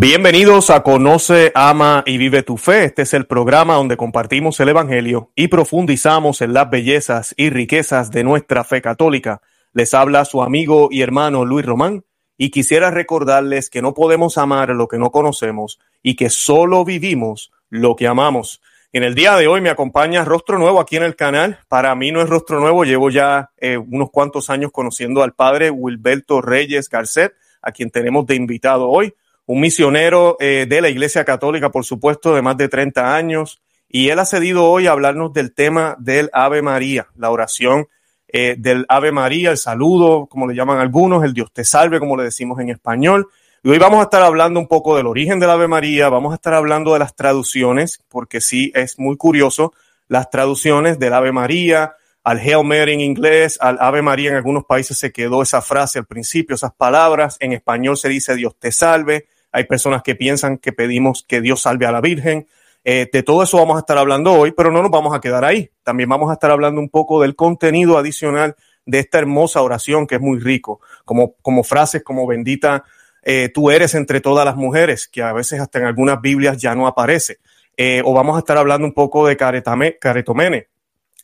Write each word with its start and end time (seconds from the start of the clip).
Bienvenidos 0.00 0.70
a 0.70 0.82
Conoce, 0.82 1.52
Ama 1.54 2.04
y 2.06 2.16
Vive 2.16 2.42
tu 2.42 2.56
Fe. 2.56 2.84
Este 2.84 3.02
es 3.02 3.12
el 3.12 3.26
programa 3.26 3.74
donde 3.74 3.98
compartimos 3.98 4.58
el 4.58 4.70
Evangelio 4.70 5.30
y 5.34 5.48
profundizamos 5.48 6.40
en 6.40 6.54
las 6.54 6.70
bellezas 6.70 7.34
y 7.36 7.50
riquezas 7.50 8.10
de 8.10 8.24
nuestra 8.24 8.64
fe 8.64 8.80
católica. 8.80 9.42
Les 9.74 9.92
habla 9.92 10.24
su 10.24 10.42
amigo 10.42 10.88
y 10.90 11.02
hermano 11.02 11.44
Luis 11.44 11.66
Román 11.66 12.06
y 12.38 12.48
quisiera 12.48 12.90
recordarles 12.90 13.68
que 13.68 13.82
no 13.82 13.92
podemos 13.92 14.38
amar 14.38 14.70
lo 14.70 14.88
que 14.88 14.96
no 14.96 15.10
conocemos 15.10 15.78
y 16.02 16.16
que 16.16 16.30
solo 16.30 16.82
vivimos 16.86 17.52
lo 17.68 17.94
que 17.94 18.06
amamos. 18.06 18.62
En 18.94 19.02
el 19.02 19.14
día 19.14 19.36
de 19.36 19.48
hoy 19.48 19.60
me 19.60 19.68
acompaña 19.68 20.24
Rostro 20.24 20.58
Nuevo 20.58 20.80
aquí 20.80 20.96
en 20.96 21.02
el 21.02 21.14
canal. 21.14 21.58
Para 21.68 21.94
mí 21.94 22.10
no 22.10 22.22
es 22.22 22.30
Rostro 22.30 22.58
Nuevo, 22.58 22.84
llevo 22.84 23.10
ya 23.10 23.50
eh, 23.58 23.76
unos 23.76 24.10
cuantos 24.10 24.48
años 24.48 24.72
conociendo 24.72 25.22
al 25.22 25.34
padre 25.34 25.70
Wilberto 25.70 26.40
Reyes 26.40 26.88
Garcet, 26.88 27.34
a 27.60 27.70
quien 27.70 27.90
tenemos 27.90 28.24
de 28.24 28.36
invitado 28.36 28.88
hoy 28.88 29.12
un 29.50 29.58
misionero 29.58 30.36
eh, 30.38 30.64
de 30.68 30.80
la 30.80 30.90
Iglesia 30.90 31.24
Católica, 31.24 31.70
por 31.70 31.84
supuesto, 31.84 32.36
de 32.36 32.40
más 32.40 32.56
de 32.56 32.68
30 32.68 33.16
años, 33.16 33.60
y 33.88 34.10
él 34.10 34.20
ha 34.20 34.24
cedido 34.24 34.70
hoy 34.70 34.86
a 34.86 34.92
hablarnos 34.92 35.32
del 35.32 35.52
tema 35.52 35.96
del 35.98 36.30
Ave 36.32 36.62
María, 36.62 37.08
la 37.16 37.30
oración 37.30 37.88
eh, 38.28 38.54
del 38.56 38.86
Ave 38.88 39.10
María, 39.10 39.50
el 39.50 39.58
saludo, 39.58 40.28
como 40.28 40.46
le 40.46 40.54
llaman 40.54 40.78
algunos, 40.78 41.24
el 41.24 41.34
Dios 41.34 41.52
te 41.52 41.64
salve, 41.64 41.98
como 41.98 42.16
le 42.16 42.22
decimos 42.22 42.60
en 42.60 42.68
español. 42.68 43.26
Y 43.64 43.70
hoy 43.70 43.78
vamos 43.78 43.98
a 43.98 44.04
estar 44.04 44.22
hablando 44.22 44.60
un 44.60 44.68
poco 44.68 44.96
del 44.96 45.08
origen 45.08 45.40
del 45.40 45.50
Ave 45.50 45.66
María, 45.66 46.08
vamos 46.08 46.30
a 46.30 46.36
estar 46.36 46.54
hablando 46.54 46.92
de 46.92 47.00
las 47.00 47.16
traducciones, 47.16 48.04
porque 48.08 48.40
sí 48.40 48.70
es 48.76 49.00
muy 49.00 49.16
curioso, 49.16 49.72
las 50.06 50.30
traducciones 50.30 51.00
del 51.00 51.12
Ave 51.12 51.32
María, 51.32 51.96
al 52.22 52.38
Hail 52.38 52.62
Mary 52.62 52.92
en 52.92 53.00
inglés, 53.00 53.58
al 53.60 53.78
Ave 53.80 54.00
María 54.00 54.30
en 54.30 54.36
algunos 54.36 54.64
países 54.64 54.96
se 54.96 55.10
quedó 55.10 55.42
esa 55.42 55.60
frase 55.60 55.98
al 55.98 56.06
principio, 56.06 56.54
esas 56.54 56.72
palabras, 56.72 57.36
en 57.40 57.52
español 57.52 57.96
se 57.96 58.08
dice 58.08 58.36
Dios 58.36 58.54
te 58.56 58.70
salve, 58.70 59.26
hay 59.52 59.64
personas 59.64 60.02
que 60.02 60.14
piensan 60.14 60.58
que 60.58 60.72
pedimos 60.72 61.24
que 61.26 61.40
Dios 61.40 61.62
salve 61.62 61.86
a 61.86 61.92
la 61.92 62.00
Virgen. 62.00 62.46
Eh, 62.84 63.08
de 63.12 63.22
todo 63.22 63.42
eso 63.42 63.58
vamos 63.58 63.76
a 63.76 63.80
estar 63.80 63.98
hablando 63.98 64.32
hoy, 64.32 64.52
pero 64.52 64.70
no 64.70 64.82
nos 64.82 64.90
vamos 64.90 65.14
a 65.14 65.20
quedar 65.20 65.44
ahí. 65.44 65.70
También 65.82 66.08
vamos 66.08 66.30
a 66.30 66.34
estar 66.34 66.50
hablando 66.50 66.80
un 66.80 66.88
poco 66.88 67.20
del 67.20 67.34
contenido 67.36 67.98
adicional 67.98 68.56
de 68.86 69.00
esta 69.00 69.18
hermosa 69.18 69.62
oración 69.62 70.06
que 70.06 70.16
es 70.16 70.20
muy 70.20 70.38
rico, 70.38 70.80
como, 71.04 71.34
como 71.42 71.62
frases 71.62 72.02
como 72.02 72.26
bendita 72.26 72.84
eh, 73.22 73.50
tú 73.52 73.70
eres 73.70 73.94
entre 73.94 74.20
todas 74.20 74.46
las 74.46 74.56
mujeres, 74.56 75.06
que 75.06 75.22
a 75.22 75.32
veces 75.32 75.60
hasta 75.60 75.78
en 75.78 75.84
algunas 75.84 76.20
Biblias 76.20 76.56
ya 76.56 76.74
no 76.74 76.86
aparece. 76.86 77.38
Eh, 77.76 78.02
o 78.04 78.12
vamos 78.14 78.36
a 78.36 78.40
estar 78.40 78.56
hablando 78.56 78.86
un 78.86 78.94
poco 78.94 79.26
de 79.26 79.36
caretame, 79.36 79.98
caretomene. 79.98 80.68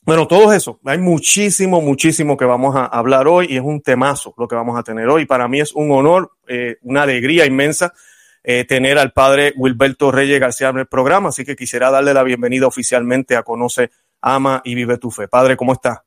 Bueno, 0.02 0.28
todo 0.28 0.52
eso. 0.52 0.78
Hay 0.84 0.98
muchísimo, 0.98 1.80
muchísimo 1.80 2.36
que 2.36 2.44
vamos 2.44 2.76
a 2.76 2.84
hablar 2.84 3.26
hoy 3.26 3.46
y 3.50 3.56
es 3.56 3.62
un 3.62 3.80
temazo 3.80 4.34
lo 4.36 4.46
que 4.46 4.54
vamos 4.54 4.78
a 4.78 4.82
tener 4.82 5.08
hoy. 5.08 5.26
Para 5.26 5.48
mí 5.48 5.60
es 5.60 5.72
un 5.72 5.90
honor, 5.90 6.32
una 6.82 7.02
alegría 7.02 7.44
inmensa 7.44 7.92
eh, 8.48 8.64
tener 8.64 8.96
al 8.96 9.10
padre 9.10 9.52
Wilberto 9.56 10.12
Reyes 10.12 10.38
García 10.38 10.68
en 10.68 10.78
el 10.78 10.86
programa, 10.86 11.30
así 11.30 11.44
que 11.44 11.56
quisiera 11.56 11.90
darle 11.90 12.14
la 12.14 12.22
bienvenida 12.22 12.68
oficialmente 12.68 13.34
a 13.34 13.42
Conoce, 13.42 13.90
Ama 14.20 14.62
y 14.64 14.76
Vive 14.76 14.98
tu 14.98 15.10
Fe. 15.10 15.26
Padre, 15.26 15.56
¿cómo 15.56 15.72
está? 15.72 16.04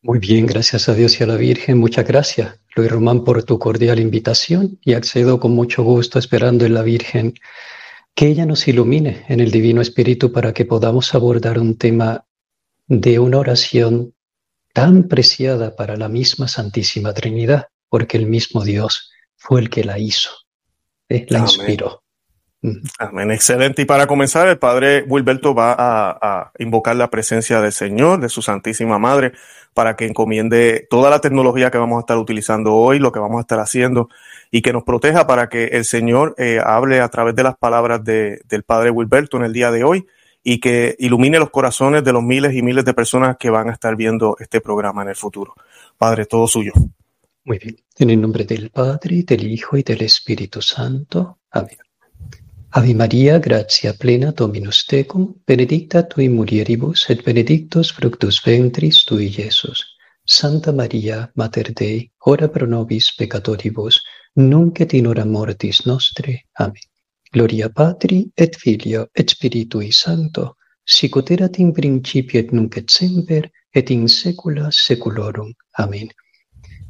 Muy 0.00 0.18
bien, 0.18 0.46
gracias 0.46 0.88
a 0.88 0.94
Dios 0.94 1.20
y 1.20 1.24
a 1.24 1.26
la 1.26 1.36
Virgen. 1.36 1.76
Muchas 1.76 2.06
gracias, 2.06 2.58
Luis 2.74 2.90
Román, 2.90 3.22
por 3.22 3.42
tu 3.44 3.58
cordial 3.58 4.00
invitación 4.00 4.78
y 4.80 4.94
accedo 4.94 5.38
con 5.38 5.52
mucho 5.52 5.82
gusto 5.82 6.18
esperando 6.18 6.64
en 6.64 6.72
la 6.72 6.80
Virgen 6.80 7.34
que 8.14 8.28
ella 8.28 8.46
nos 8.46 8.66
ilumine 8.66 9.26
en 9.28 9.40
el 9.40 9.50
Divino 9.50 9.82
Espíritu 9.82 10.32
para 10.32 10.54
que 10.54 10.64
podamos 10.64 11.14
abordar 11.14 11.58
un 11.58 11.76
tema 11.76 12.24
de 12.86 13.18
una 13.18 13.38
oración 13.38 14.14
tan 14.72 15.06
preciada 15.06 15.76
para 15.76 15.98
la 15.98 16.08
misma 16.08 16.48
Santísima 16.48 17.12
Trinidad, 17.12 17.66
porque 17.90 18.16
el 18.16 18.24
mismo 18.24 18.64
Dios 18.64 19.12
fue 19.36 19.60
el 19.60 19.68
que 19.68 19.84
la 19.84 19.98
hizo 19.98 20.30
la 21.28 21.38
inspiró. 21.40 22.02
Mm. 22.62 22.76
Amén, 22.98 23.30
excelente. 23.32 23.82
Y 23.82 23.84
para 23.84 24.06
comenzar, 24.06 24.46
el 24.48 24.58
padre 24.58 25.04
Wilberto 25.06 25.54
va 25.54 25.74
a, 25.78 26.52
invocar 26.58 26.94
la 26.94 27.10
presencia 27.10 27.60
del 27.60 27.72
Señor, 27.72 28.20
de 28.20 28.28
su 28.28 28.40
Santísima 28.40 28.98
Madre, 28.98 29.32
para 29.74 29.96
que 29.96 30.06
encomiende 30.06 30.86
toda 30.88 31.10
la 31.10 31.20
tecnología 31.20 31.70
que 31.70 31.78
vamos 31.78 31.96
a 31.96 32.00
estar 32.00 32.18
utilizando 32.18 32.74
hoy, 32.74 32.98
lo 33.00 33.10
que 33.10 33.18
vamos 33.18 33.38
a 33.38 33.40
estar 33.40 33.58
haciendo, 33.58 34.08
y 34.50 34.62
que 34.62 34.72
nos 34.72 34.84
proteja 34.84 35.26
para 35.26 35.48
que 35.48 35.64
el 35.64 35.84
Señor 35.84 36.34
eh, 36.38 36.60
hable 36.64 37.00
a 37.00 37.08
través 37.08 37.34
de 37.34 37.42
las 37.42 37.56
palabras 37.56 38.04
del 38.04 38.62
padre 38.64 38.90
Wilberto 38.90 39.38
en 39.38 39.44
el 39.44 39.52
día 39.52 39.70
de 39.70 39.82
hoy 39.82 40.06
y 40.44 40.58
que 40.58 40.96
ilumine 40.98 41.38
los 41.38 41.50
corazones 41.50 42.04
de 42.04 42.12
los 42.12 42.22
miles 42.22 42.54
y 42.54 42.62
miles 42.62 42.84
de 42.84 42.94
personas 42.94 43.36
que 43.38 43.50
van 43.50 43.70
a 43.70 43.72
estar 43.72 43.96
viendo 43.96 44.36
este 44.40 44.60
programa 44.60 45.02
en 45.02 45.08
el 45.08 45.16
futuro. 45.16 45.54
Padre, 45.96 46.26
todo 46.26 46.46
suyo. 46.46 46.72
Muy 47.44 47.58
bien. 47.58 47.76
En 47.98 48.10
el 48.10 48.20
nombre 48.20 48.44
del 48.44 48.70
Padre, 48.70 49.24
del 49.24 49.50
Hijo 49.50 49.76
y 49.76 49.82
del 49.82 50.02
Espíritu 50.02 50.62
Santo. 50.62 51.40
Amén. 51.50 51.78
Ave 52.70 52.94
María, 52.94 53.38
gracia 53.38 53.94
plena, 53.94 54.32
Dominus 54.32 54.86
tecum, 54.86 55.34
benedicta 55.46 56.08
tui 56.08 56.28
mulieribus, 56.28 57.10
et 57.10 57.22
benedictus 57.24 57.92
fructus 57.92 58.40
ventris 58.42 59.04
tui, 59.04 59.26
Iesus. 59.26 59.84
Santa 60.24 60.72
María, 60.72 61.30
Mater 61.34 61.74
Dei, 61.74 62.10
ora 62.20 62.48
pro 62.48 62.66
nobis 62.66 63.12
peccatoribus, 63.18 64.00
nunc 64.36 64.80
et 64.80 64.94
in 64.94 65.06
hora 65.06 65.24
mortis 65.24 65.84
nostre. 65.84 66.46
Amén. 66.54 66.86
Gloria 67.32 67.68
Patri, 67.68 68.30
et 68.36 68.56
Filio, 68.56 69.08
et 69.12 69.28
Spiritui 69.28 69.90
Sancto, 69.92 70.56
sicut 70.84 71.30
erat 71.30 71.58
in 71.58 71.72
principio 71.72 72.38
et 72.40 72.52
nunc 72.52 72.76
et 72.76 72.88
semper, 72.88 73.50
et 73.74 73.90
in 73.90 74.06
saecula 74.06 74.70
saeculorum. 74.70 75.52
Amén. 75.76 76.08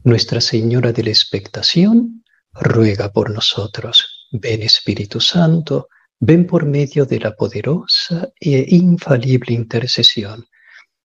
Nuestra 0.04 0.40
Señora 0.40 0.92
de 0.92 1.04
la 1.04 1.10
Expectación, 1.10 2.24
ruega 2.52 3.12
por 3.12 3.30
nosotros. 3.30 4.28
Ven 4.32 4.62
Espíritu 4.62 5.20
Santo, 5.20 5.88
ven 6.18 6.46
por 6.46 6.66
medio 6.66 7.04
de 7.06 7.20
la 7.20 7.36
poderosa 7.36 8.28
e 8.40 8.66
infalible 8.74 9.54
intercesión 9.54 10.44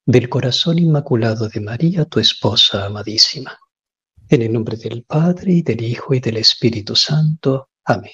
del 0.06 0.30
corazón 0.30 0.80
inmaculado 0.80 1.48
de 1.50 1.60
María, 1.60 2.06
tu 2.06 2.20
esposa 2.20 2.86
amadísima. 2.86 3.60
En 4.30 4.42
el 4.42 4.54
nombre 4.54 4.78
del 4.78 5.04
Padre, 5.04 5.54
y 5.54 5.62
del 5.62 5.84
Hijo, 5.84 6.14
y 6.14 6.20
del 6.20 6.38
Espíritu 6.38 6.96
Santo. 6.96 7.70
Amén. 7.84 8.14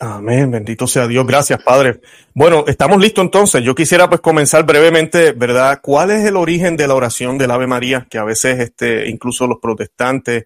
Amén, 0.00 0.50
bendito 0.50 0.86
sea 0.86 1.08
Dios, 1.08 1.26
gracias 1.26 1.60
Padre. 1.62 2.00
Bueno, 2.32 2.64
estamos 2.68 3.00
listos 3.00 3.24
entonces. 3.24 3.64
Yo 3.64 3.74
quisiera 3.74 4.08
pues 4.08 4.20
comenzar 4.20 4.64
brevemente, 4.64 5.32
¿verdad? 5.32 5.80
¿Cuál 5.82 6.12
es 6.12 6.24
el 6.24 6.36
origen 6.36 6.76
de 6.76 6.86
la 6.86 6.94
oración 6.94 7.36
del 7.36 7.50
Ave 7.50 7.66
María? 7.66 8.06
Que 8.08 8.18
a 8.18 8.24
veces 8.24 8.60
este, 8.60 9.08
incluso 9.08 9.48
los 9.48 9.58
protestantes, 9.58 10.44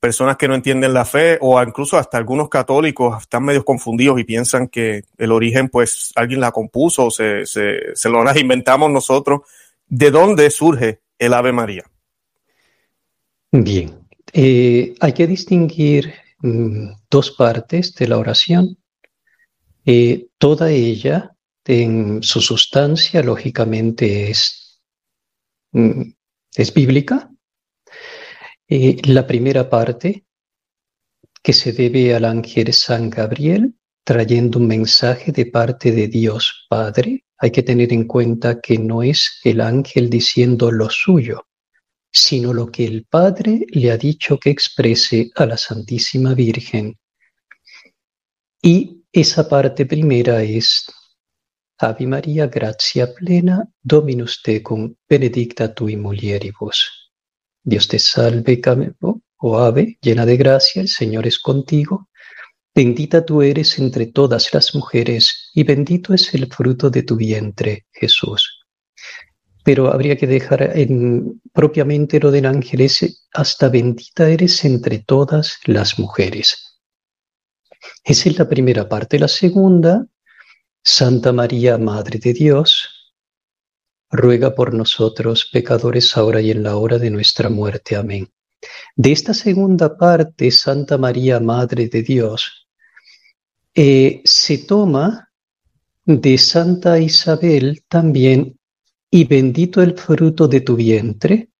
personas 0.00 0.36
que 0.36 0.48
no 0.48 0.54
entienden 0.54 0.94
la 0.94 1.04
fe 1.04 1.36
o 1.40 1.62
incluso 1.62 1.98
hasta 1.98 2.16
algunos 2.16 2.48
católicos 2.48 3.22
están 3.22 3.44
medio 3.44 3.64
confundidos 3.64 4.20
y 4.20 4.24
piensan 4.24 4.68
que 4.68 5.02
el 5.18 5.32
origen 5.32 5.68
pues 5.68 6.12
alguien 6.14 6.40
la 6.40 6.52
compuso 6.52 7.06
o 7.06 7.10
se, 7.10 7.44
se, 7.44 8.08
lo 8.08 8.38
inventamos 8.38 8.90
nosotros. 8.90 9.40
¿De 9.88 10.10
dónde 10.10 10.50
surge 10.50 11.00
el 11.18 11.34
Ave 11.34 11.52
María? 11.52 11.84
Bien, 13.52 13.98
eh, 14.32 14.94
hay 15.00 15.12
que 15.12 15.26
distinguir 15.26 16.14
mm, 16.38 16.88
dos 17.10 17.32
partes 17.32 17.94
de 17.94 18.08
la 18.08 18.18
oración. 18.18 18.78
Eh, 19.88 20.30
toda 20.36 20.72
ella, 20.72 21.32
en 21.64 22.20
su 22.20 22.40
sustancia, 22.40 23.22
lógicamente 23.22 24.30
es, 24.30 24.82
mm, 25.70 26.02
es 26.56 26.74
bíblica. 26.74 27.30
Eh, 28.68 28.96
la 29.04 29.24
primera 29.24 29.70
parte, 29.70 30.24
que 31.40 31.52
se 31.52 31.72
debe 31.72 32.16
al 32.16 32.24
ángel 32.24 32.72
San 32.72 33.10
Gabriel, 33.10 33.76
trayendo 34.02 34.58
un 34.58 34.66
mensaje 34.66 35.30
de 35.30 35.46
parte 35.46 35.92
de 35.92 36.08
Dios 36.08 36.66
Padre. 36.68 37.24
Hay 37.38 37.52
que 37.52 37.62
tener 37.62 37.92
en 37.92 38.08
cuenta 38.08 38.60
que 38.60 38.78
no 38.78 39.04
es 39.04 39.38
el 39.44 39.60
ángel 39.60 40.10
diciendo 40.10 40.72
lo 40.72 40.90
suyo, 40.90 41.46
sino 42.10 42.52
lo 42.52 42.72
que 42.72 42.86
el 42.86 43.04
Padre 43.04 43.66
le 43.68 43.92
ha 43.92 43.96
dicho 43.96 44.36
que 44.38 44.50
exprese 44.50 45.30
a 45.36 45.46
la 45.46 45.56
Santísima 45.56 46.34
Virgen. 46.34 46.98
Y 48.60 48.95
esa 49.20 49.48
parte 49.48 49.86
primera 49.86 50.42
es 50.42 50.84
Ave 51.78 52.06
María, 52.06 52.48
gracia 52.48 53.14
plena, 53.14 53.66
Dominus 53.82 54.42
tecum, 54.42 54.94
benedicta 55.08 55.74
tui 55.74 55.96
mulieribus. 55.96 57.10
Dios 57.64 57.88
te 57.88 57.98
salve, 57.98 58.60
oh 59.38 59.58
ave, 59.58 59.96
llena 60.02 60.26
de 60.26 60.36
gracia, 60.36 60.82
el 60.82 60.88
Señor 60.88 61.26
es 61.26 61.38
contigo. 61.38 62.10
Bendita 62.74 63.24
tú 63.24 63.40
eres 63.40 63.78
entre 63.78 64.04
todas 64.04 64.52
las 64.52 64.74
mujeres, 64.74 65.50
y 65.54 65.64
bendito 65.64 66.12
es 66.12 66.34
el 66.34 66.52
fruto 66.52 66.90
de 66.90 67.02
tu 67.02 67.16
vientre, 67.16 67.86
Jesús. 67.92 68.66
Pero 69.64 69.90
habría 69.90 70.18
que 70.18 70.26
dejar 70.26 70.76
en, 70.76 71.40
propiamente 71.54 72.20
lo 72.20 72.30
del 72.30 72.44
ángel 72.44 72.82
ese, 72.82 73.14
hasta 73.32 73.70
bendita 73.70 74.28
eres 74.28 74.62
entre 74.66 74.98
todas 74.98 75.58
las 75.64 75.98
mujeres. 75.98 76.65
Esa 78.04 78.28
es 78.28 78.38
la 78.38 78.48
primera 78.48 78.88
parte. 78.88 79.18
La 79.18 79.28
segunda, 79.28 80.06
Santa 80.82 81.32
María, 81.32 81.78
Madre 81.78 82.18
de 82.18 82.32
Dios, 82.32 83.14
ruega 84.10 84.54
por 84.54 84.72
nosotros 84.74 85.48
pecadores 85.52 86.16
ahora 86.16 86.40
y 86.40 86.50
en 86.50 86.62
la 86.62 86.76
hora 86.76 86.98
de 86.98 87.10
nuestra 87.10 87.48
muerte. 87.50 87.96
Amén. 87.96 88.28
De 88.94 89.12
esta 89.12 89.34
segunda 89.34 89.96
parte, 89.96 90.50
Santa 90.50 90.96
María, 90.98 91.40
Madre 91.40 91.88
de 91.88 92.02
Dios, 92.02 92.68
eh, 93.74 94.22
se 94.24 94.58
toma 94.58 95.30
de 96.04 96.38
Santa 96.38 96.98
Isabel 96.98 97.84
también, 97.88 98.58
y 99.10 99.24
bendito 99.24 99.82
el 99.82 99.96
fruto 99.98 100.46
de 100.48 100.60
tu 100.60 100.76
vientre, 100.76 101.50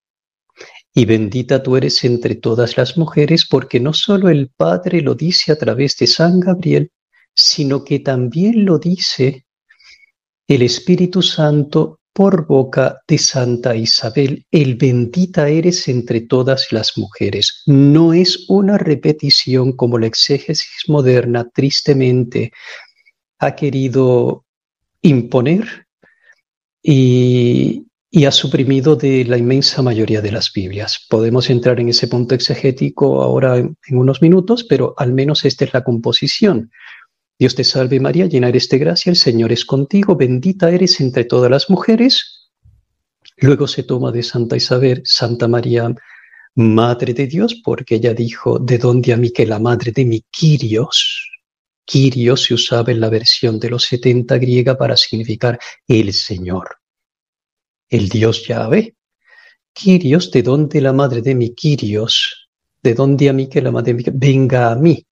y 0.96 1.04
bendita 1.04 1.62
tú 1.62 1.76
eres 1.76 2.02
entre 2.04 2.36
todas 2.36 2.78
las 2.78 2.96
mujeres, 2.96 3.46
porque 3.46 3.78
no 3.78 3.92
solo 3.92 4.30
el 4.30 4.48
Padre 4.48 5.02
lo 5.02 5.14
dice 5.14 5.52
a 5.52 5.58
través 5.58 5.94
de 5.98 6.06
San 6.06 6.40
Gabriel, 6.40 6.90
sino 7.34 7.84
que 7.84 8.00
también 8.00 8.64
lo 8.64 8.78
dice 8.78 9.44
el 10.48 10.62
Espíritu 10.62 11.20
Santo 11.20 12.00
por 12.14 12.46
boca 12.46 13.02
de 13.06 13.18
Santa 13.18 13.76
Isabel, 13.76 14.46
el 14.50 14.76
bendita 14.76 15.50
eres 15.50 15.86
entre 15.88 16.22
todas 16.22 16.72
las 16.72 16.96
mujeres. 16.96 17.62
No 17.66 18.14
es 18.14 18.48
una 18.48 18.78
repetición 18.78 19.72
como 19.72 19.98
la 19.98 20.06
exégesis 20.06 20.88
moderna 20.88 21.46
tristemente 21.52 22.52
ha 23.38 23.54
querido 23.54 24.46
imponer 25.02 25.86
y, 26.82 27.84
ha 28.24 28.30
suprimido 28.30 28.96
de 28.96 29.24
la 29.24 29.36
inmensa 29.36 29.82
mayoría 29.82 30.22
de 30.22 30.32
las 30.32 30.52
Biblias. 30.52 31.04
Podemos 31.08 31.50
entrar 31.50 31.80
en 31.80 31.88
ese 31.88 32.08
punto 32.08 32.34
exegético 32.34 33.22
ahora 33.22 33.58
en 33.58 33.76
unos 33.90 34.22
minutos, 34.22 34.64
pero 34.64 34.94
al 34.96 35.12
menos 35.12 35.44
esta 35.44 35.64
es 35.64 35.74
la 35.74 35.84
composición. 35.84 36.70
Dios 37.38 37.54
te 37.54 37.64
salve 37.64 38.00
María, 38.00 38.26
llena 38.26 38.48
eres 38.48 38.68
de 38.68 38.78
gracia, 38.78 39.10
el 39.10 39.16
Señor 39.16 39.52
es 39.52 39.64
contigo, 39.64 40.16
bendita 40.16 40.70
eres 40.70 41.00
entre 41.00 41.24
todas 41.24 41.50
las 41.50 41.68
mujeres. 41.68 42.48
Luego 43.36 43.66
se 43.66 43.82
toma 43.82 44.12
de 44.12 44.22
Santa 44.22 44.56
Isabel, 44.56 45.02
Santa 45.04 45.46
María, 45.46 45.94
Madre 46.54 47.12
de 47.12 47.26
Dios, 47.26 47.60
porque 47.62 47.96
ella 47.96 48.14
dijo, 48.14 48.58
¿de 48.58 48.78
dónde 48.78 49.12
a 49.12 49.18
mí 49.18 49.30
que 49.30 49.44
la 49.44 49.58
madre 49.58 49.92
de 49.92 50.06
mi 50.06 50.22
Kyrios? 50.30 51.30
Kyrios 51.84 52.44
se 52.44 52.54
usaba 52.54 52.90
en 52.90 53.00
la 53.00 53.10
versión 53.10 53.60
de 53.60 53.68
los 53.68 53.84
70 53.84 54.38
griega 54.38 54.78
para 54.78 54.96
significar 54.96 55.58
el 55.86 56.14
Señor, 56.14 56.75
el 57.88 58.08
Dios 58.08 58.46
Yahvé. 58.46 58.94
Kyrios, 59.72 60.30
¿de 60.30 60.42
dónde 60.42 60.80
la 60.80 60.92
madre 60.92 61.22
de 61.22 61.34
mi 61.34 61.54
Kyrios? 61.54 62.48
¿De 62.82 62.94
dónde 62.94 63.28
a 63.28 63.32
mí 63.32 63.48
que 63.48 63.60
la 63.60 63.70
madre 63.70 63.92
de 63.92 64.02
mi 64.02 64.04
venga 64.12 64.70
a 64.70 64.74
mí? 64.74 65.04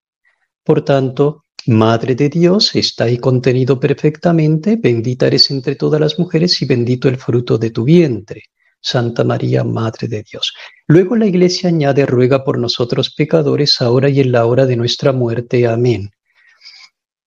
Por 0.62 0.84
tanto, 0.84 1.44
Madre 1.66 2.14
de 2.14 2.28
Dios, 2.28 2.76
está 2.76 3.04
ahí 3.04 3.16
contenido 3.16 3.80
perfectamente, 3.80 4.76
bendita 4.76 5.28
eres 5.28 5.50
entre 5.50 5.76
todas 5.76 5.98
las 5.98 6.18
mujeres 6.18 6.60
y 6.60 6.66
bendito 6.66 7.08
el 7.08 7.16
fruto 7.16 7.56
de 7.56 7.70
tu 7.70 7.84
vientre. 7.84 8.42
Santa 8.82 9.24
María, 9.24 9.64
Madre 9.64 10.08
de 10.08 10.22
Dios. 10.30 10.52
Luego 10.86 11.16
la 11.16 11.24
Iglesia 11.24 11.70
añade, 11.70 12.04
ruega 12.04 12.44
por 12.44 12.58
nosotros 12.58 13.14
pecadores, 13.14 13.80
ahora 13.80 14.10
y 14.10 14.20
en 14.20 14.32
la 14.32 14.44
hora 14.44 14.66
de 14.66 14.76
nuestra 14.76 15.12
muerte. 15.12 15.66
Amén. 15.66 16.10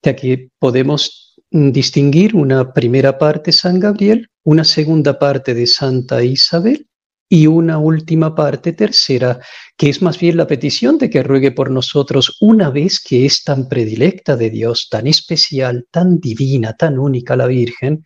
Ya 0.03 0.15
que 0.15 0.49
podemos 0.59 1.33
distinguir 1.49 2.35
una 2.35 2.73
primera 2.73 3.17
parte 3.17 3.51
San 3.51 3.79
Gabriel, 3.79 4.29
una 4.47 4.63
segunda 4.63 5.19
parte 5.19 5.53
de 5.53 5.67
Santa 5.67 6.23
Isabel 6.23 6.87
y 7.27 7.47
una 7.47 7.79
última 7.79 8.33
parte 8.33 8.71
tercera, 8.71 9.41
que 9.75 9.89
es 9.89 10.01
más 10.01 10.17
bien 10.17 10.37
la 10.37 10.47
petición 10.47 10.97
de 10.97 11.09
que 11.09 11.21
ruegue 11.21 11.51
por 11.51 11.69
nosotros 11.69 12.37
una 12.39 12.69
vez 12.69 13.01
que 13.01 13.25
es 13.25 13.43
tan 13.43 13.67
predilecta 13.67 14.37
de 14.37 14.49
Dios, 14.49 14.87
tan 14.89 15.05
especial, 15.05 15.85
tan 15.91 16.21
divina, 16.21 16.71
tan 16.77 16.97
única 16.97 17.35
la 17.35 17.45
Virgen, 17.45 18.05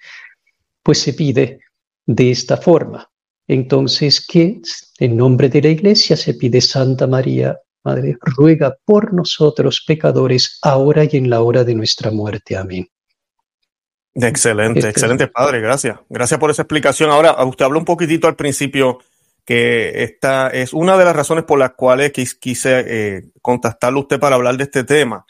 pues 0.81 0.97
se 0.97 1.13
pide 1.13 1.59
de 2.07 2.31
esta 2.31 2.57
forma. 2.57 3.07
Entonces, 3.47 4.25
que 4.25 4.61
en 4.97 5.17
nombre 5.17 5.47
de 5.47 5.61
la 5.61 5.69
Iglesia 5.69 6.17
se 6.17 6.33
pide 6.33 6.59
Santa 6.59 7.05
María, 7.05 7.55
Madre, 7.83 8.17
ruega 8.19 8.75
por 8.83 9.13
nosotros 9.13 9.83
pecadores, 9.85 10.57
ahora 10.63 11.03
y 11.03 11.17
en 11.17 11.29
la 11.29 11.41
hora 11.41 11.63
de 11.63 11.75
nuestra 11.75 12.09
muerte. 12.09 12.57
Amén. 12.57 12.87
Excelente, 14.13 14.79
este 14.79 14.89
excelente, 14.89 15.27
Padre, 15.27 15.61
gracias. 15.61 15.97
Gracias 16.09 16.39
por 16.39 16.51
esa 16.51 16.63
explicación. 16.63 17.09
Ahora, 17.09 17.43
usted 17.45 17.65
habló 17.65 17.79
un 17.79 17.85
poquitito 17.85 18.27
al 18.27 18.35
principio 18.35 18.99
que 19.45 20.03
esta 20.03 20.49
es 20.49 20.73
una 20.73 20.97
de 20.97 21.05
las 21.05 21.15
razones 21.15 21.45
por 21.45 21.57
las 21.59 21.71
cuales 21.71 22.11
quise 22.11 22.83
eh, 22.85 23.23
contactarle 23.41 23.99
a 23.99 24.01
usted 24.01 24.19
para 24.19 24.35
hablar 24.35 24.57
de 24.57 24.65
este 24.65 24.83
tema, 24.83 25.25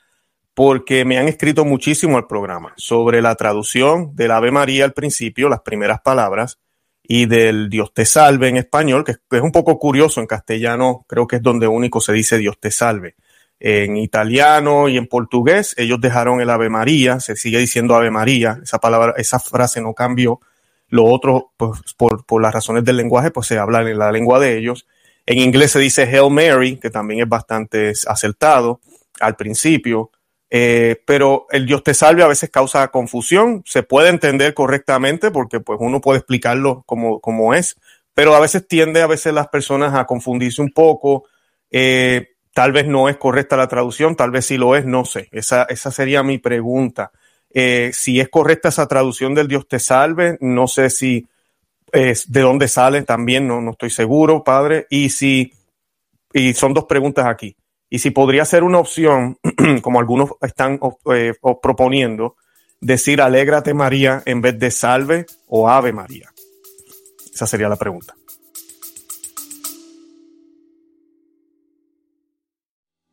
porque 0.53 1.05
me 1.05 1.17
han 1.17 1.27
escrito 1.27 1.63
muchísimo 1.63 2.17
al 2.17 2.27
programa 2.27 2.73
sobre 2.75 3.21
la 3.21 3.35
traducción 3.35 4.15
del 4.15 4.31
Ave 4.31 4.51
María 4.51 4.85
al 4.85 4.93
principio, 4.93 5.47
las 5.47 5.61
primeras 5.61 6.01
palabras, 6.01 6.59
y 7.03 7.25
del 7.25 7.69
Dios 7.69 7.93
te 7.93 8.05
salve 8.05 8.47
en 8.47 8.57
español, 8.57 9.03
que 9.03 9.11
es 9.11 9.41
un 9.41 9.51
poco 9.51 9.77
curioso 9.77 10.21
en 10.21 10.27
castellano, 10.27 11.05
creo 11.07 11.27
que 11.27 11.37
es 11.37 11.41
donde 11.41 11.67
único 11.67 12.01
se 12.01 12.13
dice 12.13 12.37
Dios 12.37 12.59
te 12.59 12.71
salve. 12.71 13.15
En 13.63 13.95
italiano 13.95 14.89
y 14.89 14.97
en 14.97 15.05
portugués 15.05 15.75
ellos 15.77 16.01
dejaron 16.01 16.41
el 16.41 16.49
Ave 16.49 16.69
María, 16.69 17.19
se 17.19 17.35
sigue 17.35 17.59
diciendo 17.59 17.95
Ave 17.95 18.09
María, 18.09 18.59
esa 18.63 18.79
palabra, 18.79 19.13
esa 19.17 19.39
frase 19.39 19.81
no 19.81 19.93
cambió 19.93 20.39
lo 20.91 21.05
otro, 21.05 21.51
pues, 21.57 21.79
por, 21.95 22.41
las 22.41 22.53
razones 22.53 22.83
del 22.83 22.97
lenguaje, 22.97 23.31
pues 23.31 23.47
se 23.47 23.57
habla 23.57 23.81
en 23.81 23.97
la 23.97 24.11
lengua 24.11 24.39
de 24.39 24.57
ellos. 24.57 24.87
En 25.25 25.39
inglés 25.39 25.71
se 25.71 25.79
dice 25.79 26.03
Hail 26.03 26.29
Mary, 26.29 26.77
que 26.77 26.89
también 26.89 27.21
es 27.21 27.29
bastante 27.29 27.93
acertado 28.07 28.81
al 29.21 29.35
principio. 29.35 30.11
Eh, 30.49 31.01
pero 31.05 31.47
el 31.51 31.65
Dios 31.65 31.81
te 31.81 31.93
salve 31.93 32.23
a 32.23 32.27
veces 32.27 32.49
causa 32.49 32.89
confusión, 32.89 33.63
se 33.65 33.83
puede 33.83 34.09
entender 34.09 34.53
correctamente 34.53 35.31
porque 35.31 35.61
pues 35.61 35.79
uno 35.81 36.01
puede 36.01 36.19
explicarlo 36.19 36.83
como, 36.85 37.21
como 37.21 37.53
es, 37.53 37.77
pero 38.13 38.35
a 38.35 38.41
veces 38.41 38.67
tiende 38.67 39.01
a 39.01 39.07
veces 39.07 39.33
las 39.33 39.47
personas 39.47 39.95
a 39.95 40.05
confundirse 40.05 40.61
un 40.61 40.73
poco, 40.73 41.23
eh, 41.71 42.30
tal 42.53 42.71
vez 42.71 42.87
no 42.87 43.09
es 43.09 43.17
correcta 43.17 43.57
la 43.57 43.67
traducción, 43.67 44.15
tal 44.15 44.31
vez 44.31 44.45
sí 44.45 44.57
lo 44.57 44.75
es, 44.75 44.85
no 44.85 45.05
sé, 45.05 45.29
esa, 45.31 45.63
esa 45.63 45.91
sería 45.91 46.23
mi 46.23 46.37
pregunta. 46.37 47.11
Eh, 47.53 47.91
si 47.93 48.19
es 48.19 48.29
correcta 48.29 48.69
esa 48.69 48.87
traducción 48.87 49.35
del 49.35 49.47
Dios 49.47 49.67
te 49.67 49.79
salve, 49.79 50.37
no 50.39 50.67
sé 50.67 50.89
si 50.89 51.27
es 51.91 52.31
de 52.31 52.41
dónde 52.41 52.67
sale 52.67 53.01
también, 53.01 53.47
no, 53.47 53.61
no 53.61 53.71
estoy 53.71 53.89
seguro, 53.89 54.43
padre. 54.43 54.87
Y 54.89 55.09
si, 55.09 55.53
y 56.33 56.53
son 56.53 56.73
dos 56.73 56.85
preguntas 56.85 57.25
aquí. 57.25 57.55
Y 57.89 57.99
si 57.99 58.11
podría 58.11 58.45
ser 58.45 58.63
una 58.63 58.79
opción, 58.79 59.37
como 59.81 59.99
algunos 59.99 60.31
están 60.41 60.79
eh, 61.13 61.33
proponiendo, 61.61 62.37
decir 62.79 63.21
alégrate 63.21 63.73
María 63.73 64.23
en 64.25 64.41
vez 64.41 64.57
de 64.57 64.71
salve 64.71 65.25
o 65.47 65.69
ave 65.69 65.91
María. 65.91 66.31
Esa 67.33 67.47
sería 67.47 67.67
la 67.67 67.75
pregunta. 67.75 68.15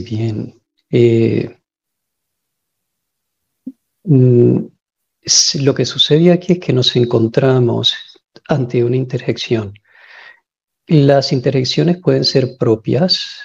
Bien 0.00 0.60
eh, 0.90 1.58
mm, 4.04 4.58
lo 5.60 5.74
que 5.74 5.84
sucede 5.84 6.32
aquí 6.32 6.54
es 6.54 6.58
que 6.58 6.72
nos 6.72 6.96
encontramos 6.96 7.94
ante 8.48 8.82
una 8.84 8.96
interjección. 8.96 9.74
Las 10.86 11.32
interjecciones 11.32 11.98
pueden 11.98 12.24
ser 12.24 12.56
propias. 12.58 13.38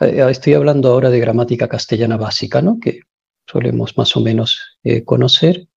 Eh, 0.00 0.24
estoy 0.30 0.54
hablando 0.54 0.90
ahora 0.90 1.10
de 1.10 1.20
gramática 1.20 1.68
castellana 1.68 2.16
básica, 2.16 2.60
¿no? 2.60 2.78
que 2.80 3.00
solemos 3.46 3.96
más 3.96 4.16
o 4.16 4.20
menos 4.20 4.78
eh, 4.82 5.04
conocer. 5.04 5.68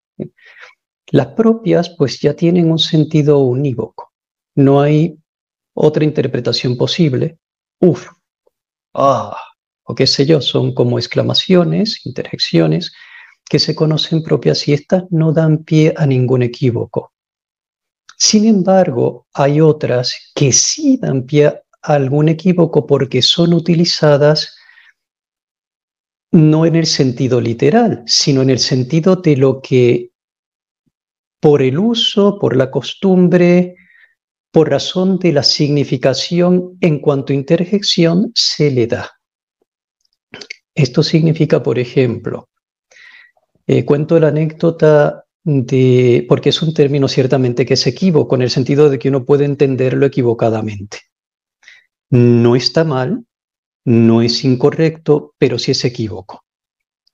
Las 1.11 1.27
propias 1.27 1.89
pues 1.89 2.19
ya 2.19 2.33
tienen 2.33 2.71
un 2.71 2.79
sentido 2.79 3.39
unívoco. 3.39 4.13
No 4.55 4.81
hay 4.81 5.17
otra 5.73 6.03
interpretación 6.03 6.77
posible. 6.77 7.37
Uf, 7.79 8.07
ah, 8.93 9.37
o 9.85 9.95
qué 9.95 10.07
sé 10.07 10.25
yo, 10.25 10.41
son 10.41 10.73
como 10.73 10.99
exclamaciones, 10.99 12.05
interjecciones 12.05 12.91
que 13.47 13.59
se 13.59 13.75
conocen 13.75 14.23
propias 14.23 14.67
y 14.67 14.73
estas 14.73 15.03
no 15.11 15.31
dan 15.31 15.63
pie 15.63 15.93
a 15.95 16.05
ningún 16.05 16.41
equívoco. 16.41 17.13
Sin 18.17 18.45
embargo, 18.45 19.27
hay 19.33 19.61
otras 19.61 20.31
que 20.33 20.51
sí 20.51 20.97
dan 21.01 21.23
pie 21.23 21.47
a 21.47 21.61
algún 21.81 22.29
equívoco 22.29 22.87
porque 22.87 23.21
son 23.21 23.53
utilizadas 23.53 24.55
no 26.31 26.65
en 26.65 26.75
el 26.75 26.85
sentido 26.85 27.39
literal, 27.39 28.03
sino 28.07 28.41
en 28.41 28.49
el 28.49 28.59
sentido 28.59 29.15
de 29.15 29.37
lo 29.37 29.61
que 29.61 30.11
por 31.39 31.61
el 31.61 31.77
uso, 31.77 32.39
por 32.39 32.57
la 32.57 32.71
costumbre, 32.71 33.75
por 34.51 34.69
razón 34.69 35.19
de 35.19 35.31
la 35.31 35.43
significación 35.43 36.77
en 36.81 36.99
cuanto 36.99 37.31
a 37.33 37.35
interjección 37.35 38.31
se 38.33 38.71
le 38.71 38.87
da. 38.87 39.14
Esto 40.75 41.03
significa, 41.03 41.63
por 41.63 41.79
ejemplo, 41.79 42.49
eh, 43.65 43.85
cuento 43.85 44.19
la 44.19 44.27
anécdota 44.27 45.23
de, 45.43 46.25
porque 46.27 46.49
es 46.49 46.61
un 46.61 46.73
término 46.73 47.07
ciertamente 47.07 47.65
que 47.65 47.75
es 47.75 47.87
equívoco, 47.87 48.35
en 48.35 48.41
el 48.41 48.49
sentido 48.49 48.89
de 48.89 48.99
que 48.99 49.09
uno 49.09 49.23
puede 49.23 49.45
entenderlo 49.45 50.05
equivocadamente. 50.05 50.99
No 52.09 52.55
está 52.55 52.83
mal, 52.83 53.25
no 53.85 54.21
es 54.21 54.43
incorrecto, 54.43 55.33
pero 55.37 55.57
sí 55.57 55.71
es 55.71 55.85
equívoco. 55.85 56.43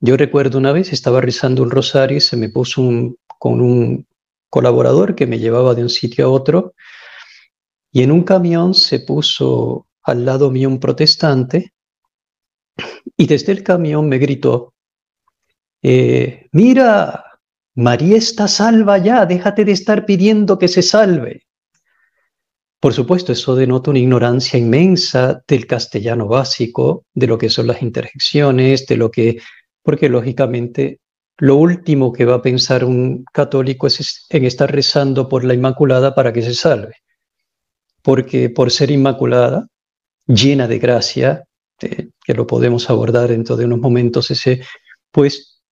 Yo 0.00 0.16
recuerdo 0.16 0.58
una 0.58 0.72
vez, 0.72 0.92
estaba 0.92 1.20
rezando 1.20 1.62
un 1.62 1.70
rosario 1.70 2.16
y 2.16 2.20
se 2.20 2.36
me 2.36 2.48
puso 2.48 2.82
con 3.38 3.60
un 3.60 4.06
colaborador 4.50 5.14
que 5.14 5.26
me 5.28 5.38
llevaba 5.38 5.74
de 5.74 5.82
un 5.82 5.88
sitio 5.88 6.26
a 6.26 6.30
otro, 6.30 6.74
y 7.92 8.02
en 8.02 8.10
un 8.10 8.24
camión 8.24 8.74
se 8.74 9.00
puso 9.00 9.86
al 10.02 10.24
lado 10.24 10.50
mío 10.50 10.68
un 10.68 10.80
protestante 10.80 11.72
y 13.16 13.26
desde 13.26 13.52
el 13.52 13.62
camión 13.62 14.08
me 14.08 14.18
gritó, 14.18 14.74
eh, 15.82 16.48
mira, 16.52 17.24
María 17.74 18.16
está 18.16 18.48
salva 18.48 18.98
ya, 18.98 19.26
déjate 19.26 19.64
de 19.64 19.72
estar 19.72 20.06
pidiendo 20.06 20.58
que 20.58 20.68
se 20.68 20.82
salve. 20.82 21.46
Por 22.80 22.92
supuesto, 22.92 23.32
eso 23.32 23.54
denota 23.54 23.90
una 23.90 24.00
ignorancia 24.00 24.58
inmensa 24.58 25.42
del 25.46 25.66
castellano 25.66 26.26
básico, 26.26 27.04
de 27.14 27.28
lo 27.28 27.38
que 27.38 27.48
son 27.48 27.68
las 27.68 27.80
interjecciones, 27.80 28.86
de 28.86 28.96
lo 28.96 29.10
que, 29.10 29.40
porque 29.82 30.08
lógicamente 30.08 30.98
lo 31.38 31.56
último 31.56 32.12
que 32.12 32.24
va 32.24 32.36
a 32.36 32.42
pensar 32.42 32.84
un 32.84 33.24
católico 33.32 33.86
es 33.86 34.26
en 34.28 34.44
estar 34.44 34.70
rezando 34.70 35.28
por 35.28 35.44
la 35.44 35.54
Inmaculada 35.54 36.14
para 36.14 36.32
que 36.32 36.42
se 36.42 36.54
salve. 36.54 36.94
Porque 38.02 38.50
por 38.50 38.70
ser 38.70 38.90
Inmaculada, 38.90 39.68
llena 40.26 40.66
de 40.66 40.78
gracia, 40.78 41.44
que 42.24 42.34
lo 42.34 42.46
podemos 42.46 42.88
abordar 42.90 43.28
dentro 43.28 43.56
de 43.56 43.64
unos 43.64 43.80
momentos, 43.80 44.30
ese, 44.30 44.62
pues 45.10 45.62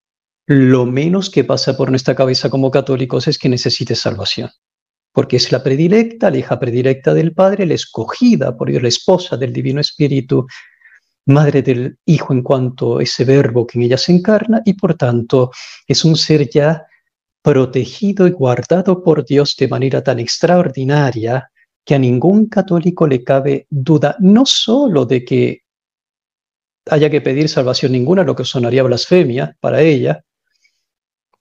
lo 0.46 0.84
menos 0.86 1.30
que 1.30 1.44
pasa 1.44 1.76
por 1.76 1.90
nuestra 1.90 2.14
cabeza 2.14 2.50
como 2.50 2.70
católicos 2.70 3.28
es 3.28 3.38
que 3.38 3.48
necesite 3.48 3.94
salvación, 3.94 4.50
porque 5.12 5.36
es 5.36 5.52
la 5.52 5.62
predilecta, 5.62 6.30
la 6.30 6.38
hija 6.38 6.58
predilecta 6.58 7.14
del 7.14 7.32
Padre, 7.32 7.66
la 7.66 7.74
escogida 7.74 8.56
por 8.56 8.68
Dios, 8.68 8.82
la 8.82 8.88
esposa 8.88 9.36
del 9.36 9.52
Divino 9.52 9.80
Espíritu, 9.80 10.46
madre 11.26 11.62
del 11.62 11.98
Hijo 12.06 12.32
en 12.32 12.42
cuanto 12.42 12.98
a 12.98 13.02
ese 13.02 13.24
verbo 13.24 13.66
que 13.66 13.78
en 13.78 13.84
ella 13.84 13.98
se 13.98 14.12
encarna, 14.12 14.62
y 14.64 14.74
por 14.74 14.94
tanto 14.94 15.50
es 15.86 16.04
un 16.04 16.16
ser 16.16 16.48
ya 16.50 16.84
protegido 17.42 18.26
y 18.26 18.32
guardado 18.32 19.02
por 19.02 19.24
Dios 19.24 19.54
de 19.56 19.68
manera 19.68 20.02
tan 20.02 20.18
extraordinaria 20.18 21.50
que 21.84 21.94
a 21.94 21.98
ningún 21.98 22.46
católico 22.46 23.06
le 23.06 23.24
cabe 23.24 23.66
duda 23.70 24.16
no 24.18 24.44
solo 24.44 25.06
de 25.06 25.24
que 25.24 25.62
haya 26.88 27.10
que 27.10 27.20
pedir 27.20 27.48
salvación 27.48 27.92
ninguna, 27.92 28.24
lo 28.24 28.34
que 28.34 28.44
sonaría 28.44 28.82
blasfemia 28.82 29.56
para 29.60 29.80
ella, 29.82 30.24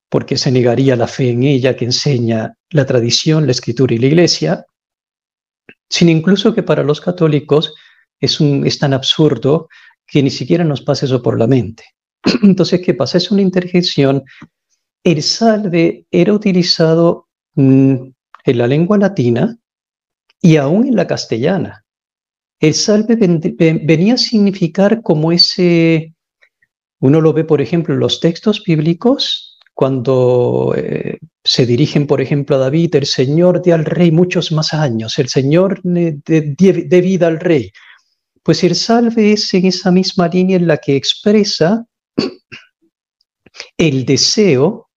porque 0.08 0.36
se 0.36 0.50
negaría 0.50 0.96
la 0.96 1.06
fe 1.06 1.30
en 1.30 1.44
ella 1.44 1.76
que 1.76 1.84
enseña 1.84 2.54
la 2.70 2.84
tradición, 2.84 3.46
la 3.46 3.52
escritura 3.52 3.94
y 3.94 3.98
la 3.98 4.06
iglesia, 4.06 4.66
sino 5.88 6.10
incluso 6.10 6.54
que 6.54 6.62
para 6.62 6.82
los 6.82 7.00
católicos 7.00 7.74
es, 8.20 8.78
tan 8.78 8.92
absurdo 8.92 9.68
que 10.06 10.22
ni 10.22 10.30
siquiera 10.30 10.64
nos 10.64 10.82
pasa 10.82 11.06
eso 11.06 11.22
por 11.22 11.38
la 11.38 11.46
mente. 11.46 11.84
Entonces, 12.42 12.80
¿qué 12.84 12.94
pasa? 12.94 13.18
Es 13.18 13.30
una 13.30 13.42
interjección. 13.42 14.22
El 15.02 15.22
salve 15.22 16.06
era 16.10 16.32
utilizado 16.32 17.28
mm, 17.54 17.94
en 18.44 18.58
la 18.58 18.66
lengua 18.66 18.98
latina 18.98 19.56
y 20.42 20.56
aún 20.56 20.88
en 20.88 20.96
la 20.96 21.06
castellana. 21.06 21.84
El 22.60 22.74
salve 22.74 23.16
venía 23.16 24.14
a 24.14 24.18
significar 24.18 25.00
como 25.02 25.32
ese, 25.32 26.14
uno 27.00 27.20
lo 27.22 27.32
ve, 27.32 27.44
por 27.44 27.62
ejemplo, 27.62 27.94
en 27.94 28.00
los 28.00 28.20
textos 28.20 28.62
bíblicos, 28.62 29.58
cuando 29.72 30.74
eh, 30.76 31.18
se 31.42 31.64
dirigen, 31.64 32.06
por 32.06 32.20
ejemplo, 32.20 32.56
a 32.56 32.58
David, 32.58 32.96
el 32.96 33.06
Señor 33.06 33.62
de 33.62 33.72
al 33.72 33.86
rey 33.86 34.10
muchos 34.10 34.52
más 34.52 34.74
años, 34.74 35.18
el 35.18 35.28
Señor 35.28 35.80
de, 35.82 36.20
de 36.26 37.00
vida 37.00 37.28
al 37.28 37.40
rey. 37.40 37.72
Pues 38.42 38.62
el 38.62 38.74
salve 38.74 39.32
es 39.32 39.52
en 39.54 39.64
esa 39.64 39.90
misma 39.90 40.28
línea 40.28 40.56
en 40.56 40.66
la 40.66 40.76
que 40.76 40.96
expresa 40.96 41.86
el 43.78 44.04
deseo 44.04 44.90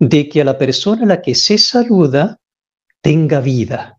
de 0.00 0.28
que 0.28 0.40
a 0.40 0.44
la 0.44 0.58
persona 0.58 1.04
a 1.04 1.06
la 1.06 1.22
que 1.22 1.36
se 1.36 1.58
saluda 1.58 2.40
tenga 3.00 3.40
vida 3.40 3.98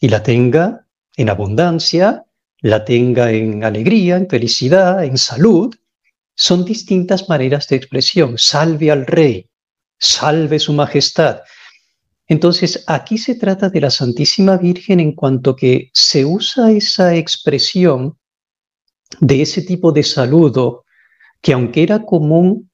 y 0.00 0.08
la 0.08 0.24
tenga 0.24 0.88
en 1.20 1.28
abundancia, 1.28 2.24
la 2.60 2.84
tenga 2.84 3.30
en 3.30 3.62
alegría, 3.64 4.16
en 4.16 4.28
felicidad, 4.28 5.04
en 5.04 5.18
salud, 5.18 5.74
son 6.34 6.64
distintas 6.64 7.28
maneras 7.28 7.68
de 7.68 7.76
expresión. 7.76 8.38
Salve 8.38 8.90
al 8.90 9.06
rey, 9.06 9.50
salve 9.98 10.58
su 10.58 10.72
majestad. 10.72 11.40
Entonces, 12.26 12.84
aquí 12.86 13.18
se 13.18 13.34
trata 13.34 13.68
de 13.68 13.80
la 13.80 13.90
Santísima 13.90 14.56
Virgen 14.56 15.00
en 15.00 15.12
cuanto 15.12 15.56
que 15.56 15.90
se 15.92 16.24
usa 16.24 16.70
esa 16.70 17.14
expresión 17.14 18.16
de 19.18 19.42
ese 19.42 19.62
tipo 19.62 19.92
de 19.92 20.02
saludo 20.02 20.84
que 21.42 21.52
aunque 21.52 21.82
era 21.82 22.04
común 22.04 22.70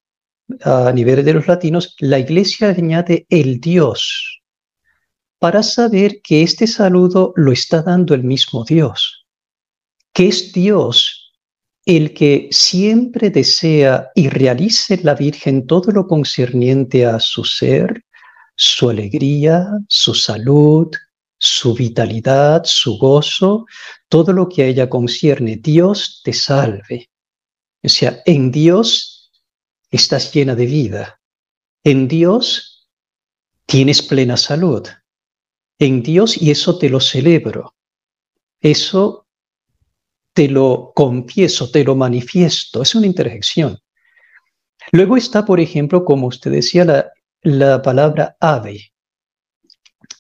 a 0.62 0.93
nivel 0.93 1.25
de 1.25 1.33
los 1.33 1.49
latinos, 1.49 1.97
la 1.99 2.19
iglesia 2.19 2.69
añade 2.69 3.26
el 3.29 3.61
Dios 3.61 4.36
para 5.38 5.62
saber 5.62 6.21
que 6.23 6.43
este 6.43 6.66
saludo 6.66 7.33
lo 7.37 7.52
está 7.52 7.83
dando 7.83 8.14
el 8.14 8.25
mismo 8.25 8.64
Dios, 8.64 9.26
que 10.12 10.28
es 10.28 10.52
Dios 10.52 11.33
el 11.85 12.14
que 12.14 12.49
siempre 12.50 13.31
desea 13.31 14.11
y 14.14 14.28
realice 14.28 14.95
en 14.95 15.05
la 15.05 15.14
Virgen 15.14 15.66
todo 15.69 15.93
lo 15.93 16.09
concerniente 16.09 17.07
a 17.07 17.21
su 17.21 17.45
ser, 17.45 18.05
su 18.57 18.90
alegría, 18.90 19.69
su 19.88 20.12
salud, 20.12 20.88
su 21.38 21.75
vitalidad, 21.75 22.64
su 22.64 22.99
gozo, 22.99 23.66
todo 24.09 24.33
lo 24.33 24.49
que 24.49 24.62
a 24.62 24.66
ella 24.66 24.88
concierne. 24.88 25.57
Dios 25.57 26.23
te 26.25 26.33
salve. 26.33 27.09
O 27.85 27.88
sea, 27.88 28.21
en 28.26 28.50
Dios 28.50 29.31
estás 29.90 30.33
llena 30.35 30.57
de 30.57 30.66
vida. 30.66 31.21
En 31.85 32.09
Dios 32.09 32.88
tienes 33.64 34.02
plena 34.02 34.37
salud 34.37 34.88
en 35.78 36.02
Dios 36.02 36.40
y 36.40 36.50
eso 36.50 36.78
te 36.78 36.88
lo 36.88 37.00
celebro. 37.00 37.75
Eso 38.61 39.26
te 40.33 40.49
lo 40.49 40.92
confieso, 40.95 41.71
te 41.71 41.85
lo 41.85 41.95
manifiesto. 41.97 42.83
Es 42.83 42.95
una 42.95 43.06
interjección. 43.06 43.78
Luego 44.92 45.16
está, 45.16 45.45
por 45.45 45.61
ejemplo, 45.61 46.04
como 46.04 46.26
usted 46.26 46.50
decía, 46.50 46.85
la, 46.85 47.11
la 47.42 47.83
palabra 47.83 48.37
ave. 48.40 48.92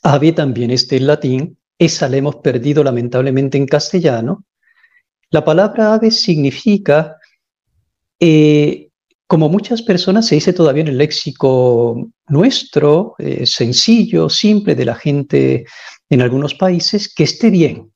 Ave 0.02 0.32
también 0.32 0.70
es 0.70 0.88
del 0.88 1.06
latín, 1.06 1.58
esa 1.78 2.08
la 2.08 2.16
hemos 2.16 2.36
perdido 2.36 2.82
lamentablemente 2.82 3.58
en 3.58 3.66
castellano. 3.66 4.44
La 5.30 5.44
palabra 5.44 5.94
ave 5.94 6.10
significa 6.10 7.16
eh, 8.18 8.85
como 9.26 9.48
muchas 9.48 9.82
personas 9.82 10.26
se 10.26 10.36
dice 10.36 10.52
todavía 10.52 10.82
en 10.82 10.88
el 10.88 10.98
léxico 10.98 12.08
nuestro, 12.28 13.14
eh, 13.18 13.44
sencillo, 13.46 14.28
simple 14.28 14.74
de 14.74 14.84
la 14.84 14.94
gente 14.94 15.64
en 16.08 16.22
algunos 16.22 16.54
países, 16.54 17.12
que 17.12 17.24
esté 17.24 17.50
bien. 17.50 17.92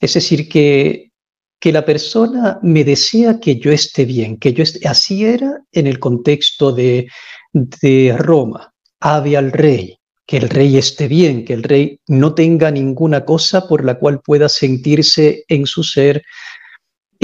Es 0.00 0.14
decir, 0.14 0.48
que, 0.48 1.12
que 1.60 1.72
la 1.72 1.84
persona 1.84 2.58
me 2.62 2.84
desea 2.84 3.38
que 3.40 3.56
yo 3.56 3.72
esté 3.72 4.04
bien, 4.04 4.38
que 4.38 4.54
yo 4.54 4.62
esté, 4.62 4.86
así 4.88 5.24
era 5.24 5.62
en 5.72 5.86
el 5.86 5.98
contexto 5.98 6.72
de, 6.72 7.08
de 7.52 8.16
Roma, 8.18 8.72
ave 9.00 9.36
al 9.36 9.52
rey, 9.52 9.98
que 10.26 10.38
el 10.38 10.48
rey 10.48 10.78
esté 10.78 11.08
bien, 11.08 11.44
que 11.44 11.52
el 11.52 11.62
rey 11.62 12.00
no 12.08 12.34
tenga 12.34 12.70
ninguna 12.70 13.26
cosa 13.26 13.68
por 13.68 13.84
la 13.84 13.98
cual 13.98 14.20
pueda 14.20 14.48
sentirse 14.48 15.44
en 15.48 15.66
su 15.66 15.82
ser 15.82 16.22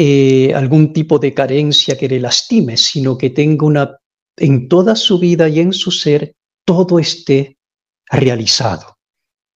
eh, 0.03 0.55
algún 0.55 0.95
tipo 0.95 1.19
de 1.19 1.35
carencia 1.35 1.95
que 1.99 2.09
le 2.09 2.21
lastime, 2.21 2.79
sino 2.79 3.19
que 3.19 3.29
tenga 3.29 3.67
una, 3.67 3.99
en 4.35 4.67
toda 4.67 4.97
su 4.97 5.19
vida 5.19 5.47
y 5.47 5.61
en 5.61 5.75
su 5.75 5.91
ser, 5.91 6.37
todo 6.65 6.99
esté 6.99 7.59
realizado. 8.07 8.97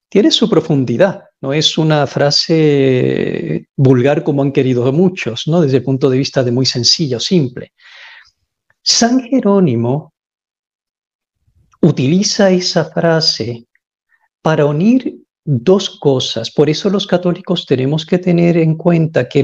Tiene 0.07 0.29
su 0.29 0.47
profundidad, 0.47 1.23
no 1.41 1.51
es 1.51 1.79
una 1.79 2.05
frase 2.05 3.69
vulgar 3.75 4.23
como 4.23 4.43
han 4.43 4.51
querido 4.51 4.93
muchos, 4.93 5.47
¿no? 5.47 5.61
desde 5.61 5.77
el 5.77 5.83
punto 5.83 6.11
de 6.11 6.19
vista 6.19 6.43
de 6.43 6.51
muy 6.51 6.67
sencillo, 6.67 7.19
simple. 7.19 7.73
San 8.83 9.21
Jerónimo 9.21 10.13
utiliza 11.81 12.51
esa 12.51 12.85
frase 12.85 13.65
para 14.43 14.67
unir 14.67 15.25
dos 15.43 15.89
cosas. 15.89 16.51
Por 16.51 16.69
eso 16.69 16.91
los 16.91 17.07
católicos 17.07 17.65
tenemos 17.65 18.05
que 18.05 18.19
tener 18.19 18.57
en 18.57 18.75
cuenta 18.75 19.27
que, 19.27 19.43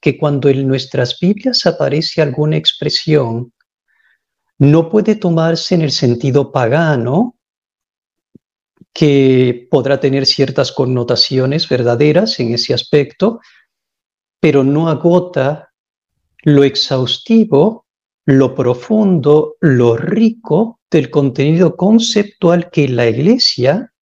que 0.00 0.16
cuando 0.16 0.48
en 0.48 0.66
nuestras 0.66 1.18
Biblias 1.18 1.66
aparece 1.66 2.22
alguna 2.22 2.56
expresión, 2.56 3.52
no 4.58 4.88
puede 4.88 5.14
tomarse 5.14 5.74
en 5.74 5.82
el 5.82 5.92
sentido 5.92 6.50
pagano, 6.50 7.36
que 8.92 9.68
podrá 9.70 10.00
tener 10.00 10.26
ciertas 10.26 10.72
connotaciones 10.72 11.68
verdaderas 11.68 12.40
en 12.40 12.54
ese 12.54 12.74
aspecto, 12.74 13.40
pero 14.40 14.64
no 14.64 14.88
agota 14.88 15.70
lo 16.42 16.64
exhaustivo, 16.64 17.86
lo 18.24 18.54
profundo, 18.54 19.56
lo 19.60 19.96
rico 19.96 20.80
del 20.90 21.10
contenido 21.10 21.76
conceptual 21.76 22.70
que 22.70 22.88
la 22.88 23.08
Iglesia, 23.08 23.92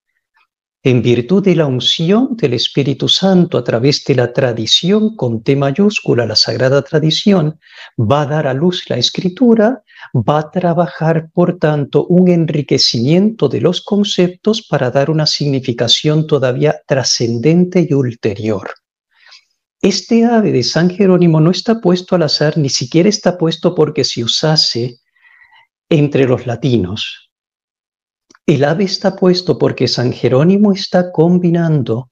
en 0.87 1.03
virtud 1.03 1.43
de 1.43 1.57
la 1.57 1.67
unción 1.67 2.37
del 2.37 2.55
Espíritu 2.55 3.09
Santo 3.09 3.59
a 3.59 3.65
través 3.65 4.05
de 4.05 4.15
la 4.15 4.33
tradición 4.33 5.17
con 5.17 5.43
T 5.43 5.57
mayúscula, 5.57 6.25
la 6.27 6.37
sagrada 6.37 6.81
tradición, 6.83 7.59
va 7.99 8.23
a 8.23 8.27
dar 8.27 8.47
a 8.47 8.55
luz 8.55 8.85
la 8.89 8.97
escritura, 8.97 9.83
va 10.15 10.39
a 10.39 10.51
trabajar, 10.53 11.29
por 11.35 11.59
tanto, 11.59 12.07
un 12.07 12.29
enriquecimiento 12.29 13.49
de 13.49 13.63
los 13.63 13.83
conceptos 13.83 14.63
para 14.63 14.93
dar 14.93 15.11
una 15.11 15.27
significación 15.27 16.25
todavía 16.25 16.81
trascendente 16.87 17.85
y 17.91 17.93
ulterior. 17.93 18.71
Este 19.83 20.25
ave 20.25 20.53
de 20.53 20.63
San 20.63 20.89
Jerónimo 20.89 21.41
no 21.41 21.51
está 21.51 21.81
puesto 21.81 22.15
al 22.15 22.23
azar, 22.23 22.57
ni 22.59 22.69
siquiera 22.69 23.09
está 23.09 23.37
puesto 23.37 23.75
porque 23.75 24.05
se 24.05 24.23
usase 24.23 25.01
entre 25.89 26.27
los 26.29 26.47
latinos. 26.47 27.26
El 28.47 28.65
ave 28.65 28.85
está 28.85 29.17
puesto 29.17 29.59
porque 29.59 29.89
San 29.89 30.13
Jerónimo 30.13 30.73
está 30.73 31.11
combinando 31.11 32.11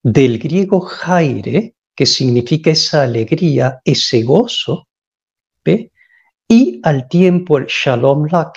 del 0.00 0.38
griego 0.38 0.80
jaire, 0.80 1.74
que 1.96 2.06
significa 2.06 2.70
esa 2.70 3.02
alegría, 3.02 3.80
ese 3.84 4.22
gozo, 4.22 4.86
¿ve? 5.64 5.90
y 6.48 6.80
al 6.84 7.08
tiempo 7.08 7.58
el 7.58 7.66
shalom 7.66 8.26
lak 8.30 8.56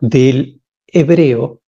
del 0.00 0.62
hebreo, 0.86 1.60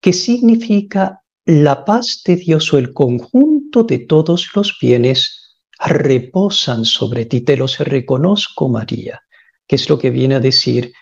que 0.00 0.14
significa 0.14 1.22
la 1.44 1.84
paz 1.84 2.22
de 2.24 2.36
Dios 2.36 2.72
o 2.72 2.78
el 2.78 2.94
conjunto 2.94 3.82
de 3.82 3.98
todos 3.98 4.48
los 4.54 4.78
bienes 4.80 5.58
reposan 5.78 6.86
sobre 6.86 7.26
ti. 7.26 7.42
Te 7.42 7.56
los 7.56 7.78
reconozco, 7.78 8.70
María, 8.70 9.20
que 9.66 9.76
es 9.76 9.88
lo 9.90 9.98
que 9.98 10.10
viene 10.10 10.36
a 10.36 10.40
decir 10.40 10.92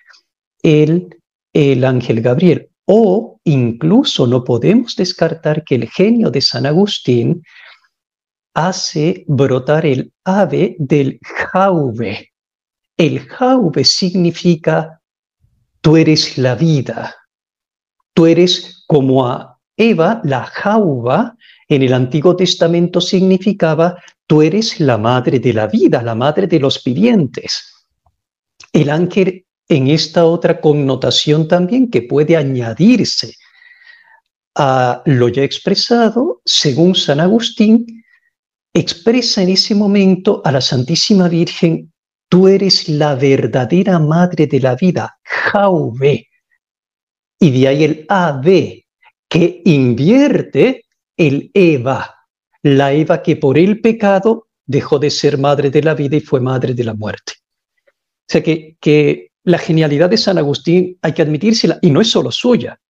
el, 0.63 1.09
el 1.53 1.85
ángel 1.85 2.21
Gabriel. 2.21 2.71
O 2.87 3.41
incluso 3.45 4.27
no 4.27 4.45
podemos 4.45 4.97
descartar 4.97 5.65
que 5.65 5.75
el 5.75 5.89
genio 5.91 6.31
de 6.31 6.41
San 6.41 6.67
Agustín 6.67 7.43
hace 8.55 9.25
brotar 9.27 9.85
el 9.85 10.13
ave 10.25 10.77
del 10.79 11.19
jauve. 11.23 12.33
El 12.97 13.21
jauve 13.21 13.85
significa 13.85 15.01
tú 15.81 15.97
eres 15.97 16.39
la 16.39 16.55
vida, 16.55 17.15
tú 18.15 18.27
eres 18.27 18.85
como 18.87 19.27
a 19.27 19.59
Eva, 19.77 20.21
la 20.25 20.45
jauba, 20.45 21.37
en 21.69 21.83
el 21.83 21.93
Antiguo 21.93 22.35
Testamento 22.35 23.01
significaba, 23.01 24.03
tú 24.27 24.41
eres 24.41 24.81
la 24.81 24.97
madre 24.97 25.39
de 25.39 25.53
la 25.53 25.67
vida, 25.67 26.03
la 26.03 26.15
madre 26.15 26.47
de 26.47 26.59
los 26.59 26.83
vivientes. 26.83 27.87
El 28.73 28.91
ángel 28.91 29.46
en 29.69 29.89
esta 29.89 30.25
otra 30.27 30.61
connotación 30.61 31.49
también 31.49 31.91
que 31.91 32.03
puede 32.03 32.37
añadirse 32.37 33.35
a 34.55 35.03
lo 35.05 35.29
ya 35.29 35.43
expresado, 35.43 36.41
según 36.45 36.95
San 36.95 37.21
Agustín, 37.21 38.05
expresa 38.73 39.43
en 39.43 39.51
ese 39.51 39.75
momento 39.75 40.41
a 40.45 40.53
la 40.53 40.61
Santísima 40.61 41.29
Virgen, 41.29 41.93
tú 42.29 42.49
eres 42.49 42.89
la 42.89 43.15
verdadera 43.15 43.99
madre 43.99 44.47
de 44.47 44.61
la 44.61 44.75
vida, 44.75 45.19
Jauve. 45.25 46.29
Y 47.39 47.51
de 47.51 47.69
ahí 47.69 47.85
el 47.85 48.07
Ave, 48.09 48.87
que 49.29 49.61
invierte 49.65 50.85
el 51.17 51.51
Eva, 51.53 52.15
la 52.63 52.93
Eva 52.93 53.23
que 53.23 53.37
por 53.37 53.59
el 53.59 53.81
pecado 53.81 54.49
dejó 54.65 54.99
de 54.99 55.11
ser 55.11 55.39
madre 55.39 55.71
de 55.71 55.83
la 55.83 55.95
vida 55.95 56.17
y 56.17 56.21
fue 56.21 56.41
madre 56.41 56.75
de 56.75 56.85
la 56.85 56.95
muerte. 56.95 57.35
O 57.89 58.29
sea 58.29 58.43
que, 58.43 58.77
que 58.81 59.31
la 59.47 59.59
genialidad 59.59 60.11
de 60.11 60.17
San 60.17 60.39
Agustín 60.39 60.99
hay 61.03 61.13
que 61.13 61.23
admitírsela, 61.23 61.79
y 61.81 61.91
no 61.91 62.01
es 62.01 62.11
solo 62.11 62.33
suya. 62.33 62.81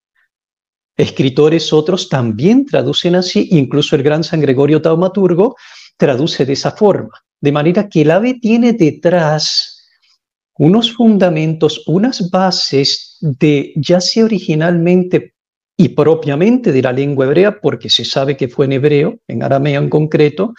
Escritores 0.97 1.71
otros 1.75 2.09
también 2.09 2.65
traducen 2.65 3.15
así, 3.15 3.49
incluso 3.53 3.95
el 3.95 4.03
gran 4.03 4.25
San 4.25 4.41
Gregorio 4.41 4.81
Taumaturgo 4.81 5.57
traduce 5.99 6.47
de 6.47 6.55
esa 6.55 6.71
forma, 6.73 7.11
de 7.43 7.53
manera 7.53 7.91
que 7.91 8.03
el 8.03 8.11
ave 8.11 8.39
tiene 8.41 8.73
detrás 8.73 9.87
unos 10.59 10.93
fundamentos, 10.93 11.83
unas 11.87 12.31
bases 12.31 13.19
de, 13.21 13.75
ya 13.77 14.01
sea 14.01 14.25
originalmente 14.25 15.35
y 15.77 15.91
propiamente 15.91 16.73
de 16.73 16.81
la 16.81 16.93
lengua 16.93 17.27
hebrea, 17.27 17.61
porque 17.61 17.91
se 17.91 18.07
sabe 18.07 18.35
que 18.35 18.49
fue 18.49 18.65
en 18.65 18.73
hebreo, 18.73 19.19
en 19.29 19.43
arameo 19.43 19.83
en 19.83 19.91
concreto, 19.91 20.55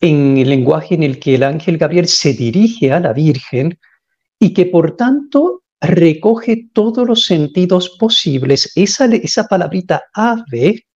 en 0.00 0.38
el 0.38 0.48
lenguaje 0.48 0.94
en 0.94 1.02
el 1.02 1.18
que 1.18 1.34
el 1.34 1.42
ángel 1.42 1.76
Gabriel 1.76 2.08
se 2.08 2.32
dirige 2.32 2.90
a 2.90 3.00
la 3.00 3.12
Virgen 3.12 3.78
y 4.38 4.52
que 4.52 4.66
por 4.66 4.96
tanto 4.96 5.62
recoge 5.80 6.68
todos 6.72 7.06
los 7.06 7.24
sentidos 7.24 7.96
posibles. 7.98 8.72
Esa, 8.74 9.06
esa 9.06 9.44
palabrita 9.44 10.04
ave, 10.12 10.86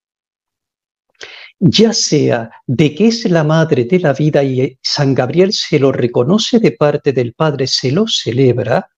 ya 1.58 1.92
sea 1.92 2.50
de 2.66 2.94
que 2.94 3.08
es 3.08 3.24
la 3.30 3.44
madre 3.44 3.84
de 3.84 3.98
la 3.98 4.12
vida 4.12 4.42
y 4.42 4.78
San 4.82 5.14
Gabriel 5.14 5.52
se 5.52 5.78
lo 5.78 5.92
reconoce 5.92 6.60
de 6.60 6.72
parte 6.72 7.12
del 7.12 7.34
Padre, 7.34 7.66
se 7.66 7.90
lo 7.90 8.06
celebra, 8.06 8.88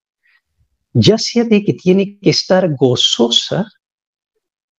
ya 0.93 1.17
sea 1.17 1.45
de 1.45 1.65
que 1.65 1.75
tiene 1.75 2.19
que 2.21 2.31
estar 2.31 2.75
gozosa 2.75 3.67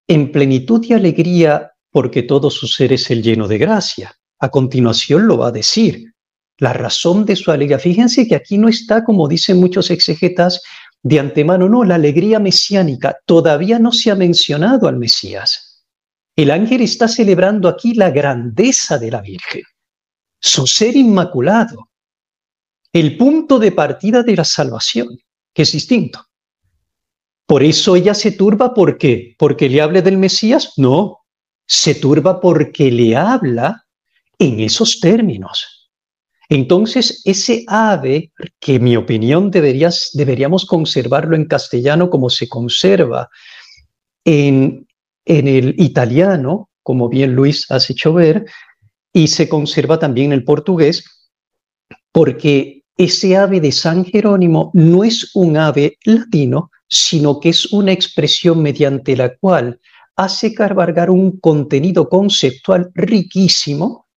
en 0.07 0.31
plenitud 0.31 0.83
y 0.83 0.93
alegría 0.93 1.71
porque 1.89 2.23
todo 2.23 2.49
su 2.49 2.67
ser 2.67 2.93
es 2.93 3.09
el 3.09 3.23
lleno 3.23 3.47
de 3.47 3.57
gracia. 3.57 4.15
A 4.39 4.49
continuación 4.49 5.27
lo 5.27 5.37
va 5.37 5.47
a 5.47 5.51
decir. 5.51 6.10
La 6.61 6.73
razón 6.73 7.25
de 7.25 7.35
su 7.35 7.49
alegría. 7.49 7.79
Fíjense 7.79 8.27
que 8.27 8.35
aquí 8.35 8.59
no 8.59 8.69
está, 8.69 9.03
como 9.03 9.27
dicen 9.27 9.59
muchos 9.59 9.89
exegetas, 9.89 10.61
de 11.01 11.19
antemano, 11.19 11.67
no, 11.67 11.83
la 11.83 11.95
alegría 11.95 12.37
mesiánica. 12.37 13.17
Todavía 13.25 13.79
no 13.79 13.91
se 13.91 14.11
ha 14.11 14.15
mencionado 14.15 14.87
al 14.87 14.97
Mesías. 14.97 15.83
El 16.35 16.51
ángel 16.51 16.81
está 16.81 17.07
celebrando 17.07 17.67
aquí 17.67 17.95
la 17.95 18.11
grandeza 18.11 18.99
de 18.99 19.09
la 19.09 19.21
Virgen, 19.21 19.63
su 20.39 20.67
ser 20.67 20.95
inmaculado, 20.95 21.89
el 22.93 23.17
punto 23.17 23.57
de 23.57 23.71
partida 23.71 24.21
de 24.21 24.35
la 24.35 24.43
salvación, 24.43 25.07
que 25.51 25.63
es 25.63 25.71
distinto. 25.71 26.23
Por 27.47 27.63
eso 27.63 27.95
ella 27.95 28.13
se 28.13 28.33
turba, 28.33 28.75
¿por 28.75 28.99
qué? 28.99 29.35
¿Porque 29.39 29.67
le 29.67 29.81
hable 29.81 30.03
del 30.03 30.19
Mesías? 30.19 30.73
No, 30.77 31.21
se 31.65 31.95
turba 31.95 32.39
porque 32.39 32.91
le 32.91 33.15
habla 33.15 33.87
en 34.37 34.59
esos 34.59 34.99
términos. 34.99 35.80
Entonces, 36.51 37.21
ese 37.23 37.63
ave, 37.67 38.33
que 38.59 38.75
en 38.75 38.83
mi 38.83 38.97
opinión 38.97 39.51
deberías, 39.51 40.09
deberíamos 40.13 40.65
conservarlo 40.65 41.37
en 41.37 41.45
castellano 41.45 42.09
como 42.09 42.29
se 42.29 42.49
conserva 42.49 43.29
en, 44.25 44.85
en 45.23 45.47
el 45.47 45.75
italiano, 45.77 46.69
como 46.83 47.07
bien 47.07 47.35
Luis 47.35 47.71
has 47.71 47.89
hecho 47.89 48.13
ver, 48.13 48.45
y 49.13 49.29
se 49.29 49.47
conserva 49.47 49.97
también 49.97 50.33
en 50.33 50.39
el 50.39 50.43
portugués, 50.43 51.05
porque 52.11 52.83
ese 52.97 53.37
ave 53.37 53.61
de 53.61 53.71
San 53.71 54.03
Jerónimo 54.03 54.71
no 54.73 55.05
es 55.05 55.33
un 55.33 55.55
ave 55.55 55.97
latino, 56.03 56.69
sino 56.89 57.39
que 57.39 57.47
es 57.47 57.71
una 57.71 57.93
expresión 57.93 58.61
mediante 58.61 59.15
la 59.15 59.37
cual 59.37 59.79
hace 60.17 60.53
cargar 60.53 61.11
un 61.11 61.39
contenido 61.39 62.09
conceptual 62.09 62.91
riquísimo 62.93 64.07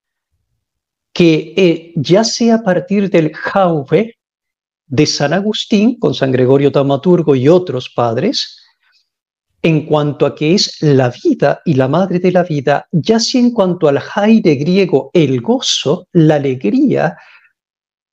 que 1.14 1.54
eh, 1.56 1.92
ya 1.94 2.24
sea 2.24 2.56
a 2.56 2.62
partir 2.62 3.08
del 3.08 3.32
Jauve 3.32 4.16
de 4.86 5.06
San 5.06 5.32
Agustín, 5.32 5.98
con 5.98 6.12
San 6.12 6.32
Gregorio 6.32 6.72
Taumaturgo 6.72 7.36
y 7.36 7.48
otros 7.48 7.88
padres, 7.88 8.60
en 9.62 9.86
cuanto 9.86 10.26
a 10.26 10.34
que 10.34 10.54
es 10.54 10.82
la 10.82 11.10
vida 11.10 11.62
y 11.64 11.74
la 11.74 11.88
madre 11.88 12.18
de 12.18 12.32
la 12.32 12.42
vida, 12.42 12.86
ya 12.92 13.18
sea 13.18 13.40
en 13.40 13.52
cuanto 13.52 13.88
al 13.88 13.98
jaire 14.00 14.56
griego, 14.56 15.10
el 15.14 15.40
gozo, 15.40 16.08
la 16.12 16.34
alegría 16.34 17.16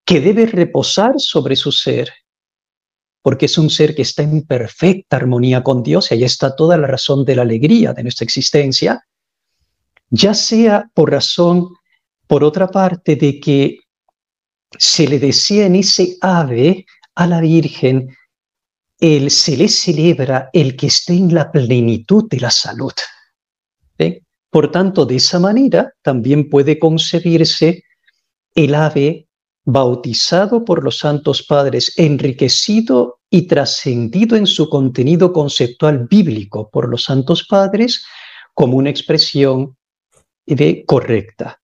que 0.06 0.22
debe 0.22 0.46
reposar 0.46 1.16
sobre 1.18 1.56
su 1.56 1.72
ser, 1.72 2.10
porque 3.22 3.48
es 3.48 3.58
un 3.58 3.70
ser 3.70 3.96
que 3.96 4.04
está 4.04 4.24
en 4.24 4.44
perfecta 4.44 5.18
armonía 5.18 5.64
con 5.64 5.82
Dios 5.82 6.12
y 6.12 6.16
ahí 6.16 6.24
está 6.24 6.56
toda 6.56 6.78
la 6.78 6.88
razón 6.88 7.26
de 7.26 7.36
la 7.36 7.42
alegría 7.42 7.94
de 7.94 8.04
nuestra 8.04 8.26
existencia, 8.26 9.06
ya 10.10 10.34
sea 10.34 10.90
por 10.94 11.12
razón, 11.12 11.68
por 12.32 12.46
otra 12.46 12.70
parte, 12.70 13.18
de 13.18 13.42
que 13.42 13.80
se 14.80 15.06
le 15.06 15.20
decía 15.20 15.66
en 15.66 15.76
ese 15.76 16.16
ave 16.22 16.86
a 17.14 17.28
la 17.28 17.42
Virgen, 17.42 18.16
el, 19.02 19.30
se 19.30 19.58
le 19.58 19.68
celebra 19.68 20.50
el 20.54 20.78
que 20.78 20.88
esté 20.88 21.12
en 21.12 21.34
la 21.34 21.52
plenitud 21.52 22.30
de 22.30 22.40
la 22.40 22.50
salud. 22.50 22.94
Por 24.50 24.72
tanto, 24.72 25.06
de 25.06 25.18
esa 25.18 25.40
manera 25.40 25.94
también 26.02 26.50
puede 26.50 26.80
concebirse 26.80 27.84
el 28.56 28.76
ave 28.76 29.28
bautizado 29.66 30.64
por 30.64 30.86
los 30.86 31.00
santos 31.00 31.44
padres, 31.44 31.92
enriquecido 31.98 33.20
y 33.30 33.46
trascendido 33.46 34.38
en 34.38 34.48
su 34.48 34.70
contenido 34.70 35.34
conceptual 35.34 36.08
bíblico 36.08 36.70
por 36.70 36.88
los 36.88 37.04
santos 37.04 37.46
padres 37.46 38.06
como 38.54 38.78
una 38.78 38.90
expresión 38.90 39.76
de 40.46 40.86
correcta. 40.86 41.61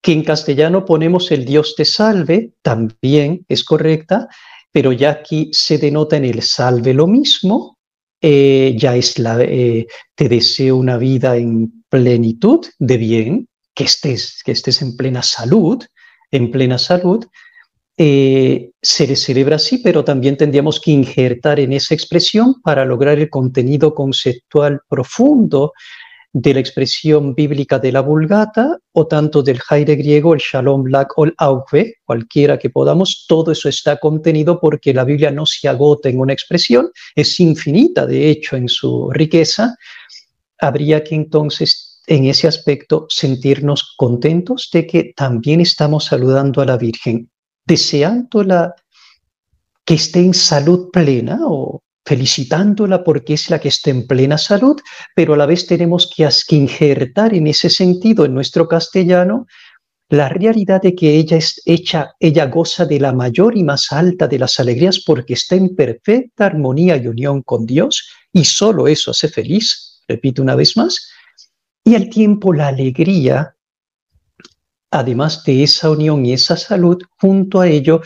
Que 0.00 0.12
en 0.12 0.22
castellano 0.22 0.84
ponemos 0.84 1.30
el 1.30 1.44
Dios 1.44 1.74
te 1.76 1.84
salve, 1.84 2.52
también 2.62 3.44
es 3.48 3.64
correcta, 3.64 4.28
pero 4.72 4.92
ya 4.92 5.10
aquí 5.10 5.50
se 5.52 5.78
denota 5.78 6.16
en 6.16 6.24
el 6.24 6.42
salve 6.42 6.94
lo 6.94 7.06
mismo, 7.06 7.78
eh, 8.20 8.74
ya 8.76 8.96
es 8.96 9.18
la, 9.18 9.40
eh, 9.40 9.86
te 10.14 10.28
deseo 10.28 10.76
una 10.76 10.96
vida 10.96 11.36
en 11.36 11.84
plenitud 11.88 12.66
de 12.78 12.96
bien, 12.96 13.48
que 13.74 13.84
estés, 13.84 14.42
que 14.44 14.52
estés 14.52 14.82
en 14.82 14.96
plena 14.96 15.22
salud, 15.22 15.82
en 16.30 16.50
plena 16.50 16.78
salud, 16.78 17.24
eh, 17.96 18.70
se 18.80 19.06
le 19.06 19.16
celebra 19.16 19.56
así, 19.56 19.78
pero 19.78 20.04
también 20.04 20.36
tendríamos 20.36 20.80
que 20.80 20.92
injertar 20.92 21.58
en 21.58 21.72
esa 21.72 21.94
expresión 21.94 22.60
para 22.62 22.84
lograr 22.84 23.18
el 23.18 23.28
contenido 23.30 23.94
conceptual 23.94 24.80
profundo 24.88 25.72
de 26.32 26.54
la 26.54 26.60
expresión 26.60 27.34
bíblica 27.34 27.78
de 27.78 27.90
la 27.90 28.00
Vulgata 28.00 28.78
o 28.92 29.06
tanto 29.06 29.42
del 29.42 29.58
Jaire 29.60 29.96
griego, 29.96 30.34
el 30.34 30.40
Shalom 30.40 30.82
Black 30.82 31.16
o 31.16 31.24
el 31.24 31.34
cualquiera 32.04 32.58
que 32.58 32.70
podamos, 32.70 33.24
todo 33.26 33.52
eso 33.52 33.68
está 33.68 33.98
contenido 33.98 34.60
porque 34.60 34.92
la 34.92 35.04
Biblia 35.04 35.30
no 35.30 35.46
se 35.46 35.68
agota 35.68 36.08
en 36.08 36.20
una 36.20 36.32
expresión, 36.32 36.90
es 37.14 37.40
infinita 37.40 38.06
de 38.06 38.28
hecho 38.28 38.56
en 38.56 38.68
su 38.68 39.10
riqueza. 39.10 39.76
Habría 40.60 41.02
que 41.02 41.14
entonces 41.14 42.00
en 42.06 42.24
ese 42.24 42.46
aspecto 42.48 43.06
sentirnos 43.08 43.94
contentos 43.96 44.68
de 44.72 44.86
que 44.86 45.12
también 45.16 45.60
estamos 45.60 46.06
saludando 46.06 46.60
a 46.60 46.66
la 46.66 46.76
Virgen, 46.76 47.30
deseándola 47.66 48.74
que 49.84 49.94
esté 49.94 50.20
en 50.20 50.34
salud 50.34 50.90
plena 50.90 51.38
o 51.42 51.82
felicitándola 52.08 53.04
porque 53.04 53.34
es 53.34 53.50
la 53.50 53.60
que 53.60 53.68
está 53.68 53.90
en 53.90 54.06
plena 54.06 54.38
salud, 54.38 54.80
pero 55.14 55.34
a 55.34 55.36
la 55.36 55.44
vez 55.44 55.66
tenemos 55.66 56.10
que 56.16 56.26
injertar 56.56 57.34
en 57.34 57.46
ese 57.46 57.68
sentido 57.68 58.24
en 58.24 58.32
nuestro 58.32 58.66
castellano 58.66 59.46
la 60.08 60.30
realidad 60.30 60.80
de 60.80 60.94
que 60.94 61.16
ella 61.16 61.36
es 61.36 61.60
hecha, 61.66 62.14
ella 62.18 62.46
goza 62.46 62.86
de 62.86 62.98
la 62.98 63.12
mayor 63.12 63.58
y 63.58 63.62
más 63.62 63.92
alta 63.92 64.26
de 64.26 64.38
las 64.38 64.58
alegrías 64.58 65.00
porque 65.04 65.34
está 65.34 65.54
en 65.54 65.76
perfecta 65.76 66.46
armonía 66.46 66.96
y 66.96 67.08
unión 67.08 67.42
con 67.42 67.66
Dios 67.66 68.08
y 68.32 68.46
solo 68.46 68.88
eso 68.88 69.10
hace 69.10 69.28
feliz, 69.28 70.00
repito 70.08 70.40
una 70.40 70.54
vez 70.54 70.78
más, 70.78 71.10
y 71.84 71.94
al 71.94 72.08
tiempo 72.08 72.54
la 72.54 72.68
alegría, 72.68 73.54
además 74.90 75.44
de 75.44 75.62
esa 75.62 75.90
unión 75.90 76.24
y 76.24 76.32
esa 76.32 76.56
salud, 76.56 77.02
junto 77.20 77.60
a 77.60 77.68
ello, 77.68 78.00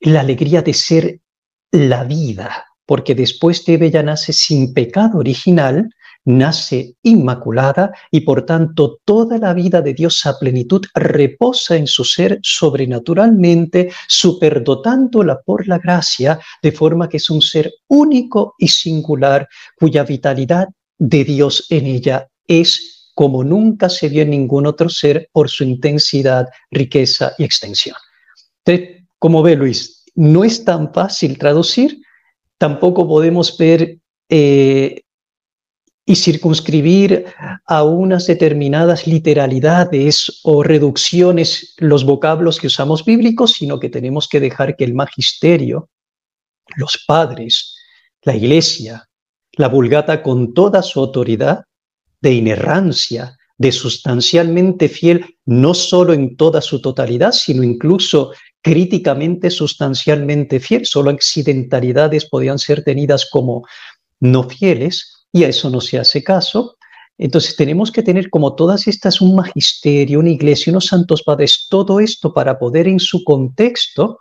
la 0.00 0.20
alegría 0.20 0.62
de 0.62 0.72
ser 0.72 1.20
la 1.70 2.04
vida, 2.04 2.65
porque 2.86 3.14
después 3.14 3.64
de 3.64 3.74
ella 3.74 4.02
nace 4.02 4.32
sin 4.32 4.72
pecado 4.72 5.18
original, 5.18 5.90
nace 6.24 6.94
inmaculada 7.02 7.92
y 8.10 8.20
por 8.20 8.44
tanto 8.46 8.98
toda 9.04 9.38
la 9.38 9.54
vida 9.54 9.80
de 9.80 9.94
Dios 9.94 10.24
a 10.26 10.38
plenitud 10.38 10.84
reposa 10.94 11.76
en 11.76 11.86
su 11.86 12.04
ser 12.04 12.38
sobrenaturalmente, 12.42 13.90
superdotándola 14.08 15.40
por 15.42 15.66
la 15.68 15.78
gracia, 15.78 16.40
de 16.62 16.72
forma 16.72 17.08
que 17.08 17.18
es 17.18 17.30
un 17.30 17.42
ser 17.42 17.72
único 17.88 18.54
y 18.58 18.68
singular 18.68 19.48
cuya 19.78 20.04
vitalidad 20.04 20.68
de 20.98 21.24
Dios 21.24 21.66
en 21.70 21.86
ella 21.86 22.28
es 22.46 23.12
como 23.14 23.42
nunca 23.42 23.88
se 23.88 24.08
vio 24.08 24.22
en 24.22 24.30
ningún 24.30 24.66
otro 24.66 24.88
ser 24.88 25.30
por 25.32 25.48
su 25.48 25.64
intensidad, 25.64 26.48
riqueza 26.70 27.32
y 27.38 27.44
extensión. 27.44 27.96
Como 29.18 29.42
ve 29.42 29.56
Luis, 29.56 30.04
no 30.14 30.44
es 30.44 30.64
tan 30.64 30.92
fácil 30.92 31.38
traducir, 31.38 31.98
Tampoco 32.58 33.06
podemos 33.06 33.56
ver 33.58 33.98
eh, 34.28 35.02
y 36.08 36.14
circunscribir 36.14 37.26
a 37.66 37.82
unas 37.82 38.26
determinadas 38.26 39.06
literalidades 39.08 40.40
o 40.44 40.62
reducciones 40.62 41.74
los 41.78 42.04
vocablos 42.04 42.60
que 42.60 42.68
usamos 42.68 43.04
bíblicos, 43.04 43.54
sino 43.54 43.80
que 43.80 43.88
tenemos 43.88 44.28
que 44.28 44.38
dejar 44.38 44.76
que 44.76 44.84
el 44.84 44.94
magisterio, 44.94 45.90
los 46.76 47.04
padres, 47.06 47.74
la 48.22 48.36
iglesia, 48.36 49.08
la 49.52 49.68
vulgata 49.68 50.22
con 50.22 50.54
toda 50.54 50.82
su 50.82 51.00
autoridad 51.00 51.64
de 52.20 52.34
inerrancia, 52.34 53.36
de 53.58 53.72
sustancialmente 53.72 54.88
fiel, 54.88 55.36
no 55.44 55.74
solo 55.74 56.12
en 56.12 56.36
toda 56.36 56.60
su 56.60 56.80
totalidad, 56.80 57.32
sino 57.32 57.64
incluso 57.64 58.32
críticamente, 58.66 59.48
sustancialmente 59.48 60.58
fiel. 60.58 60.86
Solo 60.86 61.10
accidentalidades 61.10 62.26
podían 62.28 62.58
ser 62.58 62.82
tenidas 62.82 63.30
como 63.30 63.64
no 64.18 64.42
fieles 64.42 65.24
y 65.30 65.44
a 65.44 65.48
eso 65.48 65.70
no 65.70 65.80
se 65.80 66.00
hace 66.00 66.24
caso. 66.24 66.76
Entonces 67.16 67.54
tenemos 67.54 67.92
que 67.92 68.02
tener 68.02 68.28
como 68.28 68.56
todas 68.56 68.88
estas 68.88 69.20
un 69.20 69.36
magisterio, 69.36 70.18
una 70.18 70.30
iglesia, 70.30 70.72
unos 70.72 70.86
santos 70.86 71.22
padres, 71.22 71.68
todo 71.70 72.00
esto 72.00 72.34
para 72.34 72.58
poder 72.58 72.88
en 72.88 72.98
su 72.98 73.22
contexto 73.22 74.18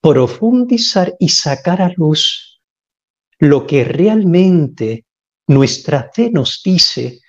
profundizar 0.00 1.14
y 1.18 1.28
sacar 1.28 1.82
a 1.82 1.92
luz 1.94 2.62
lo 3.38 3.66
que 3.66 3.84
realmente 3.84 5.04
nuestra 5.46 6.10
fe 6.14 6.30
nos 6.30 6.62
dice 6.64 7.20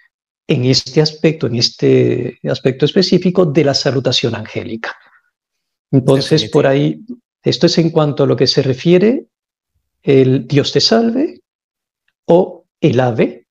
en 0.47 0.63
este 0.63 1.01
aspecto, 1.01 1.47
en 1.47 1.57
este 1.57 2.39
aspecto 2.49 2.85
específico 2.85 3.45
de 3.45 3.65
la 3.65 3.73
salutación 3.73 4.35
angélica. 4.35 4.95
Entonces, 5.91 6.49
por 6.49 6.67
ahí, 6.67 7.01
esto 7.43 7.65
es 7.65 7.77
en 7.77 7.89
cuanto 7.89 8.23
a 8.23 8.27
lo 8.27 8.35
que 8.35 8.47
se 8.47 8.61
refiere 8.61 9.25
el 10.03 10.47
Dios 10.47 10.71
te 10.71 10.79
salve, 10.79 11.41
o 12.25 12.65
el 12.79 12.99
ave, 12.99 13.47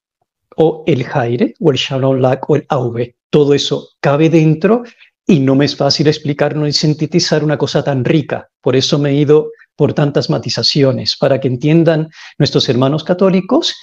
o 0.57 0.83
el 0.87 1.05
jaire, 1.05 1.55
o 1.61 1.70
el 1.70 1.77
shalom 1.77 2.20
lak, 2.20 2.48
o 2.48 2.57
el 2.57 2.66
auve. 2.68 3.16
Todo 3.31 3.55
eso 3.55 3.90
cabe 4.01 4.31
dentro 4.31 4.83
y 5.27 5.40
no 5.40 5.55
me 5.55 5.66
es 5.66 5.77
fácil 5.77 6.07
explicar 6.07 6.57
no 6.57 6.66
y 6.66 6.72
sintetizar 6.72 7.44
una 7.44 7.59
cosa 7.59 7.85
tan 7.85 8.05
rica. 8.05 8.48
Por 8.62 8.77
eso 8.77 8.98
me 8.98 9.11
he 9.11 9.14
ido 9.14 9.51
por 9.77 9.92
tantas 9.92 10.31
matizaciones, 10.31 11.16
para 11.16 11.38
que 11.38 11.48
entiendan 11.48 12.11
nuestros 12.38 12.68
hermanos 12.68 13.05
católicos 13.05 13.77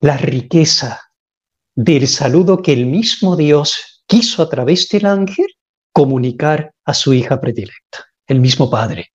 la 0.00 0.16
riqueza 0.18 1.00
del 1.74 2.06
saludo 2.06 2.62
que 2.62 2.72
el 2.72 2.86
mismo 2.86 3.36
Dios 3.36 4.04
quiso 4.06 4.42
a 4.42 4.48
través 4.48 4.88
del 4.88 5.06
ángel 5.06 5.46
comunicar 5.96 6.74
a 6.84 6.92
su 6.92 7.14
hija 7.14 7.40
predilecta, 7.40 8.04
el 8.26 8.38
mismo 8.38 8.68
Padre. 8.68 9.14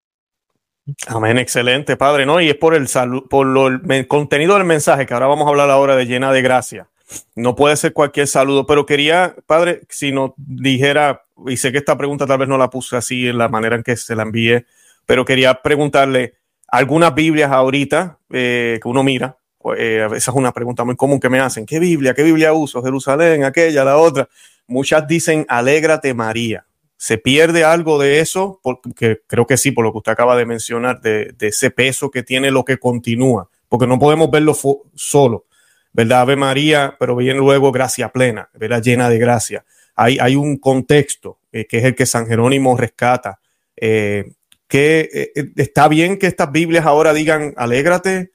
Amén, 1.05 1.37
excelente, 1.37 1.95
Padre, 1.95 2.25
¿no? 2.25 2.41
Y 2.41 2.49
es 2.49 2.55
por 2.55 2.73
el 2.73 2.87
por 3.29 3.81
el 3.87 4.07
contenido 4.07 4.55
del 4.55 4.63
mensaje, 4.63 5.05
que 5.05 5.13
ahora 5.13 5.27
vamos 5.27 5.45
a 5.45 5.51
hablar 5.51 5.69
ahora 5.69 5.95
de 5.95 6.07
llena 6.07 6.31
de 6.33 6.41
gracia. 6.41 6.89
No 7.35 7.55
puede 7.55 7.77
ser 7.77 7.93
cualquier 7.93 8.25
saludo, 8.25 8.65
pero 8.65 8.87
quería, 8.87 9.35
Padre, 9.45 9.83
si 9.89 10.11
nos 10.11 10.31
dijera, 10.35 11.21
y 11.45 11.57
sé 11.57 11.71
que 11.71 11.77
esta 11.77 11.95
pregunta 11.95 12.25
tal 12.25 12.39
vez 12.39 12.49
no 12.49 12.57
la 12.57 12.71
puse 12.71 12.97
así 12.97 13.27
en 13.27 13.37
la 13.37 13.47
manera 13.47 13.75
en 13.75 13.83
que 13.83 13.95
se 13.95 14.15
la 14.15 14.23
envié, 14.23 14.65
pero 15.05 15.23
quería 15.23 15.61
preguntarle, 15.61 16.33
algunas 16.67 17.13
Biblias 17.13 17.51
ahorita 17.51 18.17
eh, 18.31 18.79
que 18.81 18.87
uno 18.87 19.03
mira, 19.03 19.37
eh, 19.77 20.07
esa 20.15 20.31
es 20.31 20.35
una 20.35 20.51
pregunta 20.51 20.83
muy 20.83 20.95
común 20.95 21.19
que 21.19 21.29
me 21.29 21.39
hacen, 21.39 21.67
¿qué 21.67 21.77
Biblia? 21.77 22.15
¿Qué 22.15 22.23
Biblia 22.23 22.53
uso? 22.53 22.81
Jerusalén, 22.81 23.43
aquella, 23.43 23.83
la 23.83 23.97
otra. 23.97 24.27
Muchas 24.65 25.07
dicen, 25.07 25.45
alégrate 25.47 26.15
María. 26.15 26.65
¿Se 27.01 27.17
pierde 27.17 27.63
algo 27.63 27.97
de 27.97 28.19
eso? 28.19 28.59
Porque 28.61 29.21
creo 29.25 29.47
que 29.47 29.57
sí, 29.57 29.71
por 29.71 29.83
lo 29.83 29.91
que 29.91 29.97
usted 29.97 30.11
acaba 30.11 30.37
de 30.37 30.45
mencionar, 30.45 31.01
de, 31.01 31.33
ese 31.39 31.71
peso 31.71 32.11
que 32.11 32.21
tiene 32.21 32.51
lo 32.51 32.63
que 32.63 32.77
continúa, 32.77 33.49
porque 33.67 33.87
no 33.87 33.97
podemos 33.97 34.29
verlo 34.29 34.55
solo, 34.93 35.47
¿verdad? 35.93 36.21
Ave 36.21 36.35
María, 36.35 36.95
pero 36.99 37.15
viene 37.15 37.39
luego 37.39 37.71
gracia 37.71 38.09
plena, 38.09 38.51
¿verdad? 38.53 38.83
Llena 38.83 39.09
de 39.09 39.17
gracia. 39.17 39.65
Hay, 39.95 40.19
hay 40.19 40.35
un 40.35 40.57
contexto 40.57 41.39
eh, 41.51 41.65
que 41.65 41.79
es 41.79 41.85
el 41.85 41.95
que 41.95 42.05
San 42.05 42.27
Jerónimo 42.27 42.77
rescata. 42.77 43.39
Eh, 43.75 44.33
que 44.67 45.09
eh, 45.11 45.51
está 45.55 45.87
bien 45.87 46.19
que 46.19 46.27
estas 46.27 46.51
Biblias 46.51 46.85
ahora 46.85 47.15
digan, 47.15 47.55
alégrate, 47.57 48.31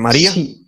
María. 0.00 0.30
Sí, 0.30 0.64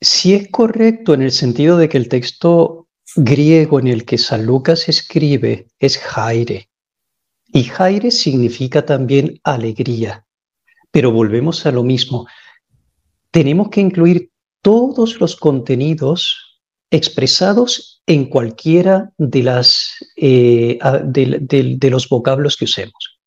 sí 0.00 0.34
es 0.34 0.48
correcto 0.48 1.12
en 1.14 1.22
el 1.22 1.32
sentido 1.32 1.76
de 1.76 1.88
que 1.88 1.98
el 1.98 2.08
texto 2.08 2.81
griego 3.16 3.78
en 3.78 3.88
el 3.88 4.04
que 4.04 4.18
San 4.18 4.46
Lucas 4.46 4.88
escribe 4.88 5.68
es 5.78 5.98
Jaire. 5.98 6.68
Y 7.52 7.64
Jaire 7.64 8.10
significa 8.10 8.84
también 8.86 9.40
alegría. 9.44 10.26
Pero 10.90 11.12
volvemos 11.12 11.66
a 11.66 11.72
lo 11.72 11.82
mismo. 11.82 12.26
Tenemos 13.30 13.68
que 13.70 13.80
incluir 13.80 14.30
todos 14.62 15.20
los 15.20 15.36
contenidos 15.36 16.60
expresados 16.90 18.02
en 18.06 18.26
cualquiera 18.26 19.12
de, 19.18 19.42
las, 19.42 19.90
eh, 20.16 20.78
los 21.82 22.08
vocablos 22.08 22.56
que 22.56 22.66
usemos. 22.66 23.18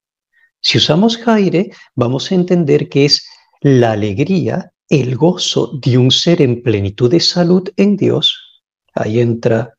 Si 0.62 0.78
usamos 0.78 1.18
Jaire, 1.18 1.72
vamos 1.96 2.32
a 2.32 2.36
entender 2.36 2.90
que 2.90 3.06
es 3.06 3.28
la 3.62 3.92
alegría, 3.92 4.72
el 4.90 5.16
gozo 5.16 5.80
de 5.82 5.98
un 5.98 6.12
ser 6.12 6.42
en 6.42 6.62
plenitud 6.62 7.10
de 7.10 7.20
salud 7.20 7.70
en 7.78 7.98
Dios. 7.98 8.64
Ahí 8.94 9.20
entra 9.20 9.75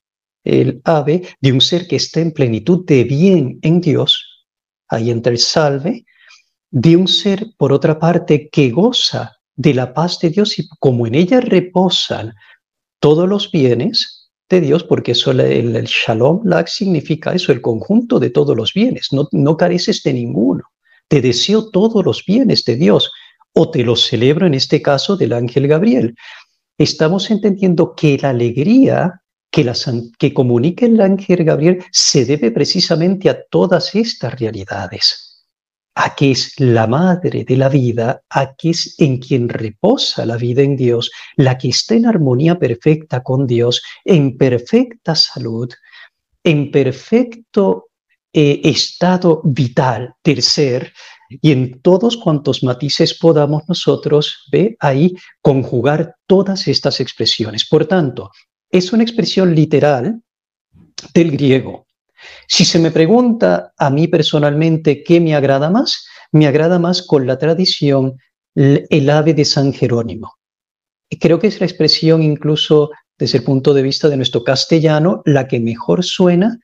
el 0.46 0.80
ave 0.85 1.28
de 1.40 1.52
un 1.52 1.61
ser 1.61 1.87
que 1.87 1.96
está 1.96 2.20
en 2.20 2.32
plenitud 2.32 2.85
de 2.87 3.04
bien 3.04 3.59
en 3.62 3.80
Dios, 3.80 4.46
ahí 4.88 5.11
entra 5.11 5.32
el 5.32 5.38
salve, 5.38 6.04
de 6.70 6.96
un 6.96 7.09
ser, 7.09 7.46
por 7.56 7.72
otra 7.72 7.98
parte, 7.98 8.48
que 8.50 8.70
goza 8.70 9.32
de 9.54 9.74
la 9.74 9.92
paz 9.92 10.18
de 10.20 10.30
Dios 10.30 10.59
y 10.59 10.68
como 10.78 11.06
en 11.06 11.14
ella 11.14 11.40
reposan 11.40 12.35
todos 13.00 13.28
los 13.28 13.50
bienes, 13.50 14.26
de 14.48 14.61
Dios, 14.61 14.85
porque 14.85 15.12
eso 15.12 15.32
el, 15.32 15.85
Shalom 15.85 16.42
Lak 16.44 16.68
significa 16.68 17.32
eso, 17.32 17.52
el 17.52 17.61
conjunto 17.61 18.20
de 18.20 18.30
todos 18.30 18.56
los 18.56 18.72
bienes. 18.72 19.09
No, 19.12 19.28
no 19.32 19.56
careces 19.56 20.02
de 20.02 20.12
ninguno. 20.12 20.64
Te 21.09 21.20
deseo 21.20 21.70
todos 21.70 22.04
los 22.04 22.24
bienes 22.24 22.64
de 22.64 22.76
Dios 22.76 23.11
o 23.52 23.70
te 23.70 23.82
los 23.85 24.06
celebro 24.06 24.46
en 24.46 24.54
este 24.54 24.82
caso 24.82 25.16
del 25.16 25.32
ángel 25.32 25.66
Gabriel. 25.66 26.14
Estamos 26.78 27.30
entendiendo 27.30 27.94
que 27.94 28.18
la 28.18 28.30
alegría 28.30 29.22
que, 29.57 29.64
la, 29.64 29.75
que 30.77 30.85
el 30.85 31.01
ángel 31.01 31.42
Gabriel 31.42 31.83
se 31.90 32.27
debe 32.27 32.51
precisamente 32.51 33.31
a 33.31 33.42
todas 33.49 33.95
estas 33.95 34.38
realidades, 34.38 35.47
a 35.95 36.14
que 36.14 36.33
es 36.33 36.53
la 36.61 36.87
madre 36.87 37.42
de 37.42 37.57
la 37.57 37.71
vida, 37.71 38.21
a 38.29 38.55
que 38.55 38.71
es 38.71 38.95
en 38.99 39.16
quien 39.16 39.49
reposa 39.49 40.27
la 40.27 40.37
vida 40.37 40.61
en 40.61 40.77
Dios, 40.77 41.11
la 41.37 41.57
que 41.57 41.69
está 41.71 41.95
en 41.95 42.05
armonía 42.05 42.59
perfecta 42.59 43.23
con 43.23 43.47
Dios, 43.47 43.83
en 44.05 44.37
perfecta 44.37 45.14
salud, 45.14 45.73
en 46.45 46.71
perfecto 46.71 47.87
eh, 48.35 48.61
estado 48.62 49.40
vital 49.42 50.16
del 50.23 50.42
ser, 50.42 50.92
y 51.31 51.51
en 51.51 51.81
todos 51.81 52.19
cuantos 52.19 52.62
matices 52.62 53.14
podamos 53.19 53.62
nosotros, 53.69 54.47
ve 54.53 54.77
ahí, 54.81 55.16
conjugar 55.40 56.14
todas 56.27 56.69
estas 56.69 57.01
expresiones. 57.01 57.66
Por 57.66 57.87
tanto, 57.87 58.31
es 58.70 58.92
una 58.92 59.02
expresión 59.02 59.55
literal 59.55 60.20
del 61.14 61.31
griego. 61.31 61.87
Si 62.48 62.64
se 62.64 62.79
me 62.79 62.90
pregunta 62.90 63.72
a 63.76 63.90
mí 63.90 64.09
personalmente 64.09 65.02
qué 65.02 65.20
me 65.20 65.35
agrada 65.35 65.70
más, 65.70 66.07
me 66.33 66.46
agrada 66.46 66.79
más 66.79 67.02
con 67.02 67.26
la 67.26 67.38
tradición 67.38 68.18
el 68.55 69.11
ave 69.11 69.35
de 69.35 69.44
San 69.44 69.72
Jerónimo. 69.72 70.35
Creo 71.20 71.38
que 71.38 71.48
es 71.48 71.61
la 71.61 71.66
expresión 71.66 72.22
incluso 72.22 72.90
desde 73.18 73.38
el 73.38 73.44
punto 73.44 73.74
de 73.74 73.83
vista 73.83 74.09
de 74.09 74.16
nuestro 74.16 74.42
castellano 74.42 75.22
la 75.24 75.46
que 75.46 75.61
mejor 75.61 76.05
suena 76.05 76.59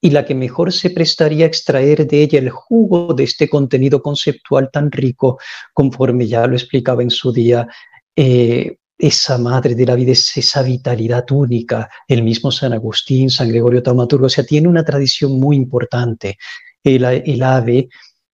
y 0.00 0.10
la 0.10 0.24
que 0.24 0.34
mejor 0.34 0.72
se 0.72 0.90
prestaría 0.90 1.44
a 1.44 1.48
extraer 1.48 2.06
de 2.06 2.22
ella 2.22 2.38
el 2.38 2.50
jugo 2.50 3.14
de 3.14 3.24
este 3.24 3.48
contenido 3.48 4.00
conceptual 4.00 4.70
tan 4.70 4.92
rico, 4.92 5.38
conforme 5.74 6.26
ya 6.28 6.46
lo 6.46 6.54
explicaba 6.54 7.02
en 7.02 7.10
su 7.10 7.32
día 7.32 7.66
eh, 8.14 8.76
esa 8.98 9.38
madre 9.38 9.74
de 9.74 9.86
la 9.86 9.94
vida, 9.94 10.12
esa 10.12 10.62
vitalidad 10.62 11.24
única, 11.30 11.88
el 12.08 12.22
mismo 12.22 12.50
San 12.50 12.72
Agustín, 12.72 13.30
San 13.30 13.48
Gregorio 13.48 13.82
Taumaturgo, 13.82 14.26
o 14.26 14.28
sea, 14.28 14.44
tiene 14.44 14.68
una 14.68 14.84
tradición 14.84 15.38
muy 15.38 15.56
importante, 15.56 16.36
el, 16.82 17.04
el 17.04 17.42
ave 17.42 17.88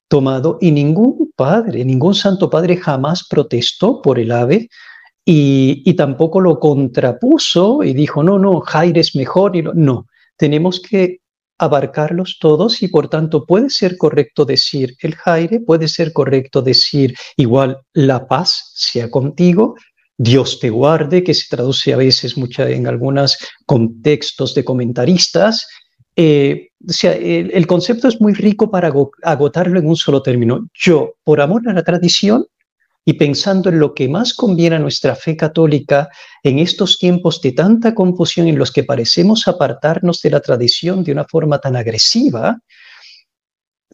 tomado, 0.09 0.59
y 0.61 0.71
ningún 0.71 1.33
padre, 1.37 1.85
ningún 1.85 2.15
santo 2.15 2.49
padre 2.49 2.77
jamás 2.77 3.27
protestó 3.29 4.01
por 4.01 4.19
el 4.19 4.33
ave, 4.33 4.69
y, 5.27 5.83
y, 5.87 5.95
tampoco 5.95 6.41
lo 6.41 6.61
contrapuso 6.61 7.83
y 7.83 7.95
dijo, 7.95 8.23
no, 8.23 8.39
no, 8.39 8.61
Jaire 8.61 9.01
es 9.01 9.17
mejor. 9.17 9.57
Y 9.57 9.63
no, 9.63 10.07
tenemos 10.37 10.81
que 10.81 11.21
abarcarlos 11.59 12.39
todos 12.41 12.83
y 12.83 12.89
por 12.89 13.09
tanto 13.09 13.47
puede 13.47 13.71
ser 13.71 13.97
correcto 13.97 14.45
decir 14.45 14.97
el 15.01 15.15
Jaire, 15.15 15.61
puede 15.61 15.89
ser 15.89 16.13
correcto 16.13 16.63
decir 16.63 17.15
igual 17.37 17.79
la 17.93 18.27
paz 18.27 18.73
sea 18.75 19.11
contigo, 19.11 19.77
Dios 20.17 20.61
te 20.61 20.71
guarde, 20.71 21.25
que 21.25 21.35
se 21.35 21.49
traduce 21.49 21.93
a 21.93 21.97
veces 21.97 22.37
mucha, 22.37 22.69
en 22.69 22.87
algunos 22.87 23.37
contextos 23.67 24.55
de 24.55 24.65
comentaristas. 24.65 25.67
Eh, 26.17 26.69
o 26.89 26.93
sea, 26.93 27.13
el, 27.13 27.67
concepto 27.67 28.07
es 28.07 28.21
muy 28.21 28.35
rico 28.35 28.71
para 28.71 28.93
agotarlo 29.23 29.81
en 29.81 29.89
un 29.89 29.97
solo 29.97 30.23
término. 30.23 30.69
Yo, 30.75 31.15
por 31.25 31.41
amor 31.41 31.69
a 31.69 31.73
la 31.73 31.83
tradición 31.83 32.47
y 33.05 33.15
pensando 33.15 33.69
en 33.69 33.79
lo 33.79 33.93
que 33.95 34.09
más 34.09 34.33
conviene 34.33 34.77
a 34.77 34.79
nuestra 34.79 35.15
fe 35.15 35.37
católica 35.37 36.09
en 36.43 36.59
estos 36.59 36.99
tiempos 36.99 37.41
de 37.43 37.53
tanta 37.53 37.95
confusión 37.95 38.49
en 38.49 38.59
los 38.59 38.73
que 38.73 38.85
parecemos 38.85 39.47
apartarnos 39.47 40.21
de 40.23 40.31
la 40.31 40.41
tradición 40.41 41.05
de 41.05 41.13
una 41.13 41.25
forma 41.25 41.59
tan 41.59 41.77
agresiva, 41.77 42.59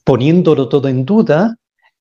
poniéndolo 0.04 0.68
todo 0.68 0.88
en 0.88 1.04
duda, 1.04 1.56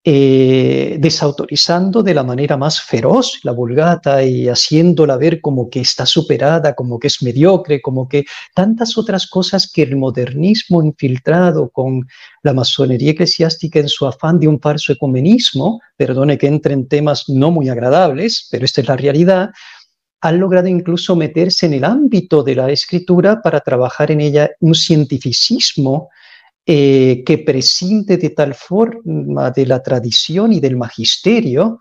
eh, 0.06 0.96
desautorizando 0.98 2.02
de 2.02 2.14
la 2.14 2.24
manera 2.24 2.56
más 2.56 2.82
feroz 2.82 3.42
la 3.44 3.52
vulgata 3.52 4.24
y 4.24 4.48
haciéndola 4.48 5.18
ver 5.18 5.42
como 5.42 5.70
que 5.70 5.82
está 5.82 6.06
superada, 6.06 6.74
como 6.74 6.98
que 6.98 7.08
es 7.08 7.22
mediocre, 7.22 7.82
como 7.82 8.08
que 8.08 8.24
tantas 8.56 8.98
otras 8.98 9.28
cosas 9.28 9.70
que 9.70 9.82
el 9.82 9.98
modernismo 9.98 10.82
infiltrado 10.82 11.70
con 11.70 12.08
la 12.44 12.54
masonería 12.54 13.12
eclesiástica 13.12 13.80
en 13.80 13.90
su 13.90 14.08
afán 14.08 14.40
de 14.40 14.48
un 14.48 14.62
falso 14.62 14.94
ecumenismo, 14.94 15.82
perdone 15.98 16.38
que 16.38 16.48
entre 16.48 16.74
en 16.74 16.88
temas 16.88 17.28
no 17.28 17.52
muy 17.52 17.68
agradables, 17.68 18.48
pero 18.50 18.64
esta 18.64 18.80
es 18.80 18.88
la 18.88 18.96
realidad, 18.96 19.50
han 20.22 20.40
logrado 20.40 20.68
incluso 20.68 21.16
meterse 21.18 21.66
en 21.66 21.74
el 21.74 21.84
ámbito 21.84 22.42
de 22.42 22.56
la 22.56 22.72
escritura 22.72 23.42
para 23.42 23.60
trabajar 23.60 24.12
en 24.12 24.22
ella 24.22 24.50
un 24.62 24.76
cientificismo 24.76 26.10
eh, 26.72 27.24
que 27.26 27.40
prescinde 27.40 28.18
de 28.18 28.30
tal 28.30 28.54
forma 28.54 29.50
de 29.50 29.66
la 29.66 29.82
tradición 29.82 30.54
y 30.54 30.60
del 30.60 30.78
magisterio 30.78 31.80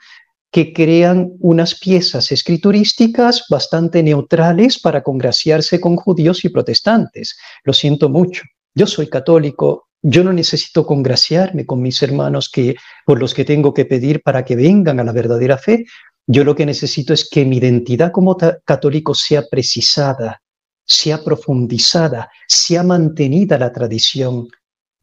que 0.50 0.72
crean 0.72 1.32
unas 1.40 1.78
piezas 1.78 2.32
escriturísticas 2.32 3.44
bastante 3.50 4.02
neutrales 4.02 4.80
para 4.80 5.02
congraciarse 5.02 5.78
con 5.78 5.96
judíos 5.96 6.42
y 6.46 6.48
protestantes. 6.48 7.36
Lo 7.64 7.74
siento 7.74 8.08
mucho. 8.08 8.44
Yo 8.74 8.86
soy 8.86 9.08
católico, 9.08 9.88
yo 10.00 10.24
no 10.24 10.32
necesito 10.32 10.86
congraciarme 10.86 11.66
con 11.66 11.82
mis 11.82 12.02
hermanos 12.02 12.48
que 12.48 12.76
por 13.04 13.20
los 13.20 13.34
que 13.34 13.44
tengo 13.44 13.74
que 13.74 13.84
pedir 13.84 14.22
para 14.22 14.42
que 14.42 14.56
vengan 14.56 15.00
a 15.00 15.04
la 15.04 15.12
verdadera 15.12 15.58
fe. 15.58 15.84
Yo 16.26 16.44
lo 16.44 16.54
que 16.54 16.64
necesito 16.64 17.12
es 17.12 17.28
que 17.28 17.44
mi 17.44 17.58
identidad 17.58 18.10
como 18.10 18.38
católico 18.64 19.14
sea 19.14 19.42
precisada, 19.50 20.40
sea 20.82 21.22
profundizada, 21.22 22.30
sea 22.46 22.82
mantenida 22.82 23.58
la 23.58 23.70
tradición, 23.70 24.48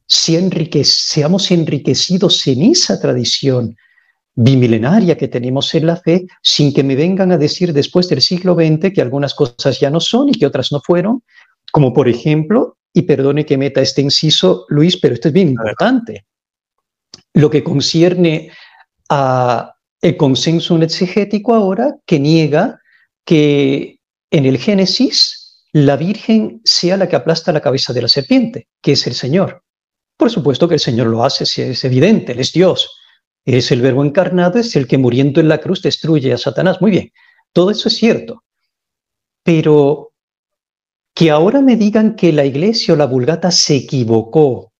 seamos 0.07 1.51
enriquecidos 1.51 2.47
en 2.47 2.61
esa 2.63 2.99
tradición 2.99 3.75
bimilenaria 4.35 5.17
que 5.17 5.27
tenemos 5.27 5.73
en 5.75 5.87
la 5.87 5.95
fe, 5.95 6.27
sin 6.43 6.73
que 6.73 6.83
me 6.83 6.95
vengan 6.95 7.31
a 7.31 7.37
decir 7.37 7.73
después 7.73 8.09
del 8.09 8.21
siglo 8.21 8.53
XX 8.53 8.93
que 8.93 9.01
algunas 9.01 9.33
cosas 9.33 9.79
ya 9.79 9.89
no 9.89 9.99
son 9.99 10.29
y 10.29 10.33
que 10.33 10.45
otras 10.45 10.71
no 10.71 10.81
fueron, 10.81 11.23
como 11.71 11.93
por 11.93 12.09
ejemplo, 12.09 12.77
y 12.93 13.03
perdone 13.03 13.45
que 13.45 13.57
meta 13.57 13.81
este 13.81 14.01
inciso, 14.01 14.65
Luis, 14.69 14.97
pero 14.97 15.13
esto 15.13 15.29
es 15.29 15.33
bien 15.33 15.49
importante, 15.49 16.25
lo 17.33 17.49
que 17.49 17.63
concierne 17.63 18.51
a 19.09 19.73
el 20.01 20.17
consenso 20.17 20.77
exegético 20.81 21.55
ahora 21.55 21.95
que 22.05 22.19
niega 22.19 22.79
que 23.25 23.99
en 24.29 24.45
el 24.45 24.57
Génesis 24.57 25.65
la 25.71 25.97
Virgen 25.97 26.61
sea 26.63 26.95
la 26.95 27.09
que 27.09 27.15
aplasta 27.15 27.51
la 27.51 27.61
cabeza 27.61 27.91
de 27.91 28.01
la 28.01 28.07
serpiente, 28.07 28.67
que 28.81 28.93
es 28.93 29.07
el 29.07 29.13
Señor. 29.13 29.64
Por 30.17 30.31
supuesto 30.31 30.67
que 30.67 30.75
el 30.75 30.79
Señor 30.79 31.07
lo 31.07 31.23
hace, 31.23 31.43
es 31.43 31.83
evidente, 31.83 32.31
Él 32.31 32.39
es 32.39 32.53
Dios. 32.53 32.89
Es 33.43 33.71
el 33.71 33.81
verbo 33.81 34.03
encarnado, 34.03 34.59
es 34.59 34.75
el 34.75 34.87
que 34.87 34.97
muriendo 34.97 35.39
en 35.39 35.49
la 35.49 35.59
cruz 35.59 35.81
destruye 35.81 36.33
a 36.33 36.37
Satanás. 36.37 36.81
Muy 36.81 36.91
bien, 36.91 37.11
todo 37.53 37.69
eso 37.69 37.89
es 37.89 37.95
cierto. 37.95 38.43
Pero 39.43 40.13
que 41.13 41.29
ahora 41.29 41.61
me 41.61 41.75
digan 41.75 42.15
que 42.15 42.33
la 42.33 42.45
iglesia 42.45 42.93
o 42.93 42.97
la 42.97 43.05
vulgata 43.05 43.51
se 43.51 43.75
equivocó 43.75 44.73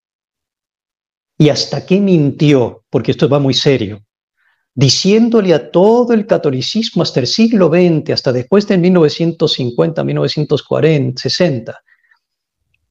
y 1.38 1.50
hasta 1.50 1.86
qué 1.86 2.00
mintió, 2.00 2.84
porque 2.90 3.12
esto 3.12 3.30
va 3.30 3.40
muy 3.40 3.54
serio, 3.54 4.04
diciéndole 4.74 5.54
a 5.54 5.72
todo 5.72 6.14
el 6.14 6.26
catolicismo 6.26 7.04
hasta 7.04 7.20
el 7.20 7.28
siglo 7.28 7.70
XX, 7.70 8.12
hasta 8.12 8.34
después 8.34 8.68
de 8.68 8.78
1950, 8.78 10.04
1940, 10.04 11.22
60, 11.22 11.82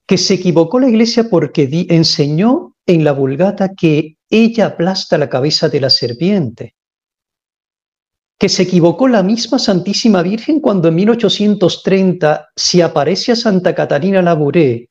que 0.06 0.18
se 0.18 0.34
equivocó 0.34 0.80
la 0.80 0.88
iglesia 0.88 1.28
porque 1.30 1.86
enseñó 1.88 2.74
en 2.86 3.04
la 3.04 3.12
vulgata 3.12 3.70
que 3.74 4.16
ella 4.28 4.66
aplasta 4.66 5.16
la 5.16 5.28
cabeza 5.28 5.68
de 5.68 5.80
la 5.80 5.90
serpiente, 5.90 6.74
que 8.38 8.48
se 8.48 8.64
equivocó 8.64 9.08
la 9.08 9.22
misma 9.22 9.58
Santísima 9.58 10.22
Virgen 10.22 10.60
cuando 10.60 10.88
en 10.88 10.96
1830 10.96 12.48
se 12.54 12.82
aparece 12.82 13.32
a 13.32 13.36
Santa 13.36 13.74
Catarina 13.74 14.20
Labouré 14.20 14.90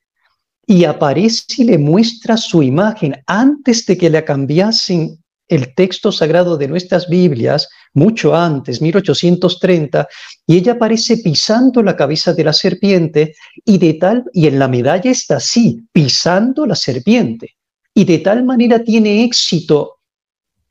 y 0.66 0.84
aparece 0.84 1.44
y 1.58 1.64
le 1.64 1.78
muestra 1.78 2.36
su 2.36 2.62
imagen 2.62 3.22
antes 3.26 3.84
de 3.86 3.98
que 3.98 4.10
la 4.10 4.24
cambiasen 4.24 5.22
el 5.48 5.74
texto 5.74 6.10
sagrado 6.10 6.56
de 6.56 6.68
nuestras 6.68 7.08
Biblias, 7.08 7.68
mucho 7.94 8.34
antes, 8.34 8.82
1830, 8.82 10.08
y 10.46 10.56
ella 10.58 10.72
aparece 10.72 11.18
pisando 11.18 11.82
la 11.82 11.96
cabeza 11.96 12.32
de 12.32 12.44
la 12.44 12.52
serpiente 12.52 13.34
y 13.64 13.78
de 13.78 13.94
tal, 13.94 14.24
y 14.32 14.46
en 14.46 14.58
la 14.58 14.68
medalla 14.68 15.10
está 15.10 15.36
así, 15.36 15.86
pisando 15.92 16.66
la 16.66 16.74
serpiente. 16.74 17.54
Y 17.94 18.04
de 18.04 18.18
tal 18.18 18.44
manera 18.44 18.82
tiene 18.82 19.24
éxito 19.24 20.00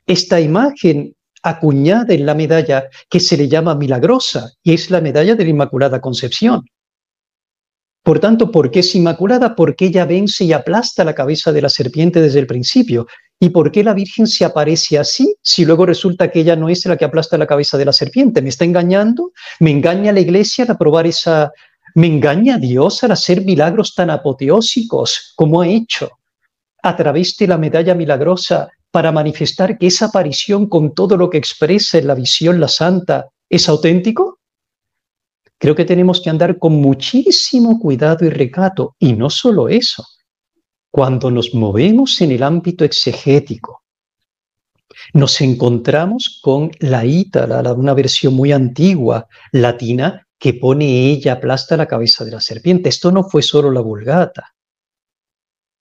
esta 0.05 0.39
imagen 0.39 1.15
acuñada 1.41 2.13
en 2.13 2.25
la 2.25 2.33
medalla 2.33 2.85
que 3.09 3.19
se 3.19 3.37
le 3.37 3.47
llama 3.47 3.75
milagrosa, 3.75 4.51
y 4.61 4.73
es 4.73 4.89
la 4.89 5.01
medalla 5.01 5.35
de 5.35 5.43
la 5.43 5.49
Inmaculada 5.49 6.01
Concepción. 6.01 6.65
Por 8.03 8.19
tanto, 8.19 8.51
¿por 8.51 8.69
qué 8.69 8.79
es 8.79 8.95
inmaculada? 8.95 9.55
Porque 9.55 9.85
ella 9.85 10.05
vence 10.05 10.43
y 10.43 10.51
aplasta 10.51 11.05
la 11.05 11.15
cabeza 11.15 11.53
de 11.53 11.61
la 11.61 11.69
serpiente 11.69 12.19
desde 12.19 12.39
el 12.39 12.47
principio. 12.47 13.07
¿Y 13.43 13.49
por 13.49 13.73
qué 13.73 13.83
la 13.83 13.93
Virgen 13.93 14.25
se 14.25 14.45
aparece 14.45 14.97
así 14.97 15.35
si 15.41 15.65
luego 15.65 15.85
resulta 15.85 16.31
que 16.31 16.39
ella 16.39 16.55
no 16.55 16.69
es 16.69 16.85
la 16.85 16.95
que 16.95 17.03
aplasta 17.03 17.37
la 17.37 17.45
cabeza 17.45 17.77
de 17.77 17.83
la 17.83 17.91
serpiente? 17.91 18.41
¿Me 18.41 18.47
está 18.47 18.63
engañando? 18.63 19.33
¿Me 19.59 19.69
engaña 19.69 20.13
la 20.13 20.21
iglesia 20.21 20.63
al 20.63 20.71
aprobar 20.71 21.07
esa 21.07 21.51
¿Me 21.93 22.07
engaña 22.07 22.57
Dios 22.57 23.03
al 23.03 23.11
hacer 23.11 23.43
milagros 23.43 23.95
tan 23.95 24.11
apoteósicos 24.11 25.33
como 25.35 25.59
ha 25.59 25.67
hecho 25.67 26.19
a 26.83 26.95
través 26.95 27.35
de 27.35 27.47
la 27.47 27.57
medalla 27.57 27.93
milagrosa 27.93 28.69
para 28.89 29.11
manifestar 29.11 29.77
que 29.77 29.87
esa 29.87 30.05
aparición 30.05 30.69
con 30.69 30.93
todo 30.93 31.17
lo 31.17 31.29
que 31.29 31.37
expresa 31.37 31.97
en 31.97 32.07
la 32.07 32.15
visión 32.15 32.61
la 32.61 32.69
santa 32.69 33.27
es 33.49 33.67
auténtico? 33.67 34.39
Creo 35.57 35.75
que 35.75 35.83
tenemos 35.83 36.21
que 36.21 36.29
andar 36.29 36.57
con 36.57 36.75
muchísimo 36.75 37.77
cuidado 37.77 38.23
y 38.23 38.29
recato. 38.29 38.95
Y 38.99 39.11
no 39.11 39.29
solo 39.29 39.67
eso, 39.67 40.05
cuando 40.93 41.31
nos 41.31 41.55
movemos 41.55 42.21
en 42.21 42.33
el 42.33 42.43
ámbito 42.43 42.85
exegético, 42.85 43.81
nos 45.15 45.41
encontramos 45.41 46.39
con 46.39 46.69
la 46.81 47.03
ítala, 47.03 47.73
una 47.73 47.95
versión 47.95 48.35
muy 48.35 48.51
antigua 48.51 49.27
latina, 49.51 50.27
que 50.37 50.53
pone 50.53 51.09
ella 51.09 51.33
aplasta 51.33 51.75
la 51.77 51.87
cabeza 51.87 52.23
de 52.23 52.29
la 52.29 52.39
serpiente. 52.39 52.89
Esto 52.89 53.11
no 53.11 53.23
fue 53.23 53.41
solo 53.41 53.71
la 53.71 53.81
vulgata. 53.81 54.53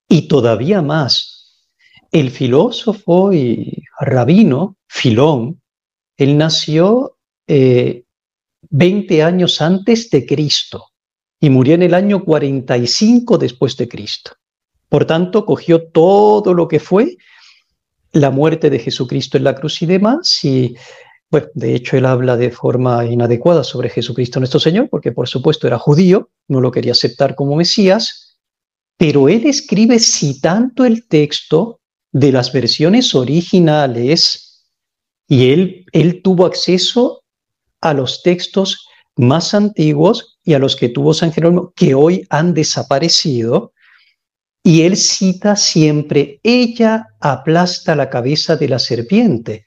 Y 0.09 0.29
todavía 0.29 0.81
más, 0.81 1.69
el 2.11 2.31
filósofo 2.31 3.35
y 3.35 3.85
rabino 4.01 4.79
Filón, 4.89 5.61
él 6.17 6.39
nació 6.39 7.19
20 7.47 8.05
eh, 9.15 9.23
años 9.23 9.61
antes 9.61 10.09
de 10.09 10.25
Cristo 10.25 10.87
y 11.39 11.51
murió 11.51 11.75
en 11.75 11.83
el 11.83 11.93
año 11.93 12.25
45 12.25 13.37
después 13.37 13.77
de 13.77 13.89
Cristo. 13.89 14.37
Por 14.93 15.07
tanto, 15.07 15.47
cogió 15.47 15.89
todo 15.89 16.53
lo 16.53 16.69
que 16.69 16.79
fue 16.79 17.17
la 18.13 18.31
muerte 18.31 18.69
de 18.69 18.79
Jesucristo 18.79 19.39
en 19.39 19.45
la 19.45 19.55
cruz 19.55 19.81
y 19.81 19.87
demás, 19.87 20.45
y 20.45 20.77
bueno, 21.31 21.47
de 21.55 21.75
hecho 21.75 21.97
él 21.97 22.05
habla 22.05 22.37
de 22.37 22.51
forma 22.51 23.07
inadecuada 23.07 23.65
sobre 23.65 23.89
Jesucristo 23.89 24.39
nuestro 24.39 24.61
Señor, 24.61 24.91
porque 24.91 25.11
por 25.11 25.29
supuesto 25.29 25.67
era 25.67 25.79
judío, 25.79 26.29
no 26.47 26.61
lo 26.61 26.71
quería 26.71 26.93
aceptar 26.93 27.35
como 27.35 27.57
Mesías, 27.57 28.37
pero 28.99 29.31
él 29.31 29.47
escribe 29.47 29.99
citando 29.99 30.85
el 30.85 31.09
texto 31.09 31.81
de 32.13 32.31
las 32.31 32.53
versiones 32.53 33.15
originales 33.15 34.63
y 35.27 35.53
él, 35.53 35.87
él 35.93 36.21
tuvo 36.21 36.45
acceso 36.45 37.23
a 37.81 37.95
los 37.95 38.23
textos 38.23 38.87
más 39.17 39.55
antiguos 39.55 40.39
y 40.45 40.53
a 40.53 40.59
los 40.59 40.77
que 40.77 40.91
tuvo 40.91 41.15
San 41.15 41.33
Jerónimo, 41.33 41.73
que 41.75 41.95
hoy 41.95 42.27
han 42.29 42.53
desaparecido, 42.53 43.73
y 44.63 44.83
él 44.83 44.97
cita 44.97 45.57
siempre, 45.57 46.41
ella 46.43 47.09
aplasta 47.21 47.97
la 47.97 48.09
cabeza 48.09 48.57
de 48.57 48.69
la 48.69 48.79
serpiente. 48.79 49.67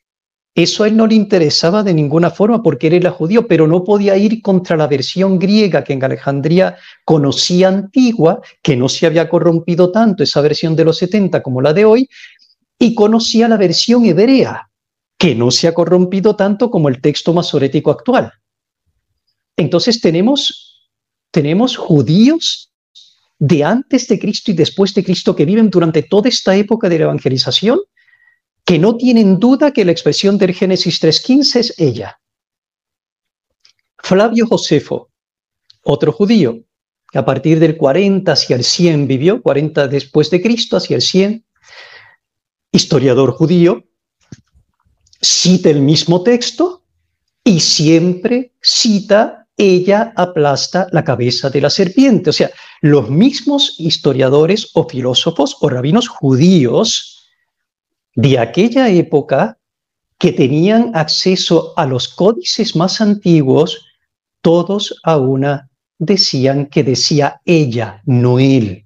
Eso 0.56 0.86
a 0.86 0.88
él 0.88 0.96
no 0.96 1.06
le 1.06 1.16
interesaba 1.16 1.84
de 1.84 1.94
ninguna 1.94 2.32
forma 2.32 2.64
porque 2.64 2.88
él 2.88 2.94
era 2.94 3.12
judío, 3.12 3.46
pero 3.46 3.68
no 3.68 3.84
podía 3.84 4.16
ir 4.16 4.42
contra 4.42 4.78
la 4.78 4.88
versión 4.88 5.38
griega 5.38 5.84
que 5.84 5.92
en 5.92 6.04
Alejandría 6.04 6.78
conocía 7.04 7.68
antigua, 7.68 8.40
que 8.62 8.78
no 8.78 8.88
se 8.88 9.06
había 9.06 9.28
corrompido 9.28 9.92
tanto 9.92 10.24
esa 10.24 10.40
versión 10.40 10.78
de 10.78 10.86
los 10.86 10.98
70 10.98 11.44
como 11.44 11.62
la 11.62 11.74
de 11.74 11.84
hoy, 11.84 12.10
y 12.80 12.96
conocía 12.96 13.50
la 13.50 13.58
versión 13.58 14.06
hebrea, 14.06 14.70
que 15.18 15.36
no 15.36 15.52
se 15.52 15.68
ha 15.68 15.74
corrompido 15.74 16.38
tanto 16.38 16.72
como 16.72 16.88
el 16.88 17.02
texto 17.02 17.34
masorético 17.34 17.92
actual. 17.92 18.32
Entonces 19.58 20.00
tenemos, 20.00 20.90
tenemos 21.32 21.76
judíos 21.76 22.72
de 23.40 23.64
antes 23.64 24.08
de 24.08 24.20
Cristo 24.20 24.52
y 24.52 24.54
después 24.54 24.94
de 24.94 25.04
Cristo 25.04 25.36
que 25.36 25.46
viven 25.46 25.70
durante 25.70 26.04
toda 26.04 26.30
esta 26.30 26.56
época 26.56 26.90
de 26.90 27.00
la 27.00 27.06
evangelización, 27.06 27.80
que 28.64 28.80
no 28.80 28.98
tienen 28.98 29.40
duda 29.40 29.72
que 29.72 29.86
la 29.86 29.92
expresión 29.92 30.38
del 30.38 30.54
Génesis 30.54 31.02
3.15 31.02 31.60
es 31.60 31.74
ella. 31.78 32.20
Flavio 33.98 34.48
Josefo, 34.48 35.10
otro 35.84 36.12
judío, 36.12 36.64
que 37.12 37.20
a 37.20 37.26
partir 37.26 37.60
del 37.60 37.78
40 37.78 38.32
hacia 38.32 38.56
el 38.56 38.64
100 38.64 39.08
vivió, 39.08 39.42
40 39.42 39.88
después 39.88 40.30
de 40.30 40.42
Cristo 40.42 40.78
hacia 40.78 40.96
el 40.96 41.02
100, 41.02 41.46
historiador 42.72 43.32
judío, 43.32 43.86
cita 45.22 45.70
el 45.70 45.82
mismo 45.82 46.24
texto 46.24 46.84
y 47.44 47.60
siempre 47.60 48.54
cita 48.62 49.45
ella 49.58 50.14
aplasta 50.16 50.88
la 50.92 51.04
cabeza 51.04 51.50
de 51.50 51.62
la 51.62 51.70
serpiente. 51.70 52.30
O 52.30 52.34
sea, 52.34 52.52
los 52.82 53.10
mismos 53.10 53.76
historiadores 53.78 54.72
o 54.74 54.88
filósofos 54.88 55.58
o 55.62 55.70
rabinos 55.70 56.08
judíos 56.08 57.30
de 58.16 58.40
aquella 58.40 58.90
época 58.90 59.58
que 60.18 60.32
tenían 60.32 60.92
acceso 60.94 61.74
a 61.76 61.86
los 61.86 62.08
códices 62.08 62.76
más 62.76 63.02
antiguos, 63.02 63.86
todos 64.42 65.00
a 65.04 65.18
una 65.18 65.70
decían 65.98 66.68
que 66.68 66.84
decía 66.84 67.42
ella, 67.46 68.02
no 68.06 68.40
él. 68.40 68.86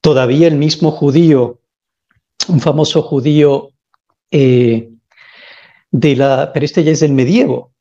Todavía 0.00 0.48
el 0.48 0.56
mismo 0.56 0.90
judío, 0.90 1.60
un 2.48 2.60
famoso 2.60 3.02
judío 3.02 3.70
eh, 4.30 4.90
de 5.90 6.16
la, 6.16 6.50
pero 6.52 6.66
este 6.66 6.84
ya 6.84 6.92
es 6.92 7.00
del 7.00 7.12
medievo, 7.12 7.73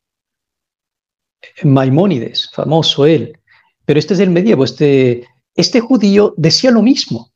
Maimónides, 1.63 2.49
famoso 2.51 3.05
él, 3.05 3.37
pero 3.85 3.99
este 3.99 4.13
es 4.13 4.19
el 4.19 4.29
medievo, 4.29 4.63
este, 4.63 5.27
este 5.55 5.79
judío 5.79 6.33
decía 6.37 6.71
lo 6.71 6.81
mismo, 6.81 7.31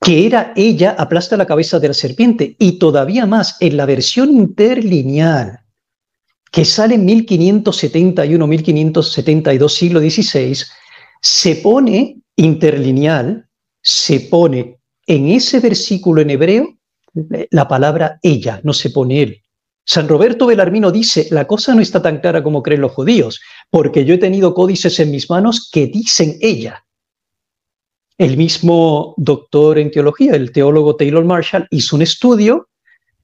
que 0.00 0.26
era 0.26 0.52
ella 0.56 0.96
aplasta 0.98 1.36
la 1.36 1.46
cabeza 1.46 1.78
de 1.78 1.88
la 1.88 1.94
serpiente 1.94 2.56
y 2.58 2.78
todavía 2.78 3.24
más 3.24 3.56
en 3.60 3.76
la 3.76 3.86
versión 3.86 4.30
interlineal 4.30 5.62
que 6.52 6.64
sale 6.66 6.94
en 6.96 7.08
1571-1572 7.08 9.68
siglo 9.70 10.00
XVI, 10.00 10.58
se 11.20 11.56
pone 11.56 12.18
interlineal, 12.36 13.48
se 13.80 14.20
pone 14.20 14.78
en 15.06 15.30
ese 15.30 15.60
versículo 15.60 16.20
en 16.20 16.28
hebreo 16.30 16.76
la 17.50 17.66
palabra 17.66 18.18
ella, 18.22 18.60
no 18.64 18.74
se 18.74 18.90
pone 18.90 19.22
él. 19.22 19.41
San 19.84 20.08
Roberto 20.08 20.46
Belarmino 20.46 20.92
dice, 20.92 21.26
la 21.30 21.46
cosa 21.46 21.74
no 21.74 21.80
está 21.80 22.00
tan 22.00 22.20
clara 22.20 22.42
como 22.42 22.62
creen 22.62 22.82
los 22.82 22.92
judíos, 22.92 23.40
porque 23.70 24.04
yo 24.04 24.14
he 24.14 24.18
tenido 24.18 24.54
códices 24.54 25.00
en 25.00 25.10
mis 25.10 25.28
manos 25.28 25.68
que 25.72 25.86
dicen 25.86 26.36
ella. 26.40 26.84
El 28.16 28.36
mismo 28.36 29.14
doctor 29.16 29.78
en 29.78 29.90
teología, 29.90 30.32
el 30.32 30.52
teólogo 30.52 30.94
Taylor 30.94 31.24
Marshall, 31.24 31.66
hizo 31.70 31.96
un 31.96 32.02
estudio 32.02 32.68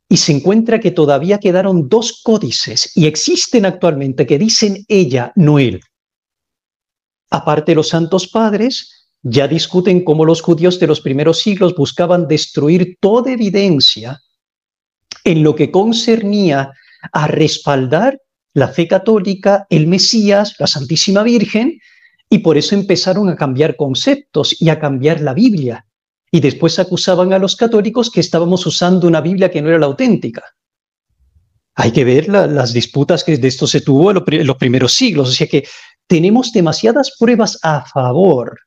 y 0.08 0.16
se 0.16 0.32
encuentra 0.32 0.80
que 0.80 0.90
todavía 0.90 1.38
quedaron 1.38 1.88
dos 1.88 2.22
códices 2.24 2.90
y 2.96 3.06
existen 3.06 3.64
actualmente 3.64 4.26
que 4.26 4.38
dicen 4.38 4.84
ella, 4.88 5.32
no 5.36 5.58
él. 5.58 5.80
Aparte, 7.30 7.74
los 7.74 7.88
santos 7.88 8.26
padres 8.26 9.06
ya 9.22 9.46
discuten 9.46 10.02
cómo 10.02 10.24
los 10.24 10.40
judíos 10.40 10.80
de 10.80 10.86
los 10.86 11.00
primeros 11.00 11.40
siglos 11.40 11.74
buscaban 11.74 12.26
destruir 12.26 12.96
toda 13.00 13.32
evidencia 13.32 14.20
en 15.28 15.42
lo 15.42 15.54
que 15.54 15.70
concernía 15.70 16.72
a 17.12 17.26
respaldar 17.26 18.18
la 18.54 18.68
fe 18.68 18.88
católica, 18.88 19.66
el 19.68 19.86
Mesías, 19.86 20.56
la 20.58 20.66
Santísima 20.66 21.22
Virgen, 21.22 21.78
y 22.30 22.38
por 22.38 22.56
eso 22.56 22.74
empezaron 22.74 23.28
a 23.28 23.36
cambiar 23.36 23.76
conceptos 23.76 24.56
y 24.58 24.70
a 24.70 24.80
cambiar 24.80 25.20
la 25.20 25.34
Biblia. 25.34 25.84
Y 26.30 26.40
después 26.40 26.78
acusaban 26.78 27.34
a 27.34 27.38
los 27.38 27.56
católicos 27.56 28.10
que 28.10 28.20
estábamos 28.20 28.66
usando 28.66 29.06
una 29.06 29.20
Biblia 29.20 29.50
que 29.50 29.60
no 29.60 29.68
era 29.68 29.78
la 29.78 29.86
auténtica. 29.86 30.42
Hay 31.74 31.92
que 31.92 32.04
ver 32.04 32.28
las 32.28 32.72
disputas 32.72 33.22
que 33.22 33.36
de 33.36 33.48
esto 33.48 33.66
se 33.66 33.82
tuvo 33.82 34.10
en 34.10 34.46
los 34.46 34.56
primeros 34.56 34.94
siglos. 34.94 35.28
O 35.28 35.32
sea 35.32 35.46
que 35.46 35.64
tenemos 36.06 36.52
demasiadas 36.52 37.14
pruebas 37.18 37.58
a 37.62 37.84
favor 37.84 38.58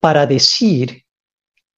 para 0.00 0.26
decir 0.26 1.02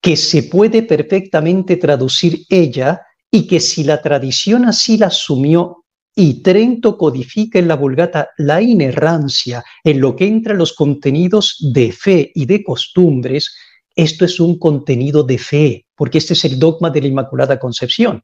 que 0.01 0.16
se 0.16 0.42
puede 0.42 0.83
perfectamente 0.83 1.77
traducir 1.77 2.44
ella 2.48 3.01
y 3.35 3.47
que 3.47 3.61
si 3.61 3.83
la 3.83 4.03
tradición 4.03 4.66
así 4.66 4.99
la 4.99 5.07
asumió 5.07 5.85
y 6.14 6.43
Trento 6.43 6.99
codifica 6.99 7.59
en 7.59 7.66
la 7.66 7.76
Vulgata 7.76 8.30
la 8.37 8.61
inerrancia 8.61 9.64
en 9.83 10.01
lo 10.01 10.14
que 10.14 10.26
entra 10.26 10.53
los 10.53 10.74
contenidos 10.74 11.57
de 11.72 11.91
fe 11.91 12.30
y 12.35 12.45
de 12.45 12.62
costumbres, 12.62 13.57
esto 13.97 14.26
es 14.26 14.39
un 14.39 14.59
contenido 14.59 15.22
de 15.22 15.39
fe, 15.39 15.87
porque 15.97 16.18
este 16.18 16.35
es 16.35 16.45
el 16.45 16.59
dogma 16.59 16.91
de 16.91 17.01
la 17.01 17.07
Inmaculada 17.09 17.59
Concepción. 17.59 18.22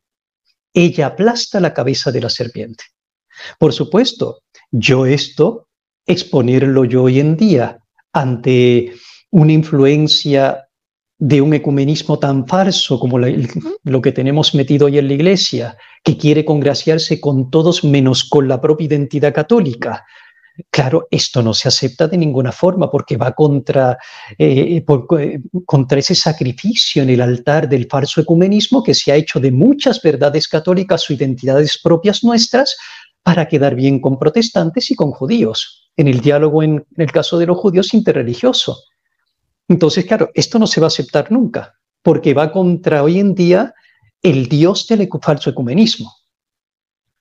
Ella 0.74 1.06
aplasta 1.06 1.58
la 1.58 1.72
cabeza 1.72 2.12
de 2.12 2.20
la 2.20 2.28
serpiente. 2.28 2.84
Por 3.58 3.72
supuesto, 3.72 4.40
yo 4.70 5.06
esto, 5.06 5.68
exponerlo 6.06 6.84
yo 6.84 7.04
hoy 7.04 7.20
en 7.20 7.36
día 7.36 7.78
ante 8.12 8.92
una 9.30 9.52
influencia 9.52 10.67
de 11.18 11.40
un 11.40 11.52
ecumenismo 11.52 12.18
tan 12.18 12.46
falso 12.46 12.98
como 13.00 13.18
lo 13.18 14.02
que 14.02 14.12
tenemos 14.12 14.54
metido 14.54 14.86
hoy 14.86 14.98
en 14.98 15.08
la 15.08 15.14
Iglesia, 15.14 15.76
que 16.04 16.16
quiere 16.16 16.44
congraciarse 16.44 17.20
con 17.20 17.50
todos 17.50 17.82
menos 17.82 18.24
con 18.24 18.46
la 18.46 18.60
propia 18.60 18.86
identidad 18.86 19.34
católica. 19.34 20.04
Claro, 20.70 21.06
esto 21.10 21.42
no 21.42 21.54
se 21.54 21.68
acepta 21.68 22.08
de 22.08 22.16
ninguna 22.16 22.50
forma 22.50 22.90
porque 22.90 23.16
va 23.16 23.32
contra, 23.32 23.96
eh, 24.36 24.82
eh, 24.84 25.40
contra 25.64 25.98
ese 25.98 26.14
sacrificio 26.16 27.02
en 27.02 27.10
el 27.10 27.20
altar 27.20 27.68
del 27.68 27.86
falso 27.88 28.20
ecumenismo 28.20 28.82
que 28.82 28.94
se 28.94 29.12
ha 29.12 29.16
hecho 29.16 29.38
de 29.38 29.52
muchas 29.52 30.02
verdades 30.02 30.48
católicas 30.48 31.08
o 31.08 31.12
identidades 31.12 31.78
propias 31.80 32.24
nuestras 32.24 32.76
para 33.22 33.46
quedar 33.46 33.74
bien 33.76 34.00
con 34.00 34.18
protestantes 34.18 34.90
y 34.90 34.96
con 34.96 35.12
judíos, 35.12 35.90
en 35.96 36.08
el 36.08 36.20
diálogo 36.20 36.62
en, 36.62 36.84
el 36.96 37.12
caso 37.12 37.38
de 37.38 37.46
los 37.46 37.58
judíos 37.58 37.94
interreligioso. 37.94 38.82
Entonces, 39.68 40.06
claro, 40.06 40.30
esto 40.34 40.58
no 40.58 40.66
se 40.66 40.80
va 40.80 40.86
a 40.86 40.88
aceptar 40.88 41.30
nunca, 41.30 41.74
porque 42.02 42.34
va 42.34 42.50
contra 42.50 43.02
hoy 43.02 43.20
en 43.20 43.34
día 43.34 43.74
el 44.22 44.48
dios 44.48 44.86
del 44.86 45.08
falso 45.22 45.50
ecumenismo, 45.50 46.12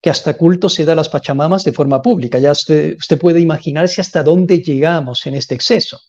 que 0.01 0.09
hasta 0.09 0.37
culto 0.37 0.69
se 0.69 0.85
da 0.85 0.95
las 0.95 1.09
pachamamas 1.09 1.63
de 1.63 1.73
forma 1.73 2.01
pública. 2.01 2.39
Ya 2.39 2.51
usted, 2.51 2.97
puede 3.19 3.41
imaginarse 3.41 4.01
hasta 4.01 4.23
dónde 4.23 4.61
llegamos 4.61 5.25
en 5.27 5.35
este 5.35 5.55
exceso. 5.55 5.99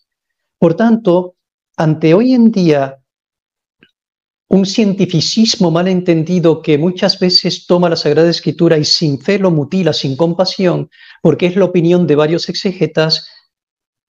Por 0.57 0.75
tanto, 0.75 1.35
ante 1.75 2.13
hoy 2.13 2.33
en 2.33 2.51
día 2.51 2.99
un 4.51 4.65
cientificismo 4.65 5.69
mal 5.69 5.87
entendido 5.87 6.63
que 6.63 6.77
muchas 6.79 7.19
veces 7.19 7.67
toma 7.67 7.87
la 7.87 7.95
Sagrada 7.95 8.29
Escritura 8.29 8.79
y 8.79 8.83
sin 8.83 9.19
fe 9.21 9.37
lo 9.37 9.51
mutila, 9.51 9.93
sin 9.93 10.15
compasión, 10.17 10.89
porque 11.21 11.45
es 11.45 11.55
la 11.55 11.65
opinión 11.65 12.07
de 12.07 12.15
varios 12.15 12.49
exegetas 12.49 13.29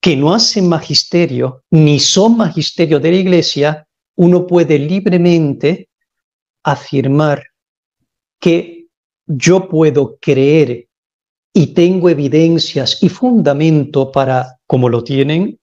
que 0.00 0.16
no 0.16 0.32
hacen 0.32 0.68
magisterio 0.68 1.64
ni 1.70 2.00
son 2.00 2.36
magisterio 2.36 2.98
de 3.00 3.10
la 3.10 3.16
Iglesia, 3.18 3.86
uno 4.16 4.46
puede 4.46 4.78
libremente 4.78 5.88
afirmar 6.62 7.42
que 8.38 8.86
yo 9.26 9.68
puedo 9.68 10.18
creer 10.20 10.88
y 11.52 11.68
tengo 11.68 12.08
evidencias 12.08 13.02
y 13.02 13.08
fundamento 13.08 14.10
para, 14.10 14.58
como 14.66 14.88
lo 14.88 15.04
tienen 15.04 15.58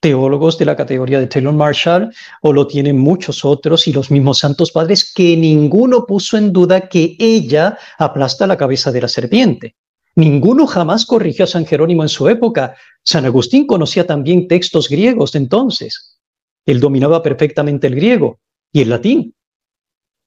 teólogos 0.00 0.58
de 0.58 0.64
la 0.64 0.76
categoría 0.76 1.18
de 1.18 1.26
Taylor 1.26 1.54
Marshall, 1.54 2.14
o 2.42 2.52
lo 2.52 2.66
tienen 2.66 2.98
muchos 2.98 3.44
otros 3.44 3.88
y 3.88 3.92
los 3.92 4.10
mismos 4.10 4.38
santos 4.38 4.70
padres, 4.70 5.12
que 5.12 5.36
ninguno 5.36 6.06
puso 6.06 6.36
en 6.36 6.52
duda 6.52 6.88
que 6.88 7.16
ella 7.18 7.76
aplasta 7.98 8.46
la 8.46 8.56
cabeza 8.56 8.92
de 8.92 9.00
la 9.00 9.08
serpiente. 9.08 9.74
Ninguno 10.18 10.66
jamás 10.66 11.06
corrigió 11.06 11.44
a 11.44 11.46
San 11.46 11.64
Jerónimo 11.64 12.02
en 12.02 12.08
su 12.08 12.28
época. 12.28 12.74
San 13.04 13.24
Agustín 13.24 13.68
conocía 13.68 14.04
también 14.04 14.48
textos 14.48 14.88
griegos 14.88 15.30
de 15.30 15.38
entonces. 15.38 16.18
Él 16.66 16.80
dominaba 16.80 17.22
perfectamente 17.22 17.86
el 17.86 17.94
griego 17.94 18.40
y 18.72 18.80
el 18.80 18.88
latín. 18.88 19.36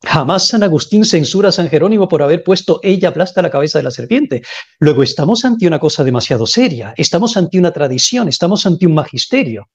Jamás 0.01 0.47
San 0.47 0.63
Agustín 0.63 1.03
censura 1.03 1.49
a 1.49 1.51
San 1.51 1.67
Jerónimo 1.67 2.07
por 2.07 2.23
haber 2.23 2.41
puesto 2.41 2.79
ella 2.83 3.09
aplasta 3.09 3.41
la 3.41 3.49
cabeza 3.49 3.79
de 3.79 3.83
la 3.83 3.91
serpiente. 3.91 4.43
Luego 4.79 5.03
estamos 5.03 5.43
ante 5.43 5.67
una 5.67 5.77
cosa 5.77 6.05
demasiado 6.05 6.47
seria, 6.47 6.93
estamos 6.95 7.35
ante 7.35 7.59
una 7.59 7.73
tradición, 7.73 8.29
estamos 8.29 8.65
ante 8.65 8.87
un 8.87 8.93
magisterio. 8.93 9.67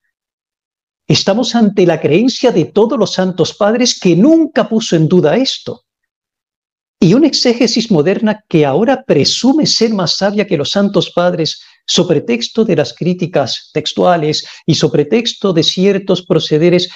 Estamos 1.07 1.55
ante 1.55 1.85
la 1.85 2.01
creencia 2.01 2.53
de 2.53 2.65
todos 2.65 2.99
los 2.99 3.13
santos 3.13 3.53
padres 3.53 4.01
que 4.01 4.17
nunca 4.17 4.67
puso 4.67 4.97
en 4.97 5.09
duda 5.09 5.37
esto. 5.37 5.85
Y 6.99 7.15
una 7.15 7.27
exégesis 7.27 7.91
moderna 7.91 8.43
que 8.49 8.65
ahora 8.65 9.05
presume 9.05 9.67
ser 9.67 9.93
más 9.93 10.17
sabia 10.17 10.47
que 10.47 10.57
los 10.57 10.71
santos 10.71 11.11
padres 11.11 11.61
sobre 11.87 12.23
texto 12.23 12.65
de 12.65 12.77
las 12.77 12.95
críticas 12.95 13.71
textuales 13.73 14.47
y 14.65 14.75
sobre 14.75 15.05
texto 15.05 15.53
de 15.53 15.63
ciertos 15.63 16.25
procederes 16.25 16.89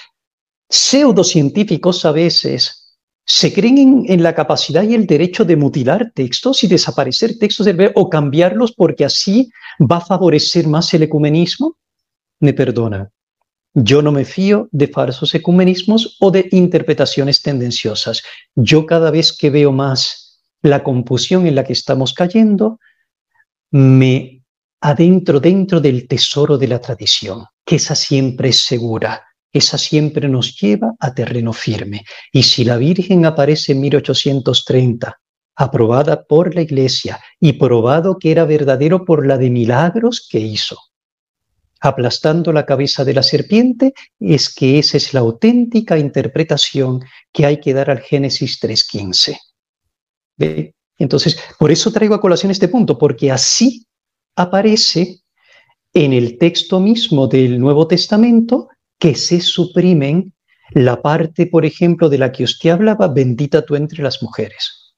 pseudocientíficos 0.69 2.05
a 2.05 2.13
veces 2.13 2.81
se 3.27 3.53
creen 3.53 4.05
en, 4.09 4.23
la 4.23 4.35
capacidad 4.35 4.83
y 4.83 4.95
el 4.95 5.07
derecho 5.07 5.45
de 5.45 5.57
mutilar 5.57 6.11
textos 6.15 6.65
y 6.65 6.67
desaparecer 6.67 7.39
textos 7.39 7.67
del 7.67 7.93
o 7.95 8.09
cambiarlos 8.11 8.73
porque 8.73 9.05
así 9.05 9.51
va 9.81 9.99
a 9.99 10.05
favorecer 10.05 10.67
más 10.67 10.93
el 10.95 11.05
ecumenismo? 11.05 11.77
Me 12.41 12.53
perdona. 12.53 13.11
Yo 13.75 14.03
no 14.03 14.13
me 14.13 14.25
fío 14.25 14.69
de 14.73 14.89
falsos 14.89 15.35
ecumenismos 15.35 16.17
o 16.21 16.31
de 16.31 16.49
interpretaciones 16.51 17.43
tendenciosas. 17.43 18.23
Yo 18.55 18.87
cada 18.87 19.11
vez 19.11 19.33
que 19.37 19.51
veo 19.51 19.73
más 19.73 20.41
la 20.63 20.83
confusión 20.83 21.47
en 21.47 21.55
la 21.55 21.65
que 21.65 21.73
estamos 21.73 22.13
cayendo, 22.13 22.79
me 23.71 24.43
adentro 24.81 25.41
dentro 25.41 25.81
del 25.81 26.09
tesoro 26.09 26.59
de 26.59 26.69
la 26.69 26.81
tradición, 26.81 27.45
que 27.65 27.77
esa 27.77 27.95
siempre 27.95 28.49
es 28.49 28.65
segura 28.65 29.23
esa 29.53 29.79
siempre 29.79 30.29
nos 30.29 30.59
lleva 30.61 30.95
a 30.99 31.15
terreno 31.15 31.53
firme. 31.53 32.05
Y 32.33 32.45
si 32.45 32.65
la 32.65 32.77
Virgen 32.77 33.27
aparece 33.27 33.73
en 33.73 33.81
1830, 33.81 35.19
aprobada 35.57 36.25
por 36.25 36.55
la 36.55 36.63
Iglesia 36.63 37.21
y 37.41 37.55
probado 37.55 38.19
que 38.19 38.31
era 38.31 38.45
verdadero 38.45 39.05
por 39.05 39.27
la 39.27 39.39
de 39.39 39.51
milagros 39.51 40.27
que 40.29 40.39
hizo, 40.39 40.79
aplastando 41.81 42.53
la 42.53 42.67
cabeza 42.67 43.05
de 43.05 43.15
la 43.15 43.23
serpiente, 43.23 43.95
es 44.19 44.53
que 44.53 44.79
esa 44.79 44.97
es 44.97 45.15
la 45.15 45.21
auténtica 45.21 45.99
interpretación 45.99 47.03
que 47.33 47.47
hay 47.47 47.59
que 47.59 47.73
dar 47.73 47.91
al 47.91 48.01
Génesis 48.01 48.61
3.15. 48.61 49.39
Entonces, 50.99 51.39
por 51.59 51.71
eso 51.71 51.91
traigo 51.91 52.15
a 52.15 52.21
colación 52.21 52.51
este 52.51 52.69
punto, 52.69 52.99
porque 52.99 53.31
así 53.31 53.87
aparece 54.37 55.21
en 55.93 56.13
el 56.13 56.39
texto 56.39 56.79
mismo 56.81 57.27
del 57.27 57.59
Nuevo 57.59 57.87
Testamento 57.87 58.69
que 58.99 59.15
se 59.15 59.41
suprimen 59.41 60.35
la 60.73 61.01
parte, 61.03 61.47
por 61.47 61.65
ejemplo, 61.65 62.09
de 62.09 62.19
la 62.19 62.31
que 62.31 62.45
usted 62.45 62.71
hablaba, 62.71 63.09
bendita 63.09 63.65
tú 63.65 63.75
entre 63.75 64.03
las 64.03 64.23
mujeres. 64.23 64.95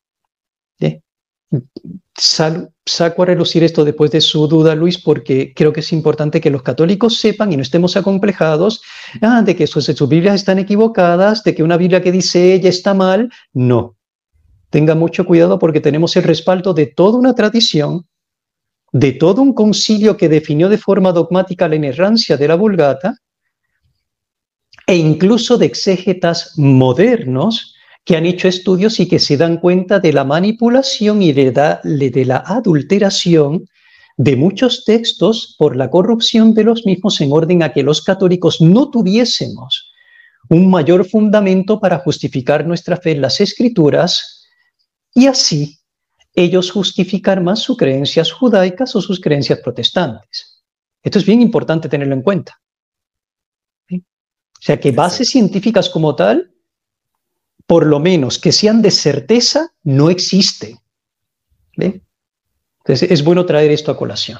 Saco 2.17 3.23
a 3.23 3.27
relucir 3.27 3.63
esto 3.65 3.85
después 3.85 4.11
de 4.11 4.21
su 4.21 4.47
duda, 4.47 4.75
Luis, 4.75 4.99
porque 4.99 5.53
creo 5.55 5.73
que 5.73 5.81
es 5.81 5.93
importante 5.93 6.41
que 6.41 6.51
los 6.51 6.63
católicos 6.63 7.19
sepan 7.19 7.53
y 7.53 7.57
no 7.57 7.63
estemos 7.63 7.97
acomplejados 7.97 8.83
ah, 9.21 9.43
de 9.43 9.57
que 9.57 9.67
sus, 9.67 9.85
sus 9.85 10.09
Biblias 10.09 10.37
están 10.37 10.59
equivocadas, 10.59 11.43
de 11.45 11.55
que 11.55 11.63
una 11.63 11.77
Biblia 11.77 12.03
que 12.03 12.13
dice 12.13 12.55
ella 12.55 12.69
está 12.69 12.95
mal. 12.95 13.31
No. 13.53 13.97
Tenga 14.71 14.95
mucho 14.95 15.27
cuidado 15.27 15.59
porque 15.59 15.81
tenemos 15.81 16.17
el 16.17 16.23
respaldo 16.23 16.75
de 16.75 16.87
toda 16.87 17.19
una 17.19 17.35
tradición, 17.35 18.07
de 18.93 19.13
todo 19.13 19.43
un 19.43 19.53
concilio 19.53 20.17
que 20.17 20.29
definió 20.29 20.69
de 20.69 20.79
forma 20.79 21.13
dogmática 21.13 21.69
la 21.69 21.77
inerrancia 21.77 22.37
de 22.37 22.49
la 22.49 22.55
Vulgata, 22.55 23.17
e 24.87 24.97
incluso 24.97 25.59
de 25.59 25.67
exégetas 25.67 26.59
modernos 26.59 27.72
que 28.05 28.17
han 28.17 28.27
hecho 28.27 28.49
estudios 28.49 28.99
y 29.01 29.09
que 29.09 29.19
se 29.19 29.37
dan 29.37 29.59
cuenta 29.59 30.01
de 30.01 30.13
la 30.13 30.25
manipulación 30.25 31.23
y 31.23 31.33
de, 31.33 31.53
de 31.53 32.25
la 32.25 32.39
adulteración 32.39 33.67
de 34.17 34.37
muchos 34.37 34.85
textos 34.85 35.55
por 35.59 35.77
la 35.77 35.89
corrupción 35.89 36.55
de 36.55 36.65
los 36.65 36.85
mismos 36.85 37.21
en 37.21 37.33
orden 37.33 37.63
a 37.63 37.73
que 37.73 37.83
los 37.83 38.03
católicos 38.03 38.61
no 38.61 38.91
tuviésemos 38.91 39.93
un 40.49 40.71
mayor 40.71 41.09
fundamento 41.09 41.81
para 41.81 41.99
justificar 41.99 42.67
nuestra 42.67 42.97
fe 42.97 43.13
en 43.13 43.23
las 43.23 43.41
escrituras 43.41 44.49
y 45.15 45.27
así 45.27 45.79
ellos 46.35 46.71
justificar 46.71 47.43
más 47.43 47.61
sus 47.61 47.77
creencias 47.77 48.33
judaicas 48.33 48.95
o 48.97 49.01
sus 49.01 49.21
creencias 49.21 49.61
protestantes. 49.61 50.63
Esto 51.03 51.19
es 51.19 51.27
bien 51.27 51.41
importante 51.43 51.89
tenerlo 51.89 52.15
en 52.15 52.23
cuenta. 52.23 52.59
O 53.91 54.65
sea 54.65 54.79
que 54.79 54.93
bases 54.93 55.31
científicas 55.31 55.91
como 55.91 56.15
tal, 56.15 56.53
por 57.67 57.87
lo 57.87 58.01
menos 58.01 58.39
que 58.39 58.53
sean 58.53 58.83
de 58.83 58.91
certeza, 58.91 59.73
no 59.83 60.11
existen. 60.11 60.79
Entonces 61.77 63.11
es 63.11 63.23
bueno 63.23 63.47
traer 63.47 63.71
esto 63.71 63.93
a 63.93 63.97
colación. 63.97 64.39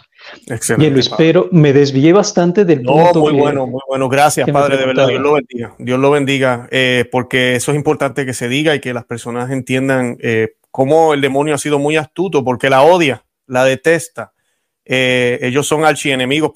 Excelente. 0.49 0.81
Bien, 0.81 0.93
Luis, 0.95 1.09
pero 1.17 1.49
me 1.53 1.73
desvié 1.73 2.13
bastante 2.13 2.65
del 2.65 2.83
no, 2.83 2.93
punto. 2.93 3.21
Muy 3.21 3.33
bueno, 3.35 3.67
muy 3.67 3.81
bueno. 3.87 4.09
Gracias, 4.09 4.51
Padre, 4.51 4.77
de 4.77 4.87
verdad. 4.87 5.09
Dios 5.09 5.21
lo 5.21 5.33
bendiga. 5.35 5.75
Dios 5.79 6.01
lo 6.01 6.11
bendiga, 6.11 6.69
eh, 6.71 7.09
porque 7.11 7.55
eso 7.55 7.71
es 7.71 7.77
importante 7.77 8.27
que 8.27 8.35
se 8.35 8.49
diga 8.49 8.75
y 8.75 8.81
que 8.81 8.95
las 8.95 9.05
personas 9.05 9.51
entiendan 9.51 10.17
eh, 10.21 10.57
cómo 10.71 11.15
el 11.15 11.21
demonio 11.21 11.55
ha 11.55 11.59
sido 11.59 11.79
muy 11.79 11.97
astuto, 11.97 12.45
porque 12.45 12.69
la 12.69 12.83
odia, 12.83 13.25
la 13.47 13.65
detesta. 13.65 14.33
Eh, 14.85 15.39
ellos 15.43 15.69
son 15.69 15.85
archienemigos 15.85 16.51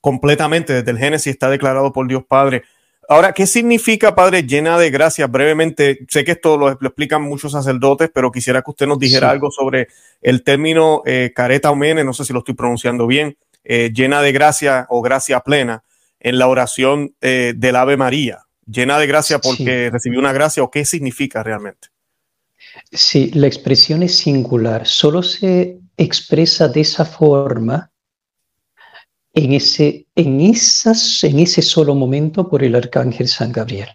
completamente 0.00 0.72
desde 0.72 0.90
el 0.90 0.98
Génesis 0.98 1.32
está 1.32 1.48
declarado 1.48 1.92
por 1.92 2.08
Dios 2.08 2.24
Padre. 2.26 2.64
Ahora, 3.08 3.32
¿qué 3.32 3.46
significa, 3.46 4.14
Padre, 4.14 4.44
llena 4.44 4.78
de 4.78 4.90
gracia? 4.90 5.26
Brevemente, 5.26 6.06
sé 6.08 6.24
que 6.24 6.32
esto 6.32 6.56
lo, 6.56 6.70
explican 6.70 7.22
muchos 7.22 7.52
sacerdotes, 7.52 8.10
pero 8.12 8.30
quisiera 8.30 8.62
que 8.62 8.70
usted 8.70 8.86
nos 8.86 8.98
dijera 8.98 9.30
algo 9.30 9.50
sobre 9.50 9.88
el 10.22 10.42
término 10.42 11.02
eh, 11.04 11.32
careta 11.34 11.70
omene, 11.70 12.04
no 12.04 12.12
sé 12.12 12.24
si 12.24 12.32
lo 12.32 12.40
estoy 12.40 12.54
pronunciando 12.54 13.06
bien, 13.06 13.36
eh, 13.64 13.90
llena 13.94 14.22
de 14.22 14.32
gracia 14.32 14.86
o 14.90 15.02
gracia 15.02 15.40
plena 15.40 15.82
en 16.20 16.38
la 16.38 16.48
oración 16.48 17.14
eh, 17.20 17.52
del 17.56 17.76
Ave 17.76 17.96
María. 17.96 18.40
Llena 18.66 18.98
de 18.98 19.06
gracia 19.06 19.38
porque 19.38 19.90
recibió 19.92 20.18
una 20.18 20.32
gracia 20.32 20.62
o 20.62 20.70
qué 20.70 20.84
significa 20.84 21.42
realmente. 21.42 21.88
Sí, 22.90 23.30
la 23.34 23.46
expresión 23.46 24.02
es 24.02 24.16
singular, 24.16 24.86
solo 24.86 25.22
se 25.22 25.78
expresa 25.96 26.68
de 26.68 26.80
esa 26.80 27.04
forma 27.04 27.90
en 29.34 29.52
ese, 29.52 30.06
en, 30.14 30.40
esas, 30.40 31.22
en 31.24 31.40
ese 31.40 31.60
solo 31.60 31.94
momento 31.94 32.48
por 32.48 32.62
el 32.62 32.76
arcángel 32.76 33.28
San 33.28 33.52
Gabriel. 33.52 33.88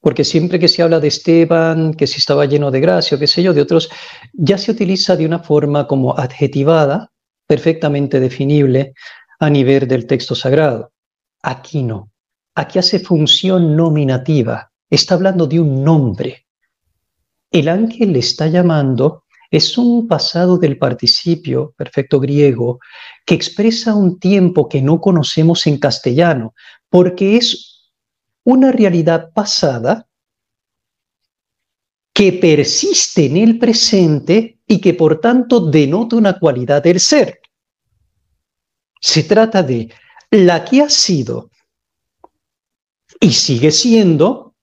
Porque 0.00 0.24
siempre 0.24 0.58
que 0.58 0.68
se 0.68 0.82
habla 0.82 0.98
de 1.00 1.08
Esteban, 1.08 1.92
que 1.92 2.06
si 2.06 2.18
estaba 2.18 2.46
lleno 2.46 2.70
de 2.70 2.80
gracia 2.80 3.16
o 3.16 3.20
qué 3.20 3.26
sé 3.26 3.42
yo, 3.42 3.52
de 3.52 3.60
otros, 3.60 3.90
ya 4.32 4.56
se 4.56 4.70
utiliza 4.70 5.16
de 5.16 5.26
una 5.26 5.40
forma 5.40 5.86
como 5.86 6.16
adjetivada, 6.16 7.10
perfectamente 7.46 8.18
definible 8.18 8.94
a 9.40 9.50
nivel 9.50 9.86
del 9.86 10.06
texto 10.06 10.34
sagrado. 10.34 10.92
Aquí 11.42 11.82
no. 11.82 12.10
Aquí 12.54 12.78
hace 12.78 12.98
función 12.98 13.76
nominativa. 13.76 14.70
Está 14.88 15.14
hablando 15.14 15.46
de 15.46 15.60
un 15.60 15.84
nombre. 15.84 16.46
El 17.50 17.68
ángel 17.68 18.12
le 18.12 18.20
está 18.20 18.46
llamando 18.46 19.24
es 19.50 19.78
un 19.78 20.06
pasado 20.06 20.58
del 20.58 20.78
participio 20.78 21.74
perfecto 21.76 22.20
griego 22.20 22.80
que 23.24 23.34
expresa 23.34 23.94
un 23.94 24.18
tiempo 24.18 24.68
que 24.68 24.82
no 24.82 25.00
conocemos 25.00 25.66
en 25.66 25.78
castellano, 25.78 26.54
porque 26.90 27.36
es 27.36 27.92
una 28.44 28.72
realidad 28.72 29.30
pasada 29.32 30.06
que 32.12 32.32
persiste 32.32 33.26
en 33.26 33.36
el 33.36 33.58
presente 33.58 34.58
y 34.66 34.80
que 34.80 34.94
por 34.94 35.20
tanto 35.20 35.60
denota 35.60 36.16
una 36.16 36.38
cualidad 36.38 36.82
del 36.82 37.00
ser. 37.00 37.40
Se 39.00 39.22
trata 39.22 39.62
de 39.62 39.92
la 40.30 40.64
que 40.64 40.82
ha 40.82 40.90
sido 40.90 41.50
y 43.20 43.32
sigue 43.32 43.70
siendo, 43.70 44.54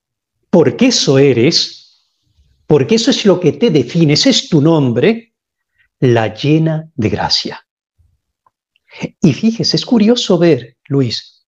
porque 0.49 0.87
eso 0.87 1.17
eres, 1.17 1.84
porque 2.67 2.95
eso 2.95 3.11
es 3.11 3.25
lo 3.25 3.39
que 3.39 3.53
te 3.53 3.69
defines, 3.69 4.25
es 4.25 4.49
tu 4.49 4.61
nombre, 4.61 5.35
la 5.99 6.33
llena 6.33 6.89
de 6.95 7.09
gracia. 7.09 7.65
Y 9.21 9.33
fíjese, 9.33 9.77
es 9.77 9.85
curioso 9.85 10.37
ver, 10.37 10.77
Luis, 10.87 11.45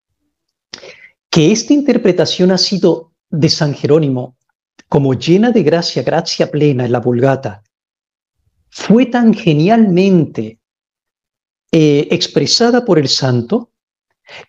que 1.29 1.51
esta 1.51 1.73
interpretación 1.73 2.51
ha 2.51 2.57
sido 2.57 3.13
de 3.29 3.49
San 3.49 3.73
Jerónimo 3.73 4.37
como 4.89 5.13
llena 5.13 5.51
de 5.51 5.63
gracia, 5.63 6.03
gracia 6.03 6.49
plena 6.49 6.85
en 6.85 6.91
la 6.91 6.99
Vulgata, 6.99 7.63
fue 8.69 9.05
tan 9.07 9.33
genialmente 9.33 10.59
eh, 11.71 12.07
expresada 12.11 12.85
por 12.85 12.99
el 12.99 13.09
santo 13.09 13.71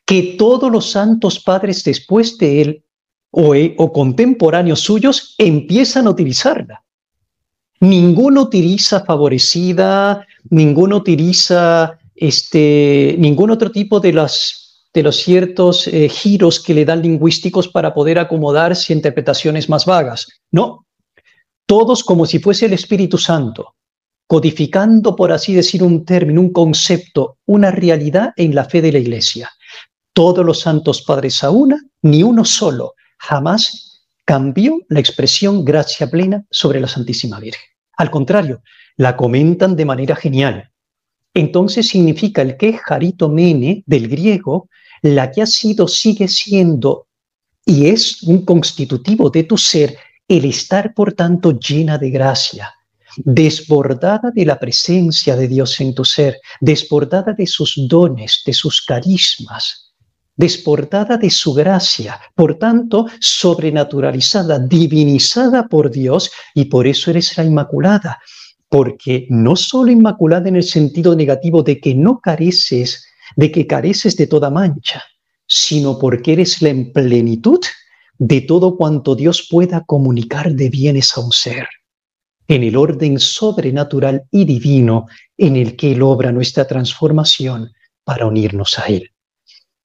que 0.05 0.37
todos 0.39 0.71
los 0.71 0.91
santos 0.91 1.41
padres 1.41 1.83
después 1.85 2.37
de 2.39 2.63
él 2.63 2.85
o, 3.31 3.55
eh, 3.55 3.75
o 3.79 3.93
contemporáneos 3.93 4.81
suyos 4.81 5.35
empiezan 5.39 6.07
a 6.07 6.11
utilizarla. 6.11 6.85
Ninguno 7.81 8.43
utiliza 8.43 9.05
favorecida, 9.05 10.27
ninguno 10.51 10.97
utiliza 10.97 11.99
este, 12.15 13.15
ningún 13.19 13.51
otro 13.51 13.71
tipo 13.71 14.01
de, 14.01 14.13
las, 14.13 14.89
de 14.93 15.03
los 15.03 15.17
ciertos 15.17 15.87
eh, 15.87 16.09
giros 16.09 16.61
que 16.61 16.75
le 16.75 16.85
dan 16.85 17.03
lingüísticos 17.03 17.69
para 17.69 17.95
poder 17.95 18.19
acomodarse 18.19 18.93
a 18.93 18.97
interpretaciones 18.97 19.69
más 19.69 19.87
vagas. 19.87 20.27
No, 20.51 20.87
todos 21.67 22.03
como 22.03 22.27
si 22.27 22.41
fuese 22.41 22.67
el 22.67 22.73
Espíritu 22.73 23.19
Santo, 23.19 23.75
codificando, 24.27 25.15
por 25.15 25.31
así 25.31 25.55
decir, 25.55 25.83
un 25.83 26.05
término, 26.05 26.41
un 26.41 26.53
concepto, 26.53 27.37
una 27.47 27.71
realidad 27.71 28.33
en 28.37 28.55
la 28.55 28.65
fe 28.65 28.83
de 28.83 28.93
la 28.93 28.99
Iglesia 28.99 29.51
todos 30.19 30.45
los 30.45 30.59
santos 30.59 31.03
padres 31.03 31.45
a 31.45 31.51
una, 31.51 31.81
ni 32.03 32.25
uno 32.25 32.45
solo 32.45 32.95
jamás 33.19 34.03
cambió 34.25 34.81
la 34.89 35.01
expresión 35.01 35.65
gracia 35.65 36.11
plena 36.11 36.45
sobre 36.51 36.81
la 36.81 36.89
Santísima 36.89 37.41
Virgen. 37.41 37.63
Al 37.97 38.11
contrario, 38.11 38.63
la 38.97 39.17
comentan 39.17 39.75
de 39.77 39.85
manera 39.85 40.15
genial. 40.15 40.71
Entonces 41.35 41.89
significa 41.89 42.43
el 42.43 42.57
que 42.57 42.79
mene 43.29 43.83
del 43.87 44.09
griego, 44.09 44.69
la 45.03 45.31
que 45.31 45.43
ha 45.43 45.47
sido, 45.47 45.89
sigue 45.89 46.29
siendo 46.29 47.07
y 47.65 47.87
es 47.87 48.23
un 48.23 48.45
constitutivo 48.45 49.31
de 49.31 49.45
tu 49.45 49.59
ser, 49.59 49.97
el 50.27 50.45
estar 50.47 50.95
por 50.95 51.13
tanto 51.13 51.59
llena 51.59 51.99
de 51.99 52.11
gracia, 52.11 52.75
desbordada 53.17 54.31
de 54.35 54.45
la 54.45 54.59
presencia 54.59 55.37
de 55.37 55.49
Dios 55.49 55.81
en 55.81 55.95
tu 55.95 56.05
ser, 56.05 56.41
desbordada 56.61 57.33
de 57.33 57.47
sus 57.47 57.75
dones, 57.89 58.43
de 58.45 58.53
sus 58.53 58.83
carismas, 58.83 59.88
desbordada 60.39 61.19
de 61.19 61.31
su 61.31 61.53
gracia, 61.53 62.19
por 62.35 62.55
tanto, 62.55 63.07
sobrenaturalizada, 63.21 64.61
divinizada 64.61 65.67
por 65.67 65.91
Dios, 65.91 66.31
y 66.55 66.67
por 66.67 66.87
eso 66.87 67.11
eres 67.11 67.37
la 67.37 67.45
Inmaculada, 67.45 68.21
porque 68.69 69.27
no 69.31 69.57
solo 69.57 69.91
Inmaculada 69.91 70.49
en 70.49 70.57
el 70.57 70.63
sentido 70.63 71.15
negativo 71.17 71.63
de 71.63 71.81
que 71.81 71.95
no 71.95 72.21
careces, 72.21 73.05
de 73.37 73.51
que 73.51 73.67
careces 73.67 74.17
de 74.17 74.29
toda 74.29 74.49
mancha, 74.49 75.03
sino 75.47 75.99
porque 75.99 76.35
eres 76.35 76.63
la 76.63 76.69
en 76.69 76.93
plenitud 76.93 77.61
de 78.17 78.41
todo 78.41 78.77
cuanto 78.77 79.17
Dios 79.17 79.49
pueda 79.51 79.85
comunicar 79.85 80.53
de 80.53 80.71
bienes 80.71 81.17
a 81.17 81.21
un 81.21 81.33
ser, 81.33 81.67
en 82.47 82.63
el 82.63 82.77
orden 82.77 83.19
sobrenatural 83.19 84.23
y 84.31 84.45
divino 84.45 85.07
en 85.37 85.57
el 85.57 85.75
que 85.75 85.93
Él 85.93 86.03
obra 86.03 86.31
nuestra 86.31 86.65
transformación 86.65 87.73
para 88.05 88.27
unirnos 88.27 88.79
a 88.79 88.85
Él. 88.87 89.11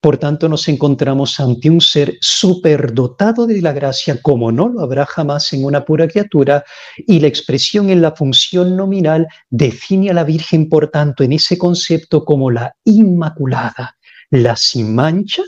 Por 0.02 0.18
tanto, 0.18 0.48
nos 0.48 0.66
encontramos 0.66 1.38
ante 1.38 1.70
un 1.70 1.80
ser 1.80 2.18
superdotado 2.20 3.46
de 3.46 3.62
la 3.62 3.72
gracia, 3.72 4.20
como 4.20 4.50
no 4.50 4.68
lo 4.68 4.80
habrá 4.80 5.06
jamás 5.06 5.52
en 5.52 5.64
una 5.64 5.84
pura 5.84 6.08
criatura, 6.08 6.64
y 7.06 7.20
la 7.20 7.28
expresión 7.28 7.88
en 7.88 8.02
la 8.02 8.10
función 8.10 8.76
nominal 8.76 9.28
define 9.48 10.10
a 10.10 10.14
la 10.14 10.24
Virgen, 10.24 10.68
por 10.68 10.90
tanto, 10.90 11.22
en 11.22 11.34
ese 11.34 11.56
concepto 11.56 12.24
como 12.24 12.50
la 12.50 12.74
Inmaculada, 12.82 13.96
la 14.30 14.56
sin 14.56 14.92
mancha 14.92 15.44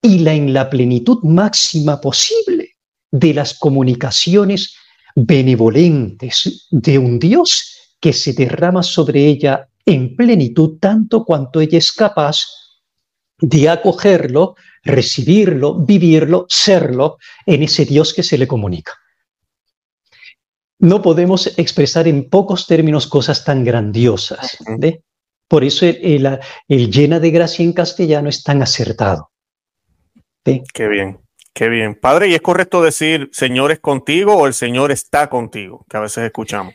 y 0.00 0.20
la 0.20 0.32
en 0.32 0.54
la 0.54 0.70
plenitud 0.70 1.18
máxima 1.22 2.00
posible 2.00 2.76
de 3.10 3.34
las 3.34 3.52
comunicaciones 3.52 4.74
benevolentes 5.14 6.66
de 6.70 6.98
un 6.98 7.18
Dios 7.18 7.76
que 8.00 8.14
se 8.14 8.32
derrama 8.32 8.82
sobre 8.82 9.26
ella 9.26 9.68
en 9.84 10.16
plenitud 10.16 10.78
tanto 10.80 11.26
cuanto 11.26 11.60
ella 11.60 11.76
es 11.76 11.92
capaz 11.92 12.46
de 13.40 13.68
acogerlo, 13.68 14.56
recibirlo, 14.82 15.74
vivirlo, 15.74 16.46
serlo 16.48 17.18
en 17.46 17.62
ese 17.62 17.84
Dios 17.84 18.14
que 18.14 18.22
se 18.22 18.38
le 18.38 18.46
comunica. 18.46 18.92
No 20.78 21.02
podemos 21.02 21.58
expresar 21.58 22.08
en 22.08 22.28
pocos 22.28 22.66
términos 22.66 23.06
cosas 23.06 23.44
tan 23.44 23.64
grandiosas. 23.64 24.56
Por 25.46 25.64
eso 25.64 25.84
el, 25.84 26.40
llena 26.68 27.20
de 27.20 27.30
gracia 27.30 27.64
en 27.64 27.72
castellano 27.72 28.28
es 28.28 28.42
tan 28.42 28.62
acertado. 28.62 29.30
Qué 30.42 30.88
bien, 30.88 31.20
qué 31.52 31.68
bien. 31.68 31.98
Padre, 32.00 32.28
¿y 32.28 32.34
es 32.34 32.40
correcto 32.40 32.82
decir 32.82 33.28
Señor 33.32 33.72
es 33.72 33.80
contigo 33.80 34.36
o 34.36 34.46
el 34.46 34.54
Señor 34.54 34.90
está 34.90 35.28
contigo? 35.28 35.84
Que 35.88 35.98
a 35.98 36.00
veces 36.00 36.24
escuchamos. 36.24 36.74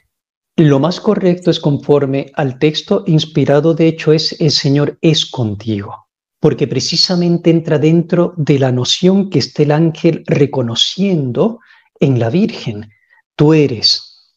Lo 0.57 0.79
más 0.79 1.01
correcto 1.01 1.49
es 1.49 1.59
conforme 1.59 2.31
al 2.35 2.59
texto 2.59 3.03
inspirado, 3.07 3.73
de 3.73 3.87
hecho, 3.87 4.13
es 4.13 4.39
el 4.39 4.51
Señor 4.51 4.97
es 5.01 5.25
contigo 5.25 6.04
porque 6.45 6.67
precisamente 6.67 7.49
entra 7.49 7.79
dentro 7.79 8.35
de 8.37 8.59
la 8.59 8.71
noción 8.71 9.31
que 9.31 9.39
está 9.39 9.63
el 9.63 9.71
ángel 9.71 10.23
reconociendo 10.27 11.59
en 11.99 12.19
la 12.19 12.29
Virgen. 12.29 12.87
Tú 13.35 13.55
eres 13.55 14.31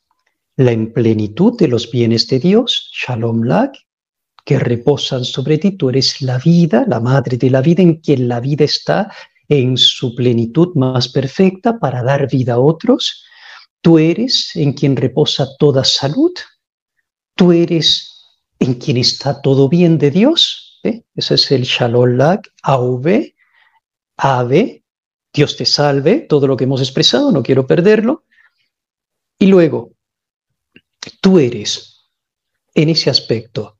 la 0.56 0.72
en 0.72 0.90
plenitud 0.94 1.58
de 1.58 1.68
los 1.68 1.90
bienes 1.90 2.26
de 2.28 2.38
Dios, 2.38 2.90
Shalom 2.94 3.42
Lak, 3.42 3.74
que 4.42 4.58
reposan 4.58 5.22
sobre 5.22 5.58
ti. 5.58 5.72
Tú 5.72 5.90
eres 5.90 6.22
la 6.22 6.38
vida, 6.38 6.86
la 6.88 6.98
madre 6.98 7.36
de 7.36 7.50
la 7.50 7.60
vida, 7.60 7.82
en 7.82 7.96
quien 7.96 8.26
la 8.26 8.40
vida 8.40 8.64
está 8.64 9.12
en 9.46 9.76
su 9.76 10.14
plenitud 10.14 10.74
más 10.76 11.10
perfecta 11.10 11.78
para 11.78 12.02
dar 12.02 12.26
vida 12.30 12.54
a 12.54 12.58
otros. 12.58 13.22
Tú 13.82 13.98
eres 13.98 14.56
en 14.56 14.72
quien 14.72 14.96
reposa 14.96 15.46
toda 15.58 15.84
salud. 15.84 16.32
Tú 17.34 17.52
eres 17.52 18.08
en 18.60 18.76
quien 18.76 18.96
está 18.96 19.42
todo 19.42 19.68
bien 19.68 19.98
de 19.98 20.10
Dios, 20.10 20.57
ese 21.18 21.34
es 21.34 21.50
el 21.50 21.62
Shalom 21.64 22.16
Lak, 22.16 22.48
AV, 22.62 23.34
Ave, 24.16 24.84
Dios 25.32 25.56
te 25.56 25.66
salve, 25.66 26.20
todo 26.20 26.46
lo 26.46 26.56
que 26.56 26.62
hemos 26.62 26.80
expresado, 26.80 27.32
no 27.32 27.42
quiero 27.42 27.66
perderlo. 27.66 28.24
Y 29.36 29.46
luego, 29.46 29.94
tú 31.20 31.40
eres 31.40 32.04
en 32.72 32.90
ese 32.90 33.10
aspecto 33.10 33.78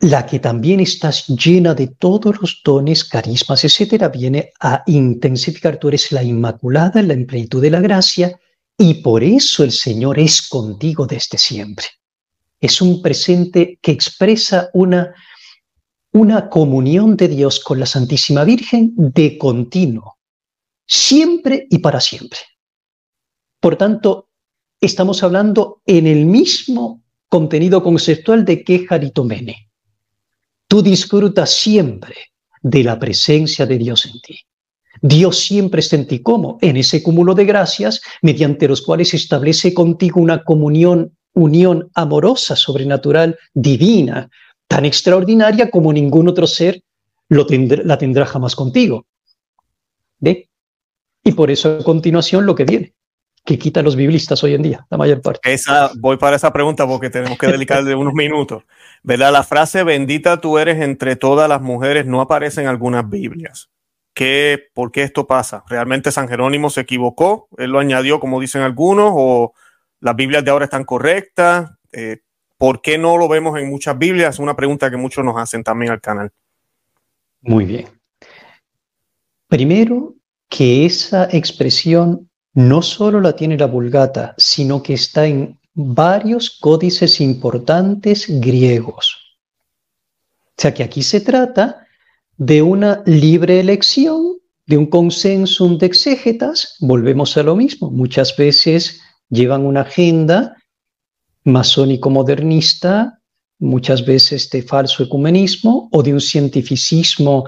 la 0.00 0.24
que 0.24 0.38
también 0.38 0.80
estás 0.80 1.26
llena 1.26 1.74
de 1.74 1.88
todos 1.88 2.40
los 2.40 2.62
dones, 2.64 3.04
carismas, 3.04 3.62
etcétera, 3.62 4.08
viene 4.08 4.52
a 4.60 4.82
intensificar. 4.86 5.78
Tú 5.78 5.88
eres 5.88 6.10
la 6.10 6.22
Inmaculada 6.22 7.02
la 7.02 7.16
plenitud 7.26 7.60
de 7.60 7.70
la 7.70 7.80
gracia 7.80 8.40
y 8.78 8.94
por 9.02 9.22
eso 9.22 9.62
el 9.62 9.72
Señor 9.72 10.18
es 10.18 10.48
contigo 10.48 11.06
desde 11.06 11.36
siempre. 11.36 11.84
Es 12.58 12.80
un 12.80 13.02
presente 13.02 13.78
que 13.82 13.92
expresa 13.92 14.70
una 14.72 15.14
una 16.12 16.48
comunión 16.48 17.16
de 17.16 17.28
Dios 17.28 17.60
con 17.60 17.78
la 17.80 17.86
Santísima 17.86 18.44
Virgen 18.44 18.92
de 18.96 19.36
continuo, 19.38 20.18
siempre 20.86 21.66
y 21.70 21.78
para 21.78 22.00
siempre. 22.00 22.38
Por 23.60 23.76
tanto, 23.76 24.30
estamos 24.80 25.22
hablando 25.22 25.82
en 25.86 26.06
el 26.06 26.26
mismo 26.26 27.02
contenido 27.28 27.82
conceptual 27.82 28.44
de 28.44 28.62
que 28.62 28.86
Jaritomene. 28.86 29.70
Tú 30.68 30.82
disfrutas 30.82 31.50
siempre 31.50 32.16
de 32.62 32.82
la 32.82 32.98
presencia 32.98 33.66
de 33.66 33.78
Dios 33.78 34.06
en 34.06 34.20
ti. 34.20 34.38
Dios 35.02 35.38
siempre 35.38 35.80
está 35.80 35.96
en 35.96 36.06
ti 36.06 36.20
como 36.20 36.58
en 36.60 36.76
ese 36.76 37.02
cúmulo 37.02 37.34
de 37.34 37.44
gracias 37.44 38.00
mediante 38.22 38.66
los 38.66 38.82
cuales 38.82 39.12
establece 39.14 39.74
contigo 39.74 40.20
una 40.20 40.42
comunión, 40.42 41.16
unión 41.34 41.90
amorosa, 41.94 42.56
sobrenatural, 42.56 43.38
divina, 43.52 44.30
tan 44.68 44.84
extraordinaria 44.84 45.70
como 45.70 45.92
ningún 45.92 46.28
otro 46.28 46.46
ser 46.46 46.82
lo 47.28 47.46
la 47.84 47.98
tendrá 47.98 48.26
jamás 48.26 48.54
contigo. 48.54 49.06
¿Ve? 50.18 50.48
Y 51.22 51.32
por 51.32 51.50
eso 51.50 51.78
a 51.80 51.84
continuación 51.84 52.46
lo 52.46 52.54
que 52.54 52.64
viene. 52.64 52.92
que 53.44 53.58
quita 53.60 53.80
los 53.80 53.94
biblistas 53.94 54.42
hoy 54.42 54.54
en 54.54 54.62
día, 54.62 54.84
la 54.90 54.98
mayor 54.98 55.22
parte. 55.22 55.40
Esa, 55.52 55.92
voy 55.98 56.16
para 56.16 56.34
esa 56.34 56.52
pregunta 56.52 56.84
porque 56.84 57.10
tenemos 57.10 57.38
que 57.38 57.46
dedicarle 57.46 57.94
unos 57.94 58.12
minutos. 58.12 58.64
¿Verdad? 59.04 59.32
La 59.32 59.44
frase 59.44 59.84
bendita 59.84 60.40
tú 60.40 60.58
eres 60.58 60.82
entre 60.82 61.14
todas 61.14 61.48
las 61.48 61.62
mujeres 61.62 62.06
no 62.06 62.20
aparece 62.20 62.62
en 62.62 62.66
algunas 62.66 63.08
Biblias. 63.08 63.70
¿Qué, 64.14 64.64
¿Por 64.74 64.90
qué 64.90 65.02
esto 65.02 65.28
pasa? 65.28 65.62
¿Realmente 65.68 66.10
San 66.10 66.26
Jerónimo 66.26 66.70
se 66.70 66.80
equivocó? 66.80 67.48
¿Él 67.56 67.70
lo 67.70 67.78
añadió 67.78 68.18
como 68.18 68.40
dicen 68.40 68.62
algunos? 68.62 69.12
¿O 69.14 69.52
las 70.00 70.16
Biblias 70.16 70.44
de 70.44 70.50
ahora 70.50 70.64
están 70.64 70.84
correctas? 70.84 71.70
Eh, 71.92 72.18
¿Por 72.58 72.80
qué 72.80 72.98
no 72.98 73.18
lo 73.18 73.28
vemos 73.28 73.58
en 73.58 73.68
muchas 73.68 73.98
Biblias? 73.98 74.34
Es 74.34 74.38
una 74.40 74.56
pregunta 74.56 74.90
que 74.90 74.96
muchos 74.96 75.24
nos 75.24 75.36
hacen 75.36 75.62
también 75.62 75.92
al 75.92 76.00
canal. 76.00 76.30
Muy 77.42 77.64
bien. 77.64 77.86
Primero, 79.48 80.14
que 80.48 80.86
esa 80.86 81.28
expresión 81.30 82.30
no 82.54 82.82
solo 82.82 83.20
la 83.20 83.36
tiene 83.36 83.58
la 83.58 83.66
Vulgata, 83.66 84.34
sino 84.38 84.82
que 84.82 84.94
está 84.94 85.26
en 85.26 85.58
varios 85.74 86.58
códices 86.58 87.20
importantes 87.20 88.26
griegos. 88.40 89.38
O 90.56 90.62
sea 90.62 90.72
que 90.72 90.82
aquí 90.82 91.02
se 91.02 91.20
trata 91.20 91.86
de 92.38 92.62
una 92.62 93.02
libre 93.04 93.60
elección, 93.60 94.38
de 94.66 94.78
un 94.78 94.86
consenso 94.86 95.68
de 95.76 95.86
exégetas, 95.86 96.76
volvemos 96.80 97.36
a 97.36 97.42
lo 97.42 97.54
mismo, 97.54 97.90
muchas 97.90 98.34
veces 98.36 99.00
llevan 99.28 99.66
una 99.66 99.82
agenda 99.82 100.56
masónico-modernista, 101.46 103.20
muchas 103.58 104.04
veces 104.04 104.50
de 104.50 104.62
falso 104.62 105.04
ecumenismo 105.04 105.88
o 105.92 106.02
de 106.02 106.12
un 106.12 106.20
cientificismo 106.20 107.44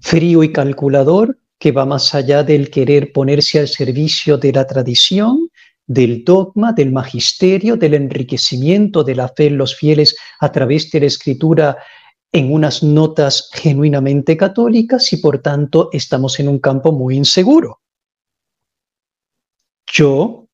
frío 0.00 0.42
y 0.42 0.52
calculador 0.52 1.38
que 1.58 1.72
va 1.72 1.86
más 1.86 2.14
allá 2.14 2.42
del 2.42 2.70
querer 2.70 3.12
ponerse 3.12 3.60
al 3.60 3.68
servicio 3.68 4.36
de 4.36 4.52
la 4.52 4.66
tradición, 4.66 5.48
del 5.86 6.24
dogma, 6.24 6.72
del 6.72 6.92
magisterio, 6.92 7.76
del 7.76 7.94
enriquecimiento 7.94 9.04
de 9.04 9.14
la 9.14 9.28
fe 9.28 9.46
en 9.46 9.56
los 9.56 9.76
fieles 9.76 10.16
a 10.40 10.50
través 10.50 10.90
de 10.90 11.00
la 11.00 11.06
escritura 11.06 11.78
en 12.32 12.52
unas 12.52 12.82
notas 12.82 13.48
genuinamente 13.54 14.36
católicas 14.36 15.12
y 15.12 15.18
por 15.18 15.38
tanto 15.38 15.88
estamos 15.92 16.38
en 16.40 16.48
un 16.48 16.58
campo 16.58 16.90
muy 16.90 17.16
inseguro. 17.16 17.80
Yo, 19.86 20.48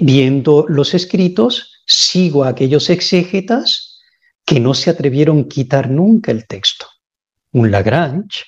viendo 0.00 0.64
los 0.68 0.94
escritos, 0.94 1.77
sigo 1.88 2.44
a 2.44 2.48
aquellos 2.50 2.90
exégetas 2.90 3.98
que 4.44 4.60
no 4.60 4.74
se 4.74 4.90
atrevieron 4.90 5.40
a 5.40 5.48
quitar 5.48 5.90
nunca 5.90 6.30
el 6.30 6.46
texto. 6.46 6.86
Un 7.52 7.70
Lagrange, 7.70 8.44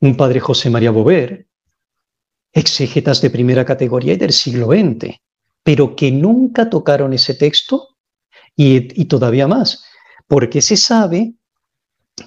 un 0.00 0.16
padre 0.16 0.40
José 0.40 0.70
María 0.70 0.92
Bover, 0.92 1.46
exégetas 2.52 3.20
de 3.20 3.30
primera 3.30 3.64
categoría 3.64 4.14
y 4.14 4.16
del 4.16 4.32
siglo 4.32 4.68
XX, 4.68 5.16
pero 5.62 5.94
que 5.96 6.10
nunca 6.10 6.70
tocaron 6.70 7.12
ese 7.12 7.34
texto 7.34 7.96
y, 8.56 9.00
y 9.00 9.04
todavía 9.06 9.46
más, 9.46 9.84
porque 10.26 10.62
se 10.62 10.76
sabe 10.76 11.34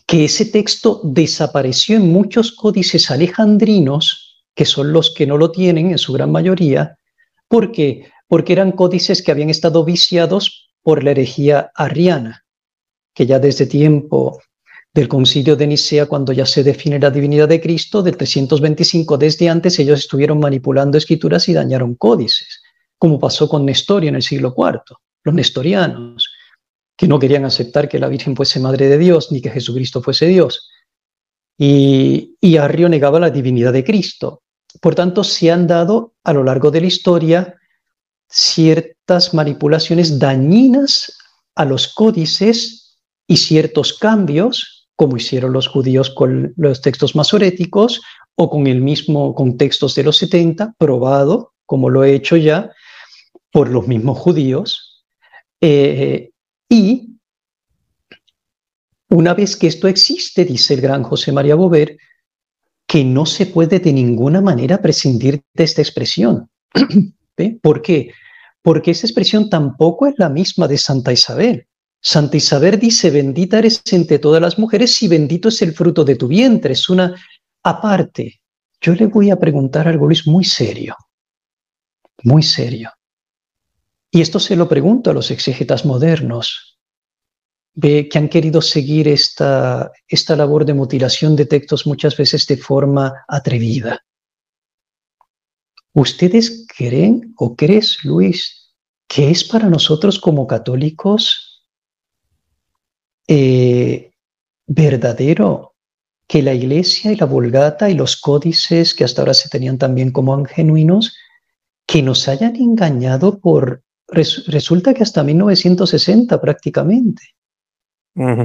que 0.06 0.26
ese 0.26 0.46
texto 0.46 1.02
desapareció 1.04 1.96
en 1.96 2.12
muchos 2.12 2.52
códices 2.52 3.10
alejandrinos, 3.10 4.46
que 4.54 4.66
son 4.66 4.92
los 4.92 5.14
que 5.14 5.26
no 5.26 5.38
lo 5.38 5.52
tienen 5.52 5.92
en 5.92 5.98
su 5.98 6.14
gran 6.14 6.32
mayoría, 6.32 6.98
porque 7.48 8.12
porque 8.34 8.54
eran 8.54 8.72
códices 8.72 9.22
que 9.22 9.32
habían 9.32 9.52
estado 9.52 9.86
viciados 9.86 10.68
por 10.82 11.04
la 11.04 11.12
herejía 11.12 11.70
arriana, 11.76 12.46
que 13.14 13.28
ya 13.28 13.38
desde 13.38 13.68
tiempo 13.68 14.42
del 14.92 15.08
concilio 15.08 15.56
de 15.56 15.68
Nicea, 15.68 16.08
cuando 16.08 16.34
ya 16.34 16.48
se 16.48 16.64
define 16.64 16.98
la 16.98 17.12
divinidad 17.12 17.48
de 17.48 17.62
Cristo, 17.62 18.02
del 18.02 18.18
325 18.18 19.20
desde 19.20 19.50
antes, 19.50 19.78
ellos 19.78 20.00
estuvieron 20.00 20.40
manipulando 20.40 20.98
escrituras 20.98 21.48
y 21.48 21.54
dañaron 21.54 21.94
códices, 21.94 22.64
como 22.98 23.20
pasó 23.20 23.48
con 23.48 23.68
Nestorio 23.68 24.10
en 24.10 24.16
el 24.16 24.24
siglo 24.24 24.56
IV, 24.58 24.82
los 25.26 25.36
nestorianos, 25.36 26.34
que 26.98 27.08
no 27.08 27.20
querían 27.20 27.46
aceptar 27.46 27.88
que 27.88 28.00
la 28.00 28.08
Virgen 28.08 28.36
fuese 28.36 28.60
madre 28.60 28.88
de 28.88 28.98
Dios 28.98 29.32
ni 29.32 29.44
que 29.44 29.52
Jesucristo 29.52 30.02
fuese 30.02 30.26
Dios. 30.26 30.72
Y, 31.56 32.36
y 32.42 32.58
Arrio 32.58 32.90
negaba 32.90 33.20
la 33.20 33.30
divinidad 33.30 33.74
de 33.74 33.84
Cristo. 33.84 34.42
Por 34.82 34.96
tanto, 34.96 35.24
se 35.24 35.52
han 35.52 35.68
dado 35.68 36.16
a 36.24 36.34
lo 36.34 36.44
largo 36.44 36.72
de 36.72 36.82
la 36.82 36.88
historia 36.88 37.60
ciertas 38.34 39.34
manipulaciones 39.34 40.18
dañinas 40.18 41.16
a 41.56 41.66
los 41.66 41.94
códices 41.94 42.98
y 43.28 43.38
ciertos 43.38 43.94
cambios, 43.94 44.90
como 44.96 45.18
hicieron 45.18 45.54
los 45.54 45.68
judíos 45.68 46.10
con 46.10 46.52
los 46.58 46.82
textos 46.82 47.16
masoréticos 47.16 48.02
o 48.36 48.50
con 48.50 48.66
el 48.66 48.82
mismo 48.82 49.36
con 49.36 49.56
textos 49.58 49.94
de 49.94 50.04
los 50.04 50.18
70, 50.18 50.74
probado, 50.80 51.54
como 51.68 51.92
lo 51.92 52.04
he 52.04 52.16
hecho 52.16 52.36
ya, 52.36 52.72
por 53.52 53.70
los 53.70 53.88
mismos 53.88 54.18
judíos. 54.18 55.06
Eh, 55.62 56.32
y 56.68 57.20
una 59.10 59.36
vez 59.36 59.56
que 59.56 59.68
esto 59.68 59.88
existe, 59.88 60.44
dice 60.44 60.74
el 60.74 60.82
gran 60.82 61.04
José 61.04 61.32
María 61.32 61.54
Bover, 61.54 61.98
que 62.88 63.04
no 63.04 63.28
se 63.28 63.46
puede 63.46 63.80
de 63.80 63.94
ninguna 63.94 64.42
manera 64.42 64.82
prescindir 64.82 65.44
de 65.54 65.64
esta 65.64 65.84
expresión. 65.84 66.50
¿Por 67.62 67.82
qué? 67.84 68.12
Porque 68.64 68.92
esa 68.92 69.06
expresión 69.06 69.50
tampoco 69.50 70.08
es 70.08 70.16
la 70.18 70.30
misma 70.30 70.68
de 70.68 70.78
Santa 70.78 71.12
Isabel. 71.12 71.68
Santa 72.02 72.38
Isabel 72.38 72.80
dice, 72.80 73.12
bendita 73.12 73.60
eres 73.60 73.82
entre 73.92 74.20
todas 74.20 74.42
las 74.42 74.58
mujeres 74.58 75.02
y 75.04 75.08
bendito 75.08 75.50
es 75.50 75.62
el 75.62 75.74
fruto 75.74 76.04
de 76.04 76.16
tu 76.16 76.28
vientre. 76.28 76.74
Es 76.74 76.90
una 76.90 77.14
aparte. 77.62 78.42
Yo 78.82 78.96
le 78.96 79.06
voy 79.06 79.30
a 79.30 79.40
preguntar 79.40 79.88
algo, 79.88 80.08
Luis, 80.08 80.26
muy 80.28 80.44
serio, 80.44 80.96
muy 82.24 82.42
serio. 82.42 82.92
Y 84.12 84.22
esto 84.22 84.40
se 84.40 84.56
lo 84.56 84.68
pregunto 84.68 85.10
a 85.10 85.14
los 85.14 85.32
exégetas 85.32 85.86
modernos, 85.86 86.80
que 87.80 88.10
han 88.14 88.30
querido 88.30 88.62
seguir 88.62 89.08
esta, 89.08 89.92
esta 90.08 90.36
labor 90.36 90.66
de 90.66 90.74
mutilación 90.74 91.36
de 91.36 91.46
textos 91.46 91.88
muchas 91.88 92.16
veces 92.16 92.46
de 92.48 92.58
forma 92.58 93.26
atrevida. 93.28 94.06
¿Ustedes 95.94 96.66
creen 96.76 97.34
o 97.38 97.56
crees, 97.56 98.00
Luis, 98.04 98.74
que 99.08 99.30
es 99.30 99.44
para 99.44 99.70
nosotros 99.70 100.20
como 100.20 100.48
católicos 100.48 101.68
eh, 103.28 104.12
verdadero 104.66 105.76
que 106.28 106.42
la 106.42 106.54
Iglesia 106.54 107.12
y 107.12 107.16
la 107.16 107.28
Vulgata 107.28 107.90
y 107.90 107.94
los 107.94 108.18
códices 108.18 108.96
que 108.96 109.04
hasta 109.04 109.22
ahora 109.22 109.36
se 109.36 109.50
tenían 109.50 109.78
también 109.78 110.12
como 110.12 110.44
genuinos, 110.46 111.16
que 111.86 112.02
nos 112.02 112.28
hayan 112.28 112.56
engañado 112.56 113.40
por, 113.40 113.84
resulta 114.08 114.94
que 114.96 115.04
hasta 115.04 115.24
1960 115.24 116.42
prácticamente. 116.42 117.22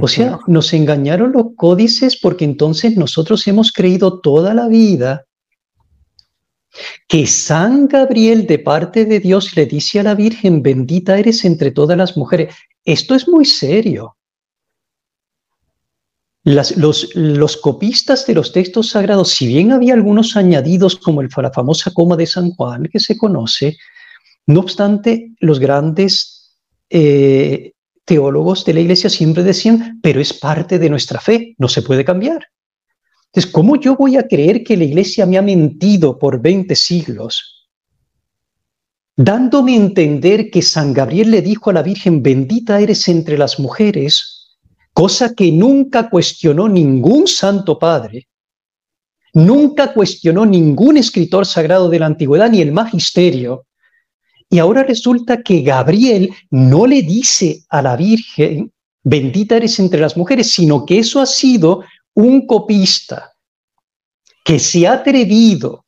O 0.01 0.07
sea, 0.07 0.39
nos 0.47 0.73
engañaron 0.73 1.31
los 1.31 1.53
códices 1.55 2.19
porque 2.19 2.43
entonces 2.43 2.97
nosotros 2.97 3.47
hemos 3.47 3.71
creído 3.71 4.19
toda 4.19 4.55
la 4.55 4.67
vida 4.67 5.25
que 7.07 7.25
San 7.25 7.87
Gabriel 7.87 8.45
de 8.45 8.59
parte 8.59 9.05
de 9.05 9.19
Dios 9.19 9.55
le 9.55 9.65
dice 9.65 9.99
a 9.99 10.03
la 10.03 10.15
Virgen, 10.15 10.61
bendita 10.61 11.17
eres 11.17 11.43
entre 11.45 11.71
todas 11.71 11.97
las 11.97 12.15
mujeres. 12.17 12.55
Esto 12.85 13.15
es 13.15 13.27
muy 13.27 13.45
serio. 13.45 14.15
los, 16.43 17.57
copistas 17.57 18.25
de 18.25 18.33
los 18.33 18.51
textos 18.51 18.89
sagrados, 18.89 19.29
si 19.29 19.47
bien 19.47 19.71
había 19.71 19.93
algunos 19.93 20.35
añadidos 20.35 20.95
como 20.95 21.21
la 21.21 21.51
famosa 21.51 21.91
coma 21.93 22.15
de 22.15 22.25
San 22.25 22.51
Juan 22.51 22.83
que 22.91 22.99
se 22.99 23.17
conoce, 23.17 23.77
no 24.45 24.61
obstante, 24.61 25.31
los 25.39 25.59
grandes 25.59 26.57
eh, 26.89 27.73
teólogos 28.05 28.65
de 28.65 28.73
la 28.73 28.79
iglesia 28.79 29.09
siempre 29.09 29.43
decían, 29.43 29.99
pero 30.01 30.19
es 30.19 30.33
parte 30.33 30.79
de 30.79 30.89
nuestra 30.89 31.19
fe, 31.19 31.53
no 31.59 31.67
se 31.67 31.83
puede 31.83 32.03
cambiar. 32.03 32.47
Entonces, 33.31 33.51
¿cómo 33.51 33.75
yo 33.75 33.95
voy 33.95 34.17
a 34.17 34.27
creer 34.27 34.63
que 34.63 34.75
la 34.75 34.85
iglesia 34.85 35.25
me 35.25 35.37
ha 35.37 35.41
mentido 35.41 36.17
por 36.17 36.41
20 36.41 36.75
siglos? 36.75 37.67
Dándome 39.15 39.73
a 39.73 39.77
entender 39.77 40.49
que 40.49 40.61
San 40.61 40.93
Gabriel 40.93 41.29
le 41.29 41.41
dijo 41.41 41.69
a 41.69 41.73
la 41.73 41.83
Virgen, 41.83 42.23
bendita 42.23 42.79
eres 42.79 43.07
entre 43.07 43.37
las 43.37 43.59
mujeres, 43.59 44.57
cosa 44.93 45.35
que 45.35 45.51
nunca 45.51 46.09
cuestionó 46.09 46.67
ningún 46.67 47.27
santo 47.27 47.77
padre, 47.77 48.27
nunca 49.33 49.93
cuestionó 49.93 50.45
ningún 50.45 50.97
escritor 50.97 51.45
sagrado 51.45 51.89
de 51.89 51.99
la 51.99 52.07
antigüedad 52.07 52.49
ni 52.49 52.61
el 52.61 52.71
magisterio. 52.71 53.67
Y 54.49 54.57
ahora 54.57 54.83
resulta 54.83 55.43
que 55.43 55.61
Gabriel 55.61 56.31
no 56.49 56.87
le 56.87 57.03
dice 57.03 57.63
a 57.69 57.83
la 57.83 57.95
Virgen, 57.95 58.71
bendita 59.03 59.57
eres 59.57 59.79
entre 59.79 59.99
las 59.99 60.17
mujeres, 60.17 60.51
sino 60.51 60.85
que 60.85 60.97
eso 60.97 61.21
ha 61.21 61.27
sido 61.27 61.83
un 62.19 62.45
copista 62.45 63.31
que 64.43 64.59
se 64.59 64.85
ha 64.85 64.93
atrevido 64.93 65.85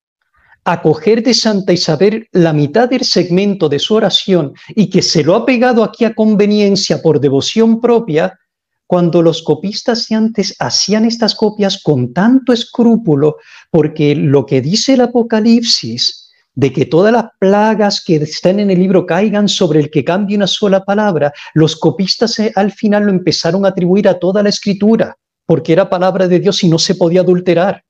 a 0.63 0.82
coger 0.82 1.23
de 1.23 1.34
Santa 1.34 1.73
Isabel 1.73 2.27
la 2.32 2.53
mitad 2.53 2.88
del 2.88 3.03
segmento 3.03 3.67
de 3.67 3.79
su 3.79 3.95
oración 3.95 4.53
y 4.69 4.89
que 4.89 5.01
se 5.01 5.23
lo 5.23 5.36
ha 5.36 5.45
pegado 5.45 5.84
aquí 5.84 6.05
a 6.05 6.13
conveniencia 6.13 7.01
por 7.01 7.19
devoción 7.19 7.82
propia, 7.82 8.39
cuando 8.88 9.21
los 9.21 9.41
copistas 9.41 10.07
de 10.07 10.15
antes 10.15 10.55
hacían 10.59 11.03
estas 11.03 11.36
copias 11.36 11.82
con 11.82 12.13
tanto 12.13 12.53
escrúpulo, 12.53 13.38
porque 13.69 14.15
lo 14.15 14.45
que 14.45 14.61
dice 14.61 14.93
el 14.93 15.01
Apocalipsis 15.01 16.29
de 16.53 16.71
que 16.71 16.86
todas 16.86 17.11
las 17.11 17.25
plagas 17.39 18.01
que 18.03 18.17
están 18.17 18.59
en 18.59 18.69
el 18.69 18.79
libro 18.79 19.05
caigan 19.05 19.49
sobre 19.49 19.79
el 19.79 19.89
que 19.89 20.03
cambie 20.05 20.38
una 20.38 20.47
sola 20.47 20.84
palabra, 20.86 21.34
los 21.53 21.75
copistas 21.75 22.39
eh, 22.39 22.51
al 22.55 22.71
final 22.71 23.03
lo 23.03 23.11
empezaron 23.11 23.65
a 23.65 23.69
atribuir 23.69 24.07
a 24.07 24.19
toda 24.19 24.43
la 24.43 24.49
escritura, 24.49 25.17
porque 25.45 25.73
era 25.73 25.89
palabra 25.89 26.27
de 26.27 26.39
Dios 26.39 26.63
y 26.63 26.69
no 26.69 26.79
se 26.79 26.95
podía 26.95 27.21
adulterar. 27.21 27.83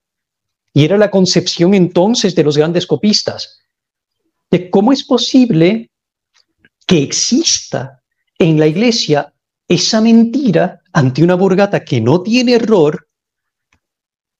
Y 0.73 0.85
era 0.85 0.97
la 0.97 1.11
concepción 1.11 1.73
entonces 1.73 2.33
de 2.35 2.43
los 2.43 2.57
grandes 2.57 2.87
copistas. 2.87 3.59
De 4.49 4.69
cómo 4.69 4.91
es 4.91 5.03
posible 5.03 5.89
que 6.87 7.03
exista 7.03 8.01
en 8.37 8.59
la 8.59 8.67
iglesia 8.67 9.33
esa 9.67 10.01
mentira 10.01 10.81
ante 10.91 11.23
una 11.23 11.35
burgata 11.35 11.83
que 11.83 12.01
no 12.01 12.21
tiene 12.21 12.53
error 12.53 13.07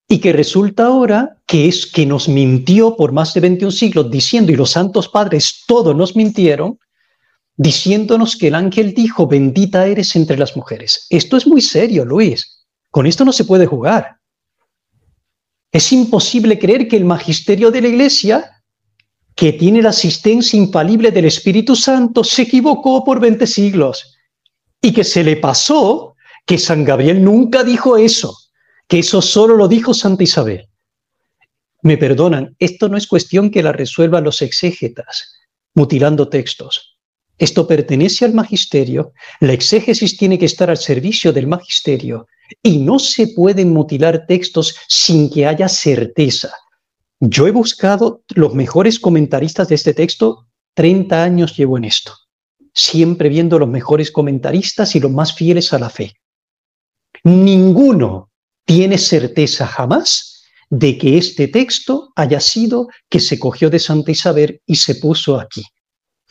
y 0.08 0.20
que 0.20 0.34
resulta 0.34 0.88
ahora 0.88 1.38
que 1.46 1.70
es 1.70 1.86
que 1.86 2.06
nos 2.06 2.28
mintió 2.28 2.98
por 2.98 3.14
más 3.14 3.34
de 3.34 3.40
21 3.40 3.72
siglos 3.72 4.12
diciendo, 4.12 4.52
y 4.52 4.58
los 4.58 4.72
santos 4.72 5.08
padres 5.08 5.64
todos 5.66 5.96
nos 5.96 6.18
mintieron, 6.18 6.78
diciéndonos 7.56 8.36
que 8.36 8.48
el 8.48 8.56
ángel 8.56 8.94
dijo, 8.94 9.28
bendita 9.28 9.88
eres 9.88 10.14
entre 10.18 10.38
las 10.38 10.58
mujeres. 10.58 11.06
Esto 11.10 11.38
es 11.38 11.48
muy 11.48 11.62
serio, 11.62 12.04
Luis. 12.04 12.51
Con 12.92 13.08
esto 13.08 13.26
no 13.26 13.34
se 13.34 13.46
puede 13.46 13.66
jugar. 13.66 14.18
Es 15.72 15.92
imposible 15.92 16.60
creer 16.60 16.88
que 16.88 16.98
el 16.98 17.06
magisterio 17.06 17.72
de 17.72 17.82
la 17.82 17.88
iglesia, 17.88 18.64
que 19.34 19.54
tiene 19.54 19.82
la 19.82 19.90
asistencia 19.90 20.58
infalible 20.58 21.10
del 21.10 21.26
Espíritu 21.26 21.76
Santo, 21.76 22.24
se 22.24 22.44
equivocó 22.44 23.04
por 23.04 23.20
20 23.20 23.48
siglos 23.48 24.18
y 24.82 24.94
que 24.94 25.04
se 25.04 25.24
le 25.24 25.38
pasó 25.38 26.16
que 26.46 26.58
San 26.58 26.84
Gabriel 26.84 27.24
nunca 27.24 27.64
dijo 27.64 27.98
eso 27.98 28.38
que 28.92 29.00
eso 29.00 29.22
solo 29.22 29.56
lo 29.56 29.70
dijo 29.70 29.94
Santa 29.94 30.24
Isabel. 30.24 30.68
Me 31.82 31.96
perdonan, 31.98 32.58
esto 32.60 32.90
no 32.90 32.98
es 32.98 33.08
cuestión 33.08 33.50
que 33.50 33.64
la 33.64 33.72
resuelvan 33.72 34.26
los 34.26 34.42
exégetas, 34.42 35.32
mutilando 35.74 36.28
textos. 36.28 36.91
Esto 37.38 37.68
pertenece 37.68 38.26
al 38.26 38.34
magisterio, 38.34 39.14
la 39.40 39.54
exégesis 39.54 40.18
tiene 40.18 40.38
que 40.38 40.46
estar 40.46 40.70
al 40.70 40.78
servicio 40.78 41.34
del 41.34 41.48
magisterio 41.48 42.28
y 42.62 42.78
no 42.78 43.00
se 43.00 43.28
pueden 43.30 43.72
mutilar 43.74 44.26
textos 44.28 44.76
sin 44.88 45.30
que 45.30 45.48
haya 45.48 45.68
certeza. 45.68 46.54
Yo 47.20 47.48
he 47.48 47.52
buscado 47.52 48.24
los 48.30 48.54
mejores 48.54 49.00
comentaristas 49.00 49.70
de 49.70 49.76
este 49.76 49.94
texto, 49.94 50.48
30 50.74 51.24
años 51.24 51.56
llevo 51.56 51.78
en 51.78 51.86
esto, 51.86 52.14
siempre 52.74 53.30
viendo 53.30 53.60
los 53.60 53.70
mejores 53.70 54.12
comentaristas 54.12 54.96
y 54.96 55.00
los 55.00 55.12
más 55.12 55.34
fieles 55.34 55.74
a 55.74 55.80
la 55.80 55.90
fe. 55.90 56.14
Ninguno 57.24 58.32
tiene 58.66 58.98
certeza 58.98 59.68
jamás 59.68 60.44
de 60.70 60.98
que 60.98 61.18
este 61.18 61.48
texto 61.48 62.12
haya 62.16 62.40
sido 62.40 62.88
que 63.10 63.20
se 63.20 63.38
cogió 63.38 63.70
de 63.70 63.80
Santa 63.80 64.12
Isabel 64.12 64.62
y 64.66 64.76
se 64.76 64.96
puso 64.96 65.40
aquí. 65.40 65.64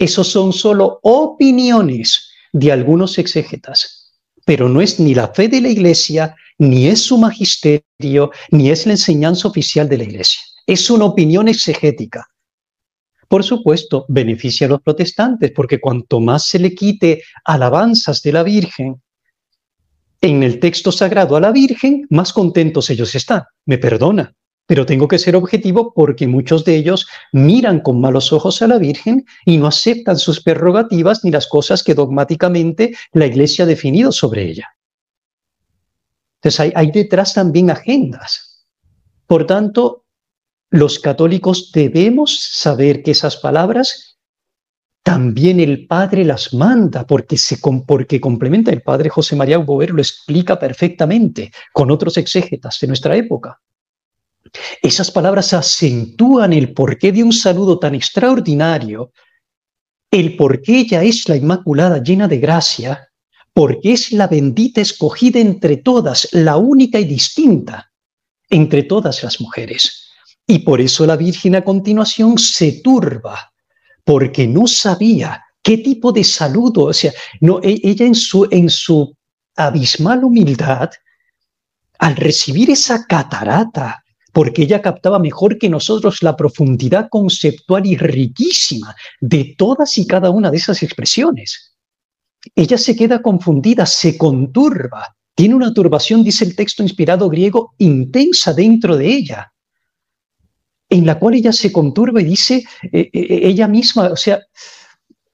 Esos 0.00 0.28
son 0.28 0.54
solo 0.54 0.98
opiniones 1.02 2.30
de 2.54 2.72
algunos 2.72 3.18
exégetas, 3.18 4.14
pero 4.46 4.66
no 4.66 4.80
es 4.80 4.98
ni 4.98 5.14
la 5.14 5.28
fe 5.28 5.46
de 5.46 5.60
la 5.60 5.68
Iglesia, 5.68 6.34
ni 6.56 6.86
es 6.86 7.02
su 7.02 7.18
magisterio, 7.18 8.30
ni 8.50 8.70
es 8.70 8.86
la 8.86 8.92
enseñanza 8.92 9.46
oficial 9.46 9.90
de 9.90 9.98
la 9.98 10.04
Iglesia. 10.04 10.40
Es 10.66 10.88
una 10.88 11.04
opinión 11.04 11.48
exegética. 11.48 12.26
Por 13.28 13.44
supuesto, 13.44 14.06
beneficia 14.08 14.66
a 14.66 14.70
los 14.70 14.80
protestantes, 14.80 15.52
porque 15.52 15.78
cuanto 15.78 16.18
más 16.18 16.46
se 16.46 16.58
le 16.58 16.74
quite 16.74 17.22
alabanzas 17.44 18.22
de 18.22 18.32
la 18.32 18.42
Virgen, 18.42 19.02
en 20.22 20.42
el 20.42 20.60
texto 20.60 20.92
sagrado 20.92 21.36
a 21.36 21.40
la 21.40 21.52
Virgen, 21.52 22.06
más 22.08 22.32
contentos 22.32 22.88
ellos 22.88 23.14
están. 23.14 23.42
Me 23.66 23.76
perdona, 23.76 24.34
pero 24.66 24.86
tengo 24.86 25.08
que 25.08 25.18
ser 25.18 25.34
objetivo 25.34 25.92
porque 25.92 26.28
muchos 26.28 26.64
de 26.64 26.76
ellos 26.76 27.08
miran 27.32 27.80
con 27.80 28.00
malos 28.00 28.32
ojos 28.32 28.62
a 28.62 28.68
la 28.68 28.78
Virgen 28.78 29.24
y 29.44 29.56
no 29.56 29.66
aceptan 29.66 30.16
sus 30.16 30.42
prerrogativas 30.42 31.24
ni 31.24 31.30
las 31.30 31.48
cosas 31.48 31.82
que 31.82 31.94
dogmáticamente 31.94 32.94
la 33.12 33.26
Iglesia 33.26 33.64
ha 33.64 33.68
definido 33.68 34.12
sobre 34.12 34.44
ella. 34.44 34.68
Entonces 36.42 36.72
hay, 36.74 36.90
detrás 36.90 37.34
también 37.34 37.70
agendas. 37.70 38.64
Por 39.26 39.46
tanto, 39.46 40.04
los 40.70 40.98
católicos 40.98 41.70
debemos 41.74 42.40
saber 42.40 43.02
que 43.02 43.10
esas 43.10 43.36
palabras 43.36 44.18
también 45.02 45.60
el 45.60 45.86
Padre 45.86 46.24
las 46.24 46.54
manda 46.54 47.06
porque, 47.06 47.36
se, 47.36 47.58
porque 47.86 48.20
complementa. 48.20 48.70
El 48.70 48.82
Padre 48.82 49.10
José 49.10 49.36
María 49.36 49.58
Bover 49.58 49.90
lo 49.90 50.00
explica 50.00 50.58
perfectamente 50.58 51.50
con 51.72 51.90
otros 51.90 52.16
exégetas 52.16 52.78
de 52.80 52.86
nuestra 52.86 53.16
época. 53.16 53.60
Esas 54.82 55.10
palabras 55.10 55.52
acentúan 55.52 56.52
el 56.52 56.72
porqué 56.72 57.12
de 57.12 57.22
un 57.22 57.32
saludo 57.32 57.78
tan 57.78 57.94
extraordinario, 57.94 59.12
el 60.10 60.36
por 60.36 60.60
qué 60.60 60.80
ella 60.80 61.02
es 61.02 61.28
la 61.28 61.36
Inmaculada 61.36 62.02
llena 62.02 62.26
de 62.26 62.38
gracia, 62.38 63.08
porque 63.52 63.92
es 63.92 64.12
la 64.12 64.26
bendita 64.26 64.80
escogida 64.80 65.38
entre 65.38 65.78
todas, 65.78 66.28
la 66.32 66.56
única 66.56 66.98
y 66.98 67.04
distinta 67.04 67.92
entre 68.48 68.84
todas 68.84 69.22
las 69.22 69.40
mujeres. 69.40 70.08
Y 70.46 70.60
por 70.60 70.80
eso 70.80 71.06
la 71.06 71.16
Virgen 71.16 71.54
a 71.54 71.62
continuación 71.62 72.38
se 72.38 72.80
turba 72.82 73.52
porque 74.04 74.46
no 74.48 74.66
sabía 74.66 75.44
qué 75.62 75.78
tipo 75.78 76.10
de 76.10 76.24
saludo, 76.24 76.86
o 76.86 76.92
sea, 76.92 77.12
e, 77.62 77.80
ella 77.84 78.06
en 78.06 78.14
su, 78.14 78.48
en 78.50 78.68
su 78.68 79.14
abismal 79.54 80.24
humildad, 80.24 80.90
al 81.98 82.16
recibir 82.16 82.70
esa 82.70 83.06
catarata, 83.06 84.02
porque 84.32 84.62
ella 84.62 84.82
captaba 84.82 85.18
mejor 85.18 85.58
que 85.58 85.68
nosotros 85.68 86.22
la 86.22 86.36
profundidad 86.36 87.08
conceptual 87.08 87.86
y 87.86 87.96
riquísima 87.96 88.94
de 89.20 89.54
todas 89.56 89.98
y 89.98 90.06
cada 90.06 90.30
una 90.30 90.50
de 90.50 90.56
esas 90.56 90.82
expresiones. 90.82 91.76
Ella 92.54 92.78
se 92.78 92.96
queda 92.96 93.20
confundida, 93.20 93.86
se 93.86 94.16
conturba, 94.16 95.16
tiene 95.34 95.54
una 95.54 95.72
turbación, 95.72 96.24
dice 96.24 96.44
el 96.44 96.56
texto 96.56 96.82
inspirado 96.82 97.28
griego, 97.28 97.74
intensa 97.78 98.54
dentro 98.54 98.96
de 98.96 99.06
ella 99.08 99.52
en 100.90 101.06
la 101.06 101.18
cual 101.18 101.34
ella 101.34 101.52
se 101.52 101.72
conturba 101.72 102.20
y 102.20 102.24
dice 102.24 102.64
eh, 102.82 102.90
eh, 102.92 103.10
eh, 103.12 103.40
ella 103.44 103.68
misma, 103.68 104.08
o 104.08 104.16
sea, 104.16 104.40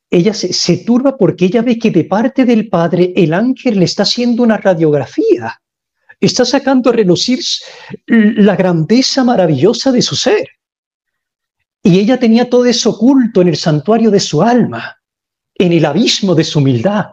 ella 0.08 0.32
se, 0.34 0.76
turba 0.78 1.16
porque 1.16 1.46
ella 1.46 1.62
ve 1.62 1.78
que 1.78 1.90
de 1.90 2.04
parte 2.04 2.44
del 2.44 2.68
Padre 2.68 3.12
el 3.16 3.34
ángel 3.34 3.80
le 3.80 3.86
está 3.86 4.04
haciendo 4.04 4.42
una 4.44 4.58
radiografía, 4.58 5.60
está 6.20 6.44
sacando 6.44 6.90
a 6.90 6.92
relucir 6.92 7.40
la 8.06 8.56
grandeza 8.56 9.24
maravillosa 9.24 9.92
de 9.92 10.02
su 10.02 10.16
ser. 10.16 10.48
Y 11.82 11.98
ella 11.98 12.18
tenía 12.18 12.50
todo 12.50 12.64
eso 12.64 12.90
oculto 12.90 13.42
en 13.42 13.48
el 13.48 13.56
santuario 13.56 14.10
de 14.10 14.20
su 14.20 14.42
alma, 14.42 14.96
en 15.54 15.72
el 15.72 15.84
abismo 15.84 16.34
de 16.34 16.44
su 16.44 16.58
humildad. 16.58 17.06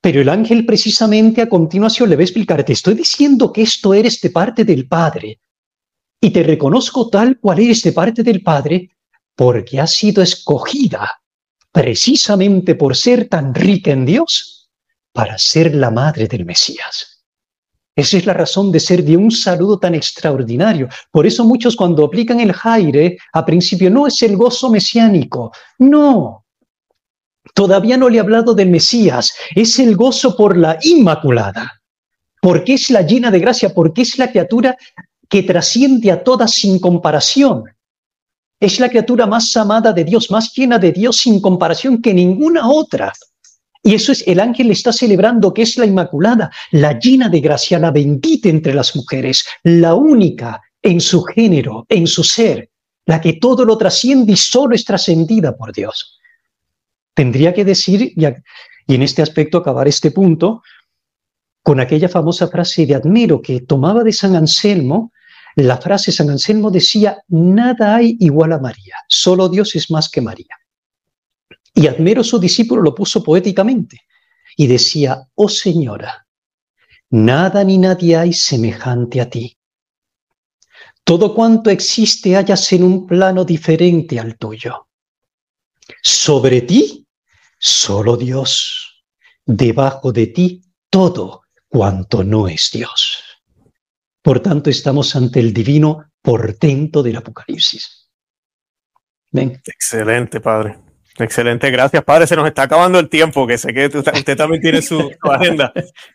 Pero 0.00 0.20
el 0.20 0.28
ángel 0.28 0.66
precisamente 0.66 1.42
a 1.42 1.48
continuación 1.48 2.10
le 2.10 2.16
va 2.16 2.22
a 2.22 2.24
explicar, 2.24 2.64
te 2.64 2.72
estoy 2.72 2.94
diciendo 2.94 3.52
que 3.52 3.62
esto 3.62 3.94
eres 3.94 4.20
de 4.20 4.30
parte 4.30 4.64
del 4.64 4.88
Padre, 4.88 5.38
y 6.20 6.30
te 6.30 6.42
reconozco 6.42 7.08
tal 7.08 7.38
cual 7.38 7.60
eres 7.60 7.82
de 7.82 7.92
parte 7.92 8.22
del 8.22 8.42
Padre, 8.42 8.90
porque 9.34 9.80
has 9.80 9.94
sido 9.94 10.22
escogida 10.22 11.22
precisamente 11.72 12.74
por 12.74 12.96
ser 12.96 13.28
tan 13.28 13.54
rica 13.54 13.90
en 13.90 14.04
Dios 14.04 14.70
para 15.12 15.38
ser 15.38 15.74
la 15.74 15.90
madre 15.90 16.28
del 16.28 16.44
Mesías. 16.44 17.11
Esa 17.94 18.16
es 18.16 18.26
la 18.26 18.32
razón 18.32 18.72
de 18.72 18.80
ser 18.80 19.04
de 19.04 19.16
un 19.16 19.30
saludo 19.30 19.78
tan 19.78 19.94
extraordinario. 19.94 20.88
Por 21.10 21.26
eso 21.26 21.44
muchos 21.44 21.76
cuando 21.76 22.04
aplican 22.04 22.40
el 22.40 22.52
jaire, 22.52 23.18
a 23.32 23.44
principio 23.44 23.90
no 23.90 24.06
es 24.06 24.22
el 24.22 24.36
gozo 24.36 24.70
mesiánico, 24.70 25.52
no. 25.78 26.46
Todavía 27.54 27.98
no 27.98 28.08
le 28.08 28.16
he 28.16 28.20
hablado 28.20 28.54
del 28.54 28.70
Mesías, 28.70 29.32
es 29.54 29.78
el 29.78 29.94
gozo 29.94 30.36
por 30.36 30.56
la 30.56 30.78
Inmaculada, 30.82 31.82
porque 32.40 32.74
es 32.74 32.88
la 32.88 33.02
llena 33.02 33.30
de 33.30 33.40
gracia, 33.40 33.74
porque 33.74 34.02
es 34.02 34.16
la 34.16 34.30
criatura 34.30 34.76
que 35.28 35.42
trasciende 35.42 36.10
a 36.10 36.22
todas 36.22 36.52
sin 36.52 36.78
comparación. 36.78 37.64
Es 38.58 38.80
la 38.80 38.88
criatura 38.88 39.26
más 39.26 39.54
amada 39.56 39.92
de 39.92 40.04
Dios, 40.04 40.30
más 40.30 40.54
llena 40.54 40.78
de 40.78 40.92
Dios 40.92 41.18
sin 41.18 41.40
comparación 41.42 42.00
que 42.00 42.14
ninguna 42.14 42.70
otra. 42.70 43.12
Y 43.82 43.94
eso 43.94 44.12
es, 44.12 44.22
el 44.28 44.38
ángel 44.38 44.70
está 44.70 44.92
celebrando 44.92 45.52
que 45.52 45.62
es 45.62 45.76
la 45.76 45.86
Inmaculada, 45.86 46.50
la 46.70 46.98
llena 46.98 47.28
de 47.28 47.40
gracia, 47.40 47.78
la 47.80 47.90
bendita 47.90 48.48
entre 48.48 48.74
las 48.74 48.94
mujeres, 48.94 49.44
la 49.64 49.94
única 49.94 50.62
en 50.80 51.00
su 51.00 51.22
género, 51.22 51.86
en 51.88 52.06
su 52.06 52.22
ser, 52.22 52.70
la 53.06 53.20
que 53.20 53.34
todo 53.34 53.64
lo 53.64 53.76
trasciende 53.76 54.32
y 54.32 54.36
solo 54.36 54.74
es 54.74 54.84
trascendida 54.84 55.56
por 55.56 55.72
Dios. 55.72 56.20
Tendría 57.14 57.52
que 57.52 57.64
decir, 57.64 58.12
y, 58.16 58.24
en 58.94 59.02
este 59.02 59.22
aspecto 59.22 59.58
acabar 59.58 59.88
este 59.88 60.12
punto, 60.12 60.62
con 61.62 61.80
aquella 61.80 62.08
famosa 62.08 62.48
frase 62.48 62.86
de 62.86 62.94
Admiro 62.94 63.42
que 63.42 63.60
tomaba 63.60 64.04
de 64.04 64.12
San 64.12 64.36
Anselmo, 64.36 65.12
la 65.56 65.76
frase 65.76 66.12
San 66.12 66.30
Anselmo 66.30 66.70
decía, 66.70 67.18
nada 67.28 67.96
hay 67.96 68.16
igual 68.20 68.52
a 68.52 68.58
María, 68.58 68.96
solo 69.08 69.48
Dios 69.48 69.74
es 69.74 69.90
más 69.90 70.08
que 70.08 70.20
María. 70.20 70.61
Y 71.74 71.86
Admero 71.86 72.22
su 72.22 72.38
discípulo 72.38 72.82
lo 72.82 72.94
puso 72.94 73.22
poéticamente 73.22 74.00
y 74.56 74.66
decía, 74.66 75.28
oh 75.34 75.48
Señora, 75.48 76.26
nada 77.10 77.64
ni 77.64 77.78
nadie 77.78 78.16
hay 78.16 78.32
semejante 78.32 79.20
a 79.20 79.30
ti. 79.30 79.56
todo 81.04 81.34
cuanto 81.34 81.68
existe 81.70 82.36
hayas 82.36 82.72
en 82.72 82.84
un 82.84 83.06
plano 83.06 83.44
diferente 83.44 84.20
al 84.20 84.36
tuyo. 84.38 84.88
Sobre 86.00 86.62
ti, 86.62 87.06
solo 87.58 88.16
Dios. 88.16 89.04
Debajo 89.44 90.12
de 90.12 90.28
ti, 90.28 90.62
todo 90.88 91.42
cuanto 91.68 92.22
no 92.22 92.46
es 92.46 92.70
Dios. 92.72 93.22
Por 94.22 94.40
tanto, 94.40 94.70
estamos 94.70 95.16
ante 95.16 95.40
el 95.40 95.52
divino 95.52 96.12
portento 96.22 97.02
del 97.02 97.16
Apocalipsis. 97.16 98.08
Excelente, 99.32 100.40
Padre. 100.40 100.78
Excelente, 101.18 101.70
gracias, 101.70 102.02
Padre. 102.04 102.26
Se 102.26 102.36
nos 102.36 102.46
está 102.46 102.62
acabando 102.62 102.98
el 102.98 103.08
tiempo, 103.08 103.46
que 103.46 103.58
sé 103.58 103.74
que 103.74 103.86
usted 103.86 104.36
también 104.36 104.62
tiene 104.62 104.80
su, 104.82 105.10
agenda, 105.22 105.72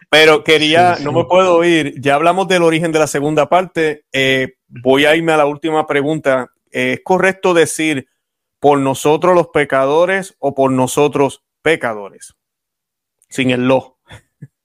pero 0.09 0.43
quería, 0.43 0.97
no 1.01 1.11
me 1.11 1.25
puedo 1.25 1.63
ir. 1.63 1.99
Ya 2.01 2.15
hablamos 2.15 2.47
del 2.47 2.63
origen 2.63 2.91
de 2.91 2.99
la 2.99 3.07
segunda 3.07 3.47
parte. 3.47 4.05
Eh, 4.11 4.55
voy 4.67 5.05
a 5.05 5.15
irme 5.15 5.33
a 5.33 5.37
la 5.37 5.45
última 5.45 5.85
pregunta. 5.85 6.51
¿Es 6.71 6.99
correcto 7.03 7.53
decir 7.53 8.07
por 8.59 8.79
nosotros 8.79 9.35
los 9.35 9.47
pecadores 9.49 10.35
o 10.39 10.55
por 10.55 10.71
nosotros 10.71 11.43
pecadores? 11.61 12.33
Sin 13.29 13.51
el 13.51 13.67
lo. 13.67 13.99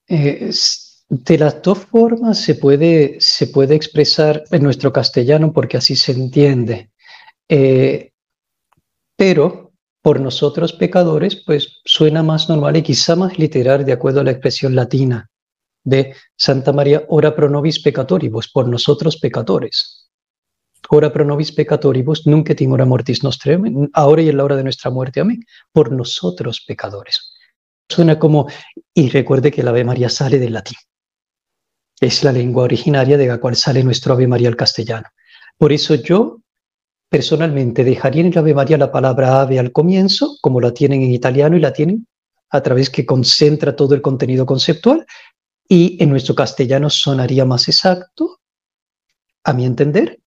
de 0.07 1.37
las 1.37 1.61
dos 1.61 1.79
formas 1.85 2.39
se 2.39 2.55
puede, 2.55 3.17
se 3.19 3.47
puede 3.47 3.75
expresar 3.75 4.43
en 4.51 4.63
nuestro 4.63 4.91
castellano 4.91 5.53
porque 5.53 5.77
así 5.77 5.95
se 5.95 6.13
entiende. 6.13 6.89
Eh, 7.47 8.13
pero 9.15 9.62
por 10.03 10.19
nosotros 10.19 10.73
pecadores, 10.73 11.41
pues 11.45 11.79
suena 11.85 12.21
más 12.21 12.49
normal 12.49 12.75
y 12.75 12.83
quizá 12.83 13.15
más 13.15 13.39
literal 13.39 13.85
de 13.85 13.93
acuerdo 13.93 14.19
a 14.19 14.25
la 14.25 14.31
expresión 14.31 14.75
latina 14.75 15.31
de 15.85 16.15
Santa 16.35 16.73
María, 16.73 17.05
ora 17.07 17.33
pro 17.35 17.49
nobis 17.49 17.81
peccatoribus, 17.81 18.51
por 18.51 18.67
nosotros 18.67 19.17
pecadores. 19.17 20.09
Ora 20.89 21.11
pro 21.11 21.23
nobis 21.23 21.53
peccatoribus, 21.53 22.27
nunca 22.27 22.53
timora 22.53 22.85
mortis 22.85 23.23
nostre, 23.23 23.57
ahora 23.93 24.21
y 24.21 24.29
en 24.29 24.37
la 24.37 24.43
hora 24.43 24.57
de 24.57 24.63
nuestra 24.63 24.91
muerte, 24.91 25.21
amén, 25.21 25.39
por 25.71 25.91
nosotros 25.93 26.61
pecadores. 26.67 27.33
Suena 27.87 28.19
como, 28.19 28.47
y 28.93 29.09
recuerde 29.09 29.51
que 29.51 29.63
la 29.63 29.69
Ave 29.69 29.85
María 29.85 30.09
sale 30.09 30.37
del 30.37 30.53
latín. 30.53 30.77
Es 32.01 32.25
la 32.25 32.33
lengua 32.33 32.63
originaria 32.63 33.17
de 33.17 33.27
la 33.27 33.37
cual 33.37 33.55
sale 33.55 33.83
nuestro 33.83 34.13
Ave 34.13 34.27
María 34.27 34.49
al 34.49 34.57
castellano. 34.57 35.07
Por 35.57 35.71
eso 35.71 35.95
yo 35.95 36.42
personalmente 37.13 37.83
dejaría 37.83 38.21
en 38.21 38.31
el 38.31 38.37
Ave 38.39 38.55
María 38.55 38.75
la 38.75 38.91
palabra 38.91 39.41
ave 39.41 39.59
al 39.59 39.71
comienzo, 39.71 40.35
como 40.41 40.59
la 40.59 40.73
tienen 40.73 41.03
en 41.03 41.11
italiano 41.11 41.55
y 41.55 41.59
la 41.59 41.71
tienen 41.71 42.07
a 42.49 42.63
través 42.63 42.89
que 42.89 43.05
concentra 43.05 43.75
todo 43.75 43.93
el 43.93 44.01
contenido 44.01 44.47
conceptual, 44.47 45.05
y 45.69 45.95
en 46.01 46.09
nuestro 46.09 46.33
castellano 46.33 46.89
sonaría 46.89 47.45
más 47.45 47.67
exacto, 47.67 48.39
a 49.43 49.53
mi 49.53 49.63
entender, 49.63 50.21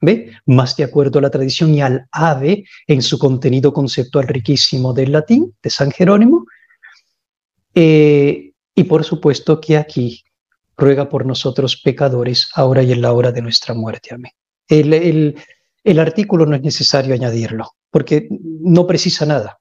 ¿ve? 0.00 0.32
Más 0.46 0.74
de 0.78 0.84
acuerdo 0.84 1.18
a 1.18 1.22
la 1.22 1.30
tradición 1.30 1.74
y 1.74 1.82
al 1.82 2.06
ave 2.10 2.64
en 2.86 3.02
su 3.02 3.18
contenido 3.18 3.74
conceptual 3.74 4.26
riquísimo 4.26 4.94
del 4.94 5.12
latín, 5.12 5.54
de 5.62 5.68
San 5.68 5.90
Jerónimo. 5.90 6.46
Eh, 7.74 8.52
y 8.74 8.84
por 8.84 9.04
supuesto 9.04 9.60
que 9.60 9.76
aquí 9.76 10.24
ruega 10.74 11.06
por 11.06 11.26
nosotros 11.26 11.76
pecadores, 11.76 12.48
ahora 12.54 12.82
y 12.82 12.92
en 12.92 13.02
la 13.02 13.12
hora 13.12 13.30
de 13.30 13.42
nuestra 13.42 13.74
muerte. 13.74 14.14
Amén. 14.14 14.32
El, 14.66 14.94
el, 14.94 15.36
artículo 15.98 16.46
no 16.46 16.56
es 16.56 16.62
necesario 16.62 17.14
añadirlo, 17.14 17.72
porque 17.90 18.28
no 18.30 18.86
precisa 18.86 19.26
nada. 19.26 19.58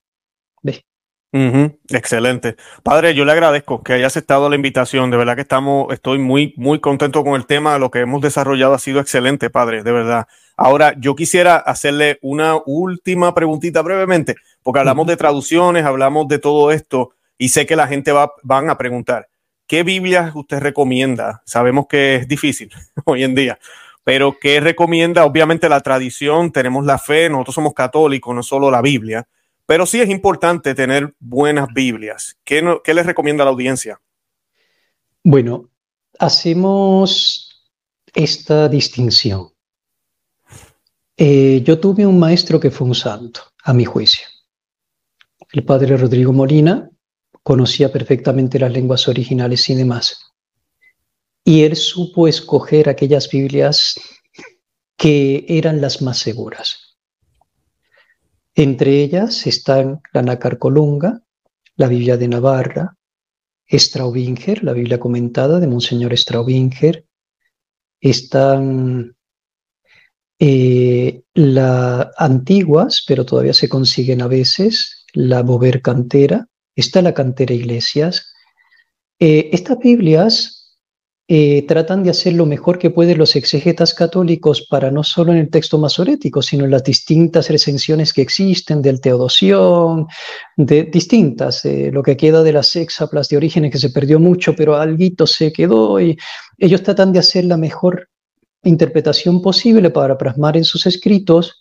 Excelente. 1.89 2.57
Padre, 2.83 3.15
yo 3.15 3.25
le 3.25 3.31
agradezco 3.31 3.81
que 3.81 3.93
haya 3.93 4.05
aceptado 4.05 4.49
la 4.49 4.55
invitación. 4.55 5.09
De 5.09 5.17
verdad 5.17 5.35
que 5.35 5.41
estamos, 5.41 5.91
estoy 5.91 6.19
muy, 6.19 6.53
muy 6.57 6.79
contento 6.79 7.23
con 7.23 7.33
el 7.33 7.47
tema. 7.47 7.79
Lo 7.79 7.89
que 7.89 8.01
hemos 8.01 8.21
desarrollado 8.21 8.75
ha 8.75 8.79
sido 8.79 8.99
excelente, 8.99 9.49
Padre, 9.49 9.81
de 9.81 9.91
verdad. 9.91 10.27
Ahora, 10.55 10.93
yo 10.99 11.15
quisiera 11.15 11.55
hacerle 11.55 12.19
una 12.21 12.57
última 12.67 13.33
preguntita 13.33 13.81
brevemente, 13.81 14.35
porque 14.61 14.79
hablamos 14.79 15.07
de 15.07 15.17
traducciones, 15.17 15.85
hablamos 15.85 16.27
de 16.27 16.37
todo 16.37 16.71
esto, 16.71 17.15
y 17.39 17.49
sé 17.49 17.65
que 17.65 17.75
la 17.75 17.87
gente 17.87 18.11
va 18.11 18.31
van 18.43 18.69
a 18.69 18.77
preguntar, 18.77 19.27
¿qué 19.65 19.81
Biblia 19.81 20.31
usted 20.35 20.59
recomienda? 20.59 21.41
Sabemos 21.47 21.87
que 21.87 22.17
es 22.17 22.27
difícil 22.27 22.69
hoy 23.05 23.23
en 23.23 23.33
día, 23.33 23.57
pero 24.03 24.37
¿qué 24.39 24.59
recomienda? 24.59 25.25
Obviamente 25.25 25.69
la 25.69 25.81
tradición, 25.81 26.51
tenemos 26.51 26.85
la 26.85 26.97
fe, 26.97 27.29
nosotros 27.29 27.55
somos 27.55 27.73
católicos, 27.73 28.35
no 28.35 28.43
solo 28.43 28.69
la 28.69 28.81
Biblia 28.81 29.27
pero 29.65 29.85
sí 29.85 30.01
es 30.01 30.09
importante 30.09 30.75
tener 30.75 31.15
buenas 31.19 31.67
Biblias. 31.73 32.37
¿Qué, 32.43 32.61
les 32.61 33.05
recomienda 33.05 33.43
a 33.43 33.45
la 33.45 33.51
audiencia? 33.51 33.99
Bueno, 35.23 35.69
hacemos 36.19 37.65
esta 38.13 38.67
distinción. 38.67 39.49
Eh, 41.15 41.61
yo 41.63 41.79
tuve 41.79 42.05
un 42.05 42.19
maestro 42.19 42.59
que 42.59 42.71
fue 42.71 42.87
un 42.87 42.95
santo, 42.95 43.41
a 43.63 43.73
mi 43.73 43.85
juicio. 43.85 44.27
El 45.51 45.63
padre 45.63 45.95
Rodrigo 45.95 46.33
Molina 46.33 46.89
conocía 47.43 47.91
perfectamente 47.91 48.59
las 48.59 48.71
lenguas 48.71 49.07
originales 49.07 49.69
y 49.69 49.75
demás. 49.75 50.32
Y 51.43 51.63
él 51.63 51.75
supo 51.75 52.27
escoger 52.27 52.89
aquellas 52.89 53.29
Biblias 53.29 53.99
que 54.97 55.45
eran 55.47 55.81
las 55.81 56.01
más 56.01 56.19
seguras. 56.19 56.97
Entre 58.55 59.01
ellas 59.03 59.47
están 59.47 60.01
la 60.13 60.21
Nácar 60.21 60.57
Colunga, 60.57 61.21
la 61.75 61.87
Biblia 61.87 62.17
de 62.17 62.27
Navarra, 62.27 62.97
Straubinger, 63.69 64.63
la 64.63 64.73
Biblia 64.73 64.99
comentada 64.99 65.59
de 65.59 65.67
Monseñor 65.67 66.15
Straubinger, 66.15 67.05
están 67.99 69.15
eh, 70.37 71.23
las 71.33 72.07
antiguas, 72.17 73.03
pero 73.07 73.25
todavía 73.25 73.53
se 73.53 73.69
consiguen 73.69 74.21
a 74.21 74.27
veces, 74.27 75.05
la 75.13 75.41
Bover 75.41 75.81
Cantera, 75.81 76.47
está 76.75 77.01
la 77.01 77.13
Cantera 77.13 77.53
Iglesias. 77.53 78.33
Eh, 79.19 79.49
estas 79.53 79.79
Biblias 79.79 80.52
eh, 81.35 81.65
tratan 81.67 82.03
de 82.03 82.11
hacer 82.11 82.33
lo 82.33 82.45
mejor 82.45 82.77
que 82.77 82.91
pueden 82.91 83.17
los 83.17 83.35
exegetas 83.35 83.95
católicos 83.95 84.67
para 84.69 84.91
no 84.91 85.03
solo 85.03 85.31
en 85.31 85.39
el 85.39 85.49
texto 85.49 85.79
masorético, 85.79 86.43
sino 86.43 86.63
en 86.63 86.69
las 86.69 86.83
distintas 86.83 87.49
recensiones 87.49 88.13
que 88.13 88.21
existen 88.21 88.83
del 88.83 89.01
Teodosión, 89.01 90.05
de 90.57 90.83
distintas, 90.83 91.65
eh, 91.65 91.89
lo 91.91 92.03
que 92.03 92.17
queda 92.17 92.43
de 92.43 92.53
las 92.53 92.75
hexaplas 92.75 93.29
de 93.29 93.37
orígenes 93.37 93.71
que 93.71 93.79
se 93.79 93.89
perdió 93.89 94.19
mucho, 94.19 94.53
pero 94.55 94.75
algo 94.75 95.25
se 95.25 95.51
quedó 95.51 95.99
y 95.99 96.15
ellos 96.59 96.83
tratan 96.83 97.11
de 97.11 97.17
hacer 97.17 97.45
la 97.45 97.57
mejor 97.57 98.09
interpretación 98.61 99.41
posible 99.41 99.89
para 99.89 100.19
plasmar 100.19 100.55
en 100.55 100.65
sus 100.65 100.85
escritos 100.85 101.59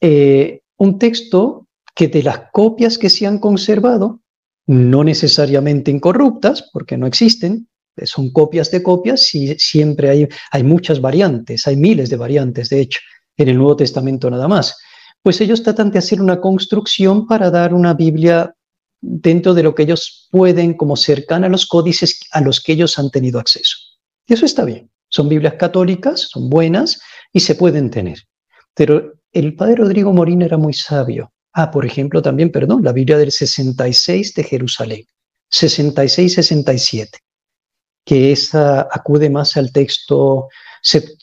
eh, 0.00 0.62
un 0.78 0.98
texto 0.98 1.68
que 1.94 2.08
de 2.08 2.24
las 2.24 2.50
copias 2.52 2.98
que 2.98 3.08
se 3.08 3.24
han 3.24 3.38
conservado, 3.38 4.20
no 4.66 5.04
necesariamente 5.04 5.92
incorruptas, 5.92 6.68
porque 6.72 6.96
no 6.96 7.06
existen, 7.06 7.68
son 8.02 8.30
copias 8.30 8.70
de 8.70 8.82
copias 8.82 9.34
y 9.34 9.58
siempre 9.58 10.10
hay, 10.10 10.28
hay 10.50 10.62
muchas 10.62 11.00
variantes, 11.00 11.66
hay 11.66 11.76
miles 11.76 12.10
de 12.10 12.16
variantes, 12.16 12.68
de 12.68 12.80
hecho, 12.80 13.00
en 13.36 13.48
el 13.48 13.56
Nuevo 13.56 13.76
Testamento 13.76 14.30
nada 14.30 14.48
más. 14.48 14.76
Pues 15.22 15.40
ellos 15.40 15.62
tratan 15.62 15.90
de 15.90 15.98
hacer 15.98 16.20
una 16.20 16.40
construcción 16.40 17.26
para 17.26 17.50
dar 17.50 17.72
una 17.72 17.94
Biblia 17.94 18.54
dentro 19.00 19.54
de 19.54 19.62
lo 19.62 19.74
que 19.74 19.84
ellos 19.84 20.28
pueden, 20.30 20.74
como 20.74 20.96
cercana 20.96 21.46
a 21.46 21.50
los 21.50 21.66
códices 21.66 22.20
a 22.32 22.40
los 22.40 22.60
que 22.60 22.72
ellos 22.72 22.98
han 22.98 23.10
tenido 23.10 23.38
acceso. 23.38 23.76
Y 24.26 24.34
eso 24.34 24.46
está 24.46 24.64
bien. 24.64 24.90
Son 25.08 25.28
Biblias 25.28 25.54
católicas, 25.54 26.28
son 26.30 26.50
buenas 26.50 27.00
y 27.32 27.40
se 27.40 27.54
pueden 27.54 27.90
tener. 27.90 28.18
Pero 28.74 29.12
el 29.32 29.54
padre 29.54 29.76
Rodrigo 29.76 30.12
Morín 30.12 30.42
era 30.42 30.58
muy 30.58 30.74
sabio. 30.74 31.32
Ah, 31.52 31.70
por 31.70 31.86
ejemplo, 31.86 32.20
también, 32.20 32.50
perdón, 32.50 32.82
la 32.82 32.92
Biblia 32.92 33.16
del 33.16 33.30
66 33.30 34.34
de 34.34 34.44
Jerusalén. 34.44 35.04
66-67 35.52 37.23
que 38.04 38.32
esa 38.32 38.82
acude 38.82 39.30
más 39.30 39.56
al 39.56 39.72
texto 39.72 40.48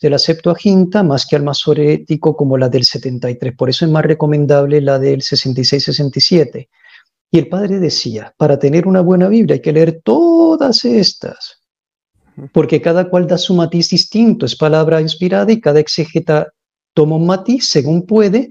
de 0.02 0.10
la 0.10 0.18
Septuaginta 0.18 1.04
más 1.04 1.28
que 1.28 1.36
al 1.36 1.44
masorético 1.44 2.36
como 2.36 2.58
la 2.58 2.70
del 2.70 2.84
73. 2.84 3.56
Por 3.56 3.70
eso 3.70 3.86
es 3.86 3.92
más 3.92 4.04
recomendable 4.04 4.82
la 4.82 4.98
del 4.98 5.22
66-67. 5.22 6.68
Y 7.30 7.38
el 7.38 7.48
padre 7.48 7.80
decía, 7.80 8.34
para 8.38 8.58
tener 8.58 8.88
una 8.88 9.02
buena 9.02 9.28
Biblia 9.28 9.56
hay 9.56 9.62
que 9.62 9.72
leer 9.72 10.02
todas 10.04 10.84
estas, 10.84 11.62
porque 12.52 12.82
cada 12.82 13.10
cual 13.10 13.28
da 13.28 13.38
su 13.38 13.54
matiz 13.54 13.90
distinto, 13.90 14.46
es 14.46 14.56
palabra 14.56 15.00
inspirada 15.00 15.52
y 15.52 15.62
cada 15.62 15.80
exegeta 15.80 16.52
toma 16.94 17.16
un 17.16 17.28
matiz 17.28 17.70
según 17.70 18.06
puede, 18.06 18.50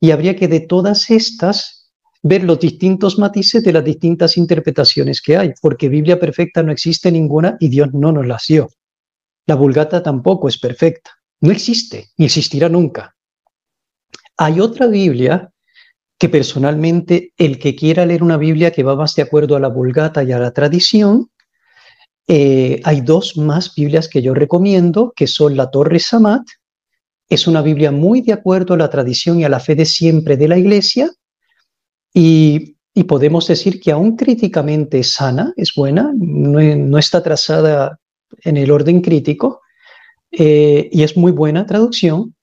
y 0.00 0.10
habría 0.10 0.34
que 0.36 0.48
de 0.48 0.60
todas 0.60 1.10
estas 1.10 1.79
ver 2.22 2.44
los 2.44 2.60
distintos 2.60 3.18
matices 3.18 3.62
de 3.62 3.72
las 3.72 3.84
distintas 3.84 4.36
interpretaciones 4.36 5.22
que 5.22 5.36
hay, 5.36 5.52
porque 5.60 5.88
Biblia 5.88 6.20
perfecta 6.20 6.62
no 6.62 6.72
existe 6.72 7.10
ninguna 7.10 7.56
y 7.60 7.68
Dios 7.68 7.92
no 7.92 8.12
nos 8.12 8.26
la 8.26 8.38
dio. 8.46 8.68
La 9.46 9.54
Vulgata 9.54 10.02
tampoco 10.02 10.48
es 10.48 10.58
perfecta, 10.58 11.10
no 11.40 11.50
existe, 11.50 12.10
ni 12.16 12.26
existirá 12.26 12.68
nunca. 12.68 13.16
Hay 14.36 14.60
otra 14.60 14.86
Biblia 14.86 15.50
que 16.18 16.28
personalmente 16.28 17.32
el 17.38 17.58
que 17.58 17.74
quiera 17.74 18.04
leer 18.04 18.22
una 18.22 18.36
Biblia 18.36 18.70
que 18.70 18.82
va 18.82 18.94
más 18.94 19.14
de 19.14 19.22
acuerdo 19.22 19.56
a 19.56 19.60
la 19.60 19.68
Vulgata 19.68 20.22
y 20.22 20.32
a 20.32 20.38
la 20.38 20.52
tradición, 20.52 21.30
eh, 22.28 22.80
hay 22.84 23.00
dos 23.00 23.36
más 23.38 23.74
Biblias 23.74 24.08
que 24.08 24.22
yo 24.22 24.34
recomiendo, 24.34 25.12
que 25.16 25.26
son 25.26 25.56
la 25.56 25.70
Torre 25.70 25.98
Samat 25.98 26.42
es 27.30 27.46
una 27.46 27.62
Biblia 27.62 27.92
muy 27.92 28.20
de 28.20 28.32
acuerdo 28.32 28.74
a 28.74 28.76
la 28.76 28.90
tradición 28.90 29.38
y 29.38 29.44
a 29.44 29.48
la 29.48 29.60
fe 29.60 29.76
de 29.76 29.86
siempre 29.86 30.36
de 30.36 30.48
la 30.48 30.58
Iglesia 30.58 31.10
y, 32.12 32.76
podemos 33.08 33.46
decir 33.46 33.80
que 33.80 33.92
aún 33.92 34.14
críticamente 34.14 35.02
sana, 35.02 35.54
es 35.56 35.72
buena, 35.74 36.12
no, 36.14 36.98
está 36.98 37.22
trazada 37.22 37.98
en 38.44 38.58
el 38.58 38.70
orden 38.70 39.00
crítico 39.00 39.62
eh, 40.30 40.90
y 40.92 41.02
es 41.02 41.16
muy 41.16 41.32
buena 41.32 41.64
traducción. 41.64 42.34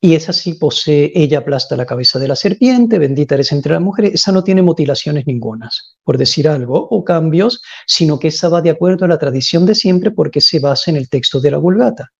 Y 0.00 0.14
esa 0.14 0.32
sí 0.32 0.54
posee, 0.54 1.12
ella 1.14 1.38
aplasta 1.38 1.76
la 1.76 1.86
cabeza 1.86 2.18
de 2.18 2.28
la 2.28 2.36
serpiente, 2.36 2.98
bendita 2.98 3.34
eres 3.34 3.52
entre 3.52 3.72
las 3.72 3.82
mujeres, 3.82 4.14
esa 4.14 4.32
no 4.32 4.42
tiene 4.42 4.62
mutilaciones 4.62 5.26
ningunas, 5.26 5.96
por 6.02 6.16
decir 6.16 6.48
algo, 6.48 6.86
o 6.90 7.04
cambios, 7.04 7.62
sino 7.86 8.18
que 8.18 8.28
esa 8.28 8.48
va 8.48 8.62
de 8.62 8.70
acuerdo 8.70 9.04
a 9.04 9.08
la 9.08 9.18
tradición 9.18 9.66
de 9.66 9.74
siempre 9.74 10.10
porque 10.10 10.40
se 10.40 10.60
basa 10.60 10.90
en 10.90 10.96
el 10.96 11.08
texto 11.08 11.40
de 11.40 11.50
la 11.50 11.58
Vulgata. 11.58 12.12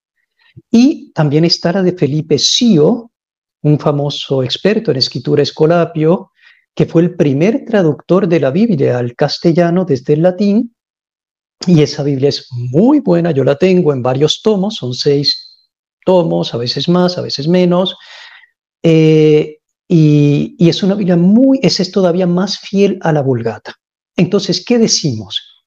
Y 0.71 1.13
también 1.13 1.45
está 1.45 1.73
la 1.73 1.83
de 1.83 1.93
Felipe 1.93 2.39
Sio, 2.39 3.11
un 3.63 3.79
famoso 3.79 4.43
experto 4.43 4.91
en 4.91 4.99
escritura 4.99 5.43
escolapio, 5.43 6.31
que 6.77 6.85
fue 6.85 7.03
el 7.03 7.17
primer 7.17 7.65
traductor 7.65 8.29
de 8.29 8.39
la 8.39 8.51
Biblia 8.51 8.99
al 8.99 9.15
castellano 9.17 9.87
desde 9.87 10.13
el 10.13 10.23
latín. 10.23 10.77
Y 11.67 11.81
esa 11.81 12.03
Biblia 12.03 12.29
es 12.29 12.49
muy 12.53 13.01
buena, 13.01 13.31
yo 13.31 13.45
la 13.45 13.57
tengo 13.57 13.95
en 13.95 14.03
varios 14.03 14.43
tomos, 14.43 14.77
son 14.77 14.93
seis 14.93 15.57
tomos, 16.05 16.53
a 16.53 16.59
veces 16.59 16.87
más, 16.91 17.17
a 17.17 17.23
veces 17.23 17.49
menos. 17.49 17.97
Eh, 18.83 19.57
y, 19.89 20.69
es 20.69 20.83
una 20.83 20.95
Biblia 20.95 21.17
muy, 21.17 21.59
esa 21.63 21.83
es 21.83 21.91
todavía 21.91 22.27
más 22.27 22.59
fiel 22.59 22.99
a 23.01 23.11
la 23.11 23.23
Vulgata. 23.23 23.75
Entonces, 24.15 24.63
¿qué 24.63 24.79
decimos? 24.79 25.65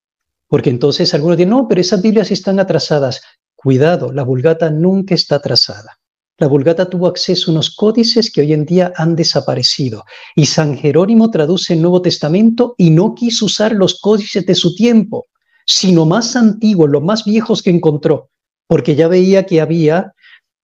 Porque 0.48 0.70
entonces 0.70 1.12
algunos 1.16 1.38
dicen, 1.38 1.50
no, 1.50 1.68
pero 1.68 1.82
esas 1.82 2.04
Biblias 2.04 2.30
están 2.30 2.60
atrasadas. 2.60 3.22
Cuidado, 3.56 4.14
la 4.14 4.24
Vulgata 4.24 4.70
nunca 4.70 5.16
está 5.16 5.38
atrasada. 5.38 5.99
La 6.40 6.48
Vulgata 6.48 6.90
tuvo 6.90 7.08
acceso 7.08 7.52
a 7.52 7.54
unos 7.54 7.76
códices 7.76 8.32
que 8.32 8.40
hoy 8.40 8.54
en 8.54 8.66
día 8.66 8.94
han 8.96 9.16
desaparecido. 9.18 10.06
Y 10.36 10.46
San 10.46 10.78
Jerónimo 10.78 11.30
traduce 11.30 11.74
el 11.74 11.82
Nuevo 11.82 12.02
Testamento 12.02 12.76
y 12.78 12.92
no 12.92 13.14
quiso 13.14 13.46
usar 13.46 13.74
los 13.74 14.00
códices 14.00 14.46
de 14.46 14.56
su 14.56 14.74
tiempo, 14.74 15.26
sino 15.66 16.06
más 16.06 16.38
antiguos, 16.38 16.90
los 16.90 17.04
más 17.04 17.26
viejos 17.26 17.62
que 17.62 17.72
encontró, 17.72 18.30
porque 18.68 18.96
ya 18.96 19.10
veía 19.10 19.46
que 19.46 19.60
había 19.60 20.14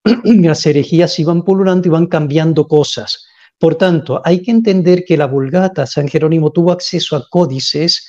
las 0.24 0.64
herejías 0.64 1.18
iban 1.18 1.42
pululando 1.42 1.88
y 1.88 1.90
iban 1.90 2.06
cambiando 2.06 2.68
cosas. 2.68 3.24
Por 3.58 3.74
tanto, 3.74 4.22
hay 4.24 4.42
que 4.42 4.52
entender 4.52 5.04
que 5.04 5.16
la 5.16 5.26
Vulgata, 5.26 5.86
San 5.86 6.06
Jerónimo 6.06 6.52
tuvo 6.52 6.70
acceso 6.70 7.16
a 7.16 7.26
códices 7.28 8.06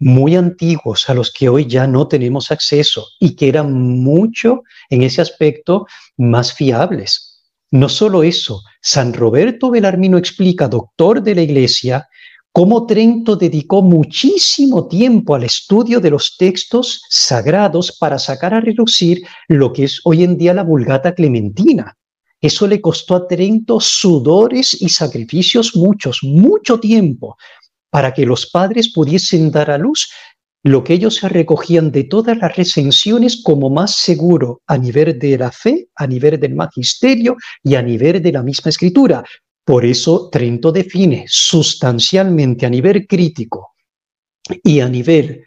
muy 0.00 0.36
antiguos 0.36 1.08
a 1.08 1.14
los 1.14 1.32
que 1.32 1.48
hoy 1.48 1.66
ya 1.66 1.86
no 1.86 2.08
tenemos 2.08 2.50
acceso 2.50 3.06
y 3.18 3.34
que 3.34 3.48
eran 3.48 3.72
mucho 3.72 4.62
en 4.90 5.02
ese 5.02 5.20
aspecto 5.20 5.86
más 6.16 6.52
fiables. 6.52 7.42
No 7.70 7.88
solo 7.88 8.22
eso, 8.22 8.62
San 8.80 9.12
Roberto 9.12 9.70
Belarmino 9.70 10.16
explica, 10.16 10.68
doctor 10.68 11.22
de 11.22 11.34
la 11.34 11.42
Iglesia, 11.42 12.08
cómo 12.52 12.86
Trento 12.86 13.36
dedicó 13.36 13.82
muchísimo 13.82 14.88
tiempo 14.88 15.34
al 15.34 15.44
estudio 15.44 16.00
de 16.00 16.10
los 16.10 16.36
textos 16.38 17.02
sagrados 17.10 17.96
para 17.98 18.18
sacar 18.18 18.54
a 18.54 18.60
relucir 18.60 19.22
lo 19.48 19.72
que 19.72 19.84
es 19.84 20.00
hoy 20.04 20.24
en 20.24 20.38
día 20.38 20.54
la 20.54 20.62
Vulgata 20.62 21.14
Clementina. 21.14 21.94
Eso 22.40 22.66
le 22.66 22.80
costó 22.80 23.16
a 23.16 23.26
Trento 23.26 23.80
sudores 23.80 24.80
y 24.80 24.88
sacrificios 24.88 25.74
muchos, 25.74 26.20
mucho 26.22 26.78
tiempo, 26.78 27.36
para 27.90 28.12
que 28.12 28.26
los 28.26 28.50
padres 28.50 28.92
pudiesen 28.92 29.50
dar 29.50 29.70
a 29.70 29.78
luz 29.78 30.08
lo 30.64 30.82
que 30.84 30.94
ellos 30.94 31.22
recogían 31.22 31.90
de 31.92 32.04
todas 32.04 32.36
las 32.36 32.56
recensiones 32.56 33.42
como 33.42 33.70
más 33.70 33.94
seguro 33.96 34.62
a 34.66 34.76
nivel 34.76 35.18
de 35.18 35.38
la 35.38 35.52
fe, 35.52 35.88
a 35.94 36.06
nivel 36.06 36.38
del 36.38 36.54
magisterio 36.54 37.36
y 37.62 37.74
a 37.76 37.82
nivel 37.82 38.22
de 38.22 38.32
la 38.32 38.42
misma 38.42 38.70
escritura. 38.70 39.24
Por 39.64 39.84
eso 39.84 40.28
Trento 40.30 40.72
define 40.72 41.24
sustancialmente 41.28 42.66
a 42.66 42.70
nivel 42.70 43.06
crítico 43.06 43.74
y 44.62 44.80
a 44.80 44.88
nivel, 44.88 45.44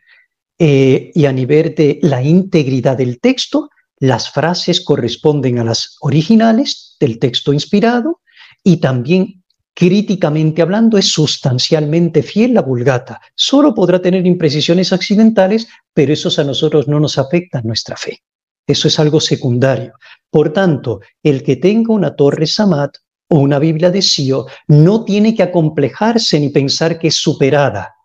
eh, 0.58 1.12
y 1.14 1.26
a 1.26 1.32
nivel 1.32 1.76
de 1.76 2.00
la 2.04 2.22
integridad 2.22 2.98
del 2.98 3.20
texto, 3.20 3.70
las 4.00 4.32
frases 4.32 4.82
corresponden 4.82 5.60
a 5.60 5.64
las 5.64 5.98
originales 6.02 6.96
del 7.00 7.20
texto 7.20 7.52
inspirado 7.54 8.22
y 8.64 8.78
también 8.78 9.41
críticamente 9.74 10.62
hablando, 10.62 10.98
es 10.98 11.12
sustancialmente 11.12 12.24
fiel 12.24 12.54
la 12.54 12.62
vulgata. 12.62 13.22
Solo 13.36 13.74
podrá 13.74 14.02
tener 14.02 14.26
imprecisiones 14.26 14.94
accidentales, 14.94 15.68
pero 15.94 16.14
esos 16.14 16.40
a 16.40 16.44
nosotros 16.44 16.88
no 16.88 17.00
nos 17.00 17.18
afectan 17.18 17.66
nuestra 17.66 17.96
fe. 17.96 18.22
Eso 18.68 18.88
es 18.88 19.00
algo 19.00 19.20
secundario. 19.20 19.94
Por 20.30 20.54
tanto, 20.54 21.02
el 21.24 21.44
que 21.44 21.56
tenga 21.56 21.94
una 21.94 22.16
torre 22.16 22.48
Samat 22.48 22.98
o 23.30 23.40
una 23.40 23.60
Biblia 23.60 23.92
de 23.92 24.02
Sio 24.02 24.46
no 24.68 25.04
tiene 25.04 25.34
que 25.34 25.44
acomplejarse 25.44 26.40
ni 26.40 26.50
pensar 26.50 27.00
que 27.00 27.08
es 27.08 27.16
superada, 27.16 27.96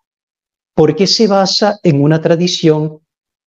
porque 0.73 1.05
se 1.07 1.27
basa 1.27 1.79
en 1.83 2.01
una 2.01 2.21
tradición 2.21 2.99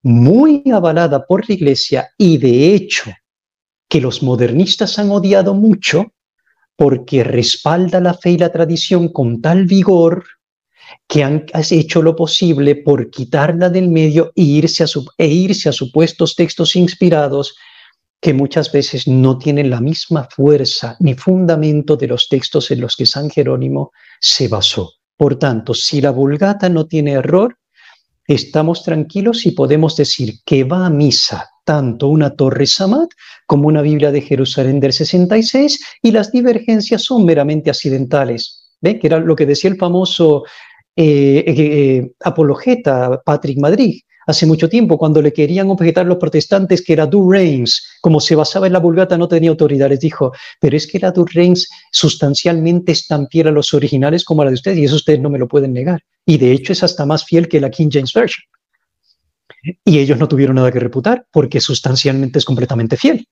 muy 0.03 0.63
avalada 0.73 1.27
por 1.27 1.49
la 1.49 1.55
Iglesia 1.55 2.11
y 2.17 2.39
de 2.39 2.75
hecho 2.75 3.11
que 3.89 4.01
los 4.01 4.23
modernistas 4.23 4.99
han 4.99 5.11
odiado 5.11 5.55
mucho 5.55 6.13
porque 6.81 7.23
respalda 7.23 8.01
la 8.01 8.15
fe 8.15 8.31
y 8.31 8.39
la 8.39 8.51
tradición 8.51 9.11
con 9.11 9.43
tal 9.43 9.67
vigor 9.67 10.25
que 11.07 11.23
han 11.23 11.45
hecho 11.53 12.01
lo 12.01 12.17
posible 12.17 12.75
por 12.75 13.11
quitarla 13.11 13.69
del 13.69 13.91
medio 13.91 14.33
e 14.35 14.45
irse, 14.45 14.85
a 14.85 14.87
e 15.19 15.27
irse 15.27 15.69
a 15.69 15.73
supuestos 15.73 16.35
textos 16.35 16.77
inspirados 16.77 17.55
que 18.19 18.33
muchas 18.33 18.73
veces 18.73 19.07
no 19.07 19.37
tienen 19.37 19.69
la 19.69 19.83
misma 19.83 20.27
fuerza 20.35 20.97
ni 21.01 21.13
fundamento 21.13 21.99
de 21.99 22.07
los 22.07 22.31
textos 22.31 22.71
en 22.71 22.81
los 22.81 22.97
que 22.97 23.05
San 23.05 23.29
Jerónimo 23.29 23.93
se 24.19 24.49
basó. 24.49 24.95
Por 25.19 25.39
tanto, 25.39 25.75
si 25.75 26.01
la 26.01 26.13
vulgata 26.13 26.71
no 26.71 26.87
tiene 26.87 27.13
error, 27.13 27.59
estamos 28.35 28.85
tranquilos 28.85 29.45
y 29.47 29.51
podemos 29.51 29.97
decir 29.97 30.35
que 30.45 30.65
va 30.65 30.87
a 30.87 30.91
misa 30.91 31.51
tanto 31.65 32.09
una 32.09 32.31
torre 32.31 32.67
Samad 32.67 33.09
como 33.47 33.67
una 33.67 33.83
Biblia 33.83 34.13
de 34.13 34.23
Jerusalén 34.23 34.79
del 34.79 34.93
66 34.93 35.99
y 36.03 36.13
las 36.13 36.31
divergencias 36.31 37.03
son 37.03 37.25
meramente 37.25 37.71
accidentales. 37.71 38.77
¿Ve? 38.81 38.99
Que 38.99 39.09
era 39.09 39.19
lo 39.19 39.37
que 39.37 39.47
decía 39.47 39.71
el 39.71 39.77
famoso 39.77 40.45
eh, 40.97 41.45
eh, 41.47 41.55
eh, 41.57 42.13
apologeta 42.21 43.21
Patrick 43.25 43.59
Madrid 43.59 44.01
hace 44.27 44.47
mucho 44.47 44.69
tiempo, 44.69 44.99
cuando 44.99 45.23
le 45.23 45.33
querían 45.33 45.71
objetar 45.71 46.07
los 46.07 46.19
protestantes 46.19 46.83
que 46.83 46.93
era 46.93 47.07
Du 47.07 47.31
Reigns, 47.31 47.87
como 48.01 48.21
se 48.21 48.35
basaba 48.35 48.67
en 48.67 48.73
la 48.73 48.79
Vulgata, 48.79 49.19
no 49.19 49.29
tenía 49.29 49.51
autoridad. 49.51 49.89
Les 49.89 50.01
dijo, 50.01 50.33
pero 50.61 50.77
es 50.77 50.87
que 50.87 50.99
la 50.99 51.11
Du 51.11 51.25
Reigns 51.25 51.69
sustancialmente 51.91 52.93
es 52.93 53.07
tan 53.07 53.29
fiel 53.29 53.49
a 53.49 53.53
los 53.53 53.75
originales 53.75 54.25
como 54.25 54.43
a 54.43 54.45
la 54.47 54.51
de 54.51 54.57
ustedes, 54.57 54.79
y 54.79 54.85
eso 54.85 54.97
ustedes 54.97 55.21
no 55.21 55.31
me 55.31 55.39
lo 55.39 55.49
pueden 55.49 55.73
negar. 55.73 56.03
Y 56.27 56.39
de 56.39 56.53
hecho 56.53 56.73
es 56.73 56.83
hasta 56.83 57.07
más 57.07 57.25
fiel 57.25 57.49
que 57.49 57.61
la 57.61 57.71
King 57.71 57.89
James 57.93 58.13
Version. 58.13 58.45
Y 59.85 59.99
ellos 59.99 60.19
no 60.19 60.29
tuvieron 60.29 60.57
nada 60.57 60.73
que 60.73 60.81
reputar 60.81 61.27
porque 61.31 61.61
sustancialmente 61.61 62.39
es 62.39 62.45
completamente 62.45 62.97
fiel. 62.97 63.27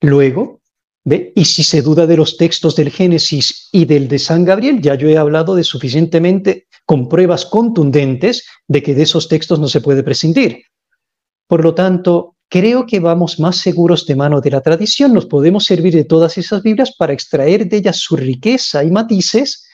Luego, 0.00 0.60
¿ve? 1.04 1.32
y 1.34 1.44
si 1.44 1.64
se 1.64 1.82
duda 1.82 2.06
de 2.06 2.16
los 2.16 2.36
textos 2.36 2.76
del 2.76 2.90
Génesis 2.90 3.68
y 3.72 3.84
del 3.84 4.08
de 4.08 4.18
San 4.18 4.44
Gabriel, 4.44 4.80
ya 4.80 4.94
yo 4.94 5.08
he 5.08 5.16
hablado 5.16 5.54
de 5.54 5.64
suficientemente 5.64 6.67
con 6.88 7.06
pruebas 7.06 7.44
contundentes 7.44 8.46
de 8.66 8.82
que 8.82 8.94
de 8.94 9.02
esos 9.02 9.28
textos 9.28 9.60
no 9.60 9.68
se 9.68 9.82
puede 9.82 10.02
prescindir. 10.02 10.62
Por 11.46 11.62
lo 11.62 11.74
tanto, 11.74 12.36
creo 12.48 12.86
que 12.86 12.98
vamos 12.98 13.38
más 13.38 13.58
seguros 13.58 14.06
de 14.06 14.16
mano 14.16 14.40
de 14.40 14.50
la 14.50 14.62
tradición, 14.62 15.12
nos 15.12 15.26
podemos 15.26 15.66
servir 15.66 15.92
de 15.92 16.04
todas 16.04 16.38
esas 16.38 16.62
Biblias 16.62 16.96
para 16.96 17.12
extraer 17.12 17.68
de 17.68 17.76
ellas 17.76 17.98
su 17.98 18.16
riqueza 18.16 18.82
y 18.84 18.90
matices 18.90 19.67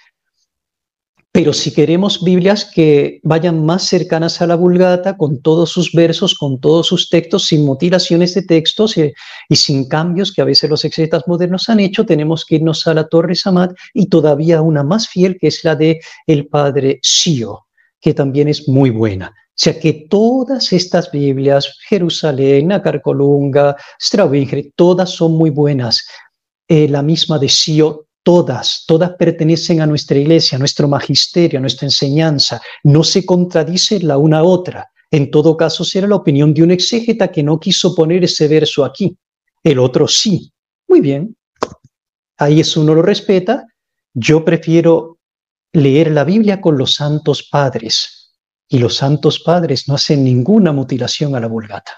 pero 1.35 1.53
si 1.53 1.73
queremos 1.73 2.23
Biblias 2.23 2.65
que 2.65 3.19
vayan 3.25 3.67
más 3.67 3.83
cercanas 3.83 4.41
a 4.41 4.47
la 4.47 4.55
Vulgata, 4.55 5.17
con 5.17 5.43
todos 5.43 5.69
sus 5.71 5.91
versos, 5.91 6.37
con 6.37 6.61
todos 6.61 6.87
sus 6.87 7.11
textos, 7.11 7.49
sin 7.49 7.65
mutilaciones 7.65 8.35
de 8.35 8.43
textos 8.43 8.97
y, 8.97 9.13
sin 9.57 9.89
cambios 9.89 10.33
que 10.33 10.43
a 10.43 10.45
veces 10.45 10.71
los 10.71 10.85
exegetas 10.85 11.25
modernos 11.27 11.69
han 11.69 11.81
hecho, 11.81 12.07
tenemos 12.07 12.45
que 12.45 12.55
irnos 12.55 12.87
a 12.87 12.95
la 12.95 13.09
Torre 13.09 13.35
Samad 13.35 13.71
y 13.93 14.07
todavía 14.07 14.63
una 14.63 14.85
más 14.85 15.09
fiel, 15.09 15.37
que 15.37 15.49
es 15.49 15.65
la 15.65 15.75
de 15.75 16.01
el 16.29 16.47
padre 16.47 17.01
Sio, 17.03 17.67
que 18.01 18.15
también 18.15 18.47
es 18.47 18.69
muy 18.69 18.91
buena. 18.91 19.35
O 19.37 19.57
sea 19.57 19.77
que 19.77 20.07
todas 20.09 20.73
estas 20.73 21.11
Biblias, 21.11 21.81
Jerusalén, 21.89 22.71
Acarcolunga, 22.71 23.75
Stravingre, 24.01 24.71
todas 24.77 25.11
son 25.11 25.33
muy 25.33 25.51
buenas. 25.51 26.07
Eh, 26.69 26.87
la 26.89 27.03
misma 27.03 27.41
de 27.41 27.49
Sio 27.49 28.07
todas, 28.25 28.85
todas 28.89 29.11
pertenecen 29.11 29.81
a 29.81 29.87
nuestra 29.87 30.19
iglesia, 30.19 30.57
a 30.57 30.59
nuestro 30.59 30.89
magisterio, 30.89 31.59
a 31.59 31.61
nuestra 31.61 31.87
enseñanza, 31.87 32.61
no 32.83 33.05
se 33.05 33.25
contradice 33.25 34.01
la 34.01 34.19
una 34.19 34.39
a 34.39 34.43
otra. 34.43 34.91
En 35.11 35.31
todo 35.31 35.57
caso, 35.57 35.85
será 35.85 36.09
la 36.09 36.17
opinión 36.17 36.53
de 36.53 36.65
un 36.65 36.73
exégeta 36.73 37.31
que 37.31 37.45
no 37.45 37.61
quiso 37.61 37.95
poner 37.95 38.25
ese 38.25 38.49
verso 38.49 38.85
aquí, 38.85 39.17
el 39.63 39.79
otro 39.79 40.09
sí. 40.09 40.51
Muy 40.89 41.01
bien, 41.01 41.37
ahí 42.39 42.61
es 42.61 42.77
uno 42.77 42.95
lo 42.95 43.03
respeta. 43.03 43.65
Yo 44.13 44.45
prefiero 44.45 45.19
leer 45.73 46.11
la 46.11 46.25
Biblia 46.25 46.61
con 46.61 46.79
los 46.79 46.95
santos 46.95 47.49
padres 47.51 48.33
y 48.69 48.79
los 48.79 48.97
santos 48.97 49.41
padres 49.41 49.87
no 49.87 49.95
hacen 49.95 50.25
ninguna 50.25 50.73
mutilación 50.73 51.37
a 51.37 51.41
la 51.41 51.47
vulgata. 51.47 51.93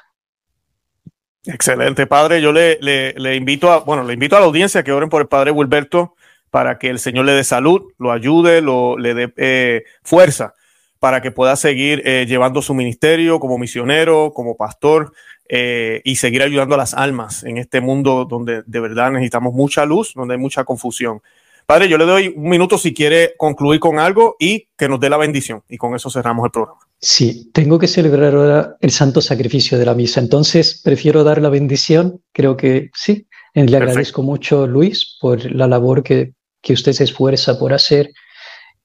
Excelente, 1.45 2.07
padre. 2.07 2.43
Yo 2.43 2.53
le, 2.53 2.79
le, 2.81 3.37
invito 3.37 3.70
a, 3.70 3.79
bueno, 3.81 4.03
le 4.03 4.14
invito 4.14 4.37
a 4.37 4.41
la 4.41 4.47
audiencia 4.47 4.83
que 4.83 4.93
oren 4.93 5.09
por 5.09 5.22
el 5.22 5.29
padre 5.29 5.53
Wilberto 5.53 6.15
para 6.57 6.78
que 6.78 6.88
el 6.88 6.98
Señor 6.98 7.26
le 7.26 7.32
dé 7.32 7.44
salud, 7.44 7.82
lo 7.98 8.12
ayude, 8.12 8.62
lo, 8.62 8.96
le 8.96 9.12
dé 9.12 9.30
eh, 9.36 9.84
fuerza 10.02 10.54
para 10.98 11.20
que 11.20 11.30
pueda 11.30 11.54
seguir 11.54 12.00
eh, 12.07 12.24
llevando 12.26 12.62
su 12.62 12.72
ministerio 12.72 13.38
como 13.40 13.59
misionero, 13.59 14.32
como 14.34 14.57
pastor 14.57 15.12
eh, 15.50 16.00
y 16.02 16.16
seguir 16.16 16.42
ayudando 16.42 16.74
a 16.74 16.78
las 16.78 16.94
almas 16.94 17.44
en 17.44 17.59
este 17.59 17.82
mundo 17.82 18.24
donde 18.24 18.62
de 18.64 18.80
verdad 18.80 19.11
necesitamos 19.11 19.52
mucha 19.52 19.84
luz, 19.84 20.14
donde 20.14 20.32
hay 20.32 20.40
mucha 20.40 20.64
confusión. 20.64 21.20
Padre, 21.66 21.90
yo 21.90 21.98
le 21.98 22.07
doy 22.07 22.32
un 22.34 22.48
minuto 22.48 22.78
si 22.78 22.94
quiere 22.94 23.34
concluir 23.36 23.78
con 23.78 23.98
algo 23.98 24.36
y 24.38 24.70
que 24.78 24.88
nos 24.88 24.98
dé 24.98 25.11
la 25.11 25.18
bendición. 25.18 25.62
Y 25.68 25.76
con 25.76 25.94
eso 25.94 26.09
cerramos 26.09 26.46
el 26.46 26.52
programa. 26.52 26.80
Sí, 26.98 27.50
tengo 27.52 27.78
que 27.78 27.86
celebrar 27.86 28.34
ahora 28.34 28.76
el 28.80 28.92
santo 28.92 29.20
sacrificio 29.20 29.76
de 29.76 29.84
la 29.84 29.94
misa. 29.94 30.20
Entonces, 30.20 30.80
prefiero 30.82 31.22
dar 31.22 31.42
la 31.42 31.50
bendición. 31.50 32.22
Creo 32.32 32.57
que 32.57 32.88
sí. 32.94 33.26
Le 33.52 33.76
agradezco 33.76 34.22
mucho, 34.22 34.66
Luis, 34.66 35.16
por 35.18 35.50
la 35.50 35.66
labor 35.66 36.02
que, 36.02 36.36
que 36.66 36.72
usted 36.72 36.94
se 36.94 37.04
esfuerza 37.04 37.60
por 37.60 37.72
hacer 37.72 38.10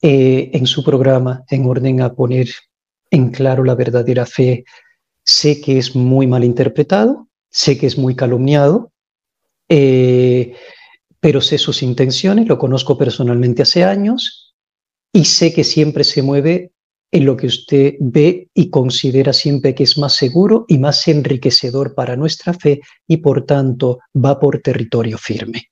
eh, 0.03 0.51
en 0.53 0.67
su 0.67 0.83
programa 0.83 1.43
en 1.49 1.65
orden 1.65 2.01
a 2.01 2.13
poner 2.13 2.47
en 3.09 3.31
claro 3.31 3.63
la 3.63 3.73
verdadera 3.73 4.27
fe. 4.27 4.65
Sé 5.25 5.59
que 5.61 5.79
es 5.79 5.95
muy 5.95 6.27
mal 6.27 6.43
interpretado, 6.43 7.27
sé 7.49 7.79
que 7.79 7.87
es 7.87 7.97
muy 7.97 8.15
calumniado. 8.15 8.91
Eh, 9.67 10.53
pero 11.19 11.41
sé 11.41 11.57
sus 11.57 11.81
intenciones, 11.81 12.47
lo 12.47 12.59
conozco 12.59 12.99
personalmente 12.99 13.63
hace 13.63 13.83
años 13.83 14.53
y 15.11 15.25
sé 15.25 15.51
que 15.51 15.63
siempre 15.63 16.03
se 16.03 16.21
mueve 16.21 16.71
en 17.11 17.25
lo 17.25 17.35
que 17.35 17.47
usted 17.47 17.95
ve 17.99 18.49
y 18.53 18.69
considera 18.69 19.33
siempre 19.33 19.73
que 19.73 19.83
es 19.83 19.97
más 19.97 20.13
seguro 20.13 20.65
y 20.67 20.77
más 20.77 21.07
enriquecedor 21.07 21.95
para 21.95 22.15
nuestra 22.15 22.53
fe 22.53 22.81
y 23.07 23.17
por 23.17 23.45
tanto 23.45 23.99
va 24.13 24.39
por 24.39 24.61
territorio 24.61 25.17
firme. 25.17 25.70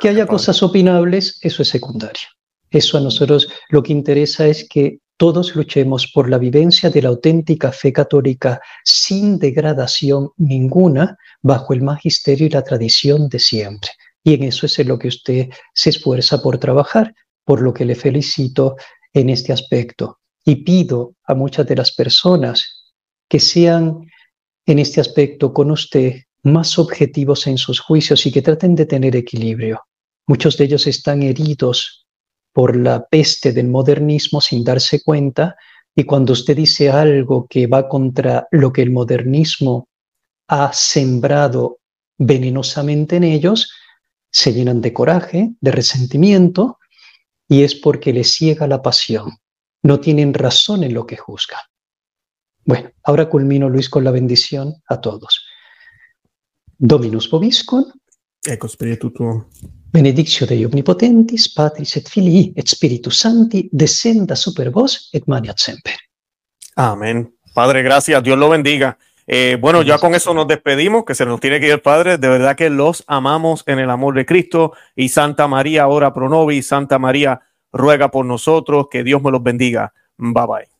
Que 0.00 0.08
haya 0.08 0.26
cosas 0.26 0.62
opinables, 0.62 1.38
eso 1.42 1.62
es 1.62 1.68
secundario. 1.68 2.28
Eso 2.70 2.98
a 2.98 3.00
nosotros 3.00 3.48
lo 3.70 3.82
que 3.82 3.92
interesa 3.92 4.46
es 4.46 4.68
que 4.68 4.98
todos 5.16 5.56
luchemos 5.56 6.10
por 6.14 6.30
la 6.30 6.38
vivencia 6.38 6.90
de 6.90 7.02
la 7.02 7.08
auténtica 7.08 7.72
fe 7.72 7.92
católica 7.92 8.60
sin 8.84 9.38
degradación 9.38 10.30
ninguna 10.36 11.16
bajo 11.42 11.72
el 11.72 11.82
magisterio 11.82 12.46
y 12.46 12.50
la 12.50 12.62
tradición 12.62 13.28
de 13.28 13.40
siempre. 13.40 13.90
Y 14.22 14.34
en 14.34 14.44
eso 14.44 14.66
es 14.66 14.78
en 14.78 14.88
lo 14.88 14.98
que 14.98 15.08
usted 15.08 15.48
se 15.74 15.90
esfuerza 15.90 16.40
por 16.40 16.58
trabajar, 16.58 17.14
por 17.44 17.62
lo 17.62 17.74
que 17.74 17.84
le 17.84 17.96
felicito 17.96 18.76
en 19.12 19.30
este 19.30 19.52
aspecto. 19.52 20.18
Y 20.44 20.56
pido 20.56 21.14
a 21.24 21.34
muchas 21.34 21.66
de 21.66 21.76
las 21.76 21.92
personas 21.92 22.92
que 23.28 23.40
sean 23.40 24.08
en 24.66 24.78
este 24.78 25.00
aspecto 25.00 25.52
con 25.52 25.70
usted 25.70 26.22
más 26.52 26.78
objetivos 26.78 27.46
en 27.46 27.58
sus 27.58 27.80
juicios 27.80 28.26
y 28.26 28.32
que 28.32 28.42
traten 28.42 28.74
de 28.74 28.86
tener 28.86 29.16
equilibrio. 29.16 29.82
Muchos 30.26 30.56
de 30.56 30.64
ellos 30.64 30.86
están 30.86 31.22
heridos 31.22 32.06
por 32.52 32.76
la 32.76 33.06
peste 33.06 33.52
del 33.52 33.68
modernismo 33.68 34.40
sin 34.40 34.64
darse 34.64 35.02
cuenta 35.02 35.56
y 35.94 36.04
cuando 36.04 36.32
usted 36.32 36.56
dice 36.56 36.90
algo 36.90 37.46
que 37.48 37.66
va 37.66 37.88
contra 37.88 38.46
lo 38.50 38.72
que 38.72 38.82
el 38.82 38.90
modernismo 38.90 39.88
ha 40.48 40.72
sembrado 40.72 41.78
venenosamente 42.18 43.16
en 43.16 43.24
ellos, 43.24 43.72
se 44.30 44.52
llenan 44.52 44.80
de 44.80 44.92
coraje, 44.92 45.50
de 45.60 45.70
resentimiento, 45.70 46.78
y 47.48 47.62
es 47.62 47.74
porque 47.74 48.12
les 48.12 48.32
ciega 48.32 48.66
la 48.66 48.82
pasión. 48.82 49.38
No 49.82 50.00
tienen 50.00 50.34
razón 50.34 50.84
en 50.84 50.94
lo 50.94 51.06
que 51.06 51.16
juzgan. 51.16 51.60
Bueno, 52.64 52.90
ahora 53.02 53.28
culmino, 53.28 53.68
Luis, 53.68 53.88
con 53.88 54.04
la 54.04 54.10
bendición 54.10 54.74
a 54.88 55.00
todos. 55.00 55.47
Dominus 56.78 57.28
vobiscum. 57.30 57.84
Ecco, 58.46 58.68
spiritu 58.68 59.10
tuo. 59.10 59.48
Benedictio 59.90 60.46
Dei 60.46 60.64
omnipotentis, 60.64 61.48
Patris 61.52 61.96
et 61.96 62.08
Filii 62.08 62.52
et 62.56 62.68
Spiritus 62.68 63.18
Sancti, 63.18 63.68
descenda 63.72 64.36
super 64.36 64.70
vos 64.70 65.08
et 65.12 65.26
maniat 65.26 65.58
semper. 65.58 65.96
Amén. 66.76 67.34
Padre, 67.54 67.82
gracias. 67.82 68.22
Dios 68.22 68.38
lo 68.38 68.48
bendiga. 68.48 68.96
Eh, 69.26 69.58
bueno, 69.60 69.82
ya 69.82 69.98
con 69.98 70.14
eso 70.14 70.32
nos 70.32 70.46
despedimos, 70.46 71.04
que 71.04 71.14
se 71.14 71.26
nos 71.26 71.40
tiene 71.40 71.58
que 71.58 71.66
ir 71.66 71.72
el 71.72 71.80
Padre. 71.80 72.16
De 72.16 72.28
verdad 72.28 72.56
que 72.56 72.70
los 72.70 73.02
amamos 73.06 73.64
en 73.66 73.78
el 73.78 73.90
amor 73.90 74.14
de 74.14 74.24
Cristo. 74.24 74.72
Y 74.94 75.08
Santa 75.08 75.48
María, 75.48 75.88
ora 75.88 76.14
pro 76.14 76.28
nobis. 76.28 76.68
Santa 76.68 76.98
María, 76.98 77.40
ruega 77.72 78.10
por 78.10 78.24
nosotros. 78.24 78.86
Que 78.90 79.02
Dios 79.02 79.22
me 79.22 79.30
los 79.30 79.42
bendiga. 79.42 79.92
Bye 80.16 80.46
bye. 80.46 80.77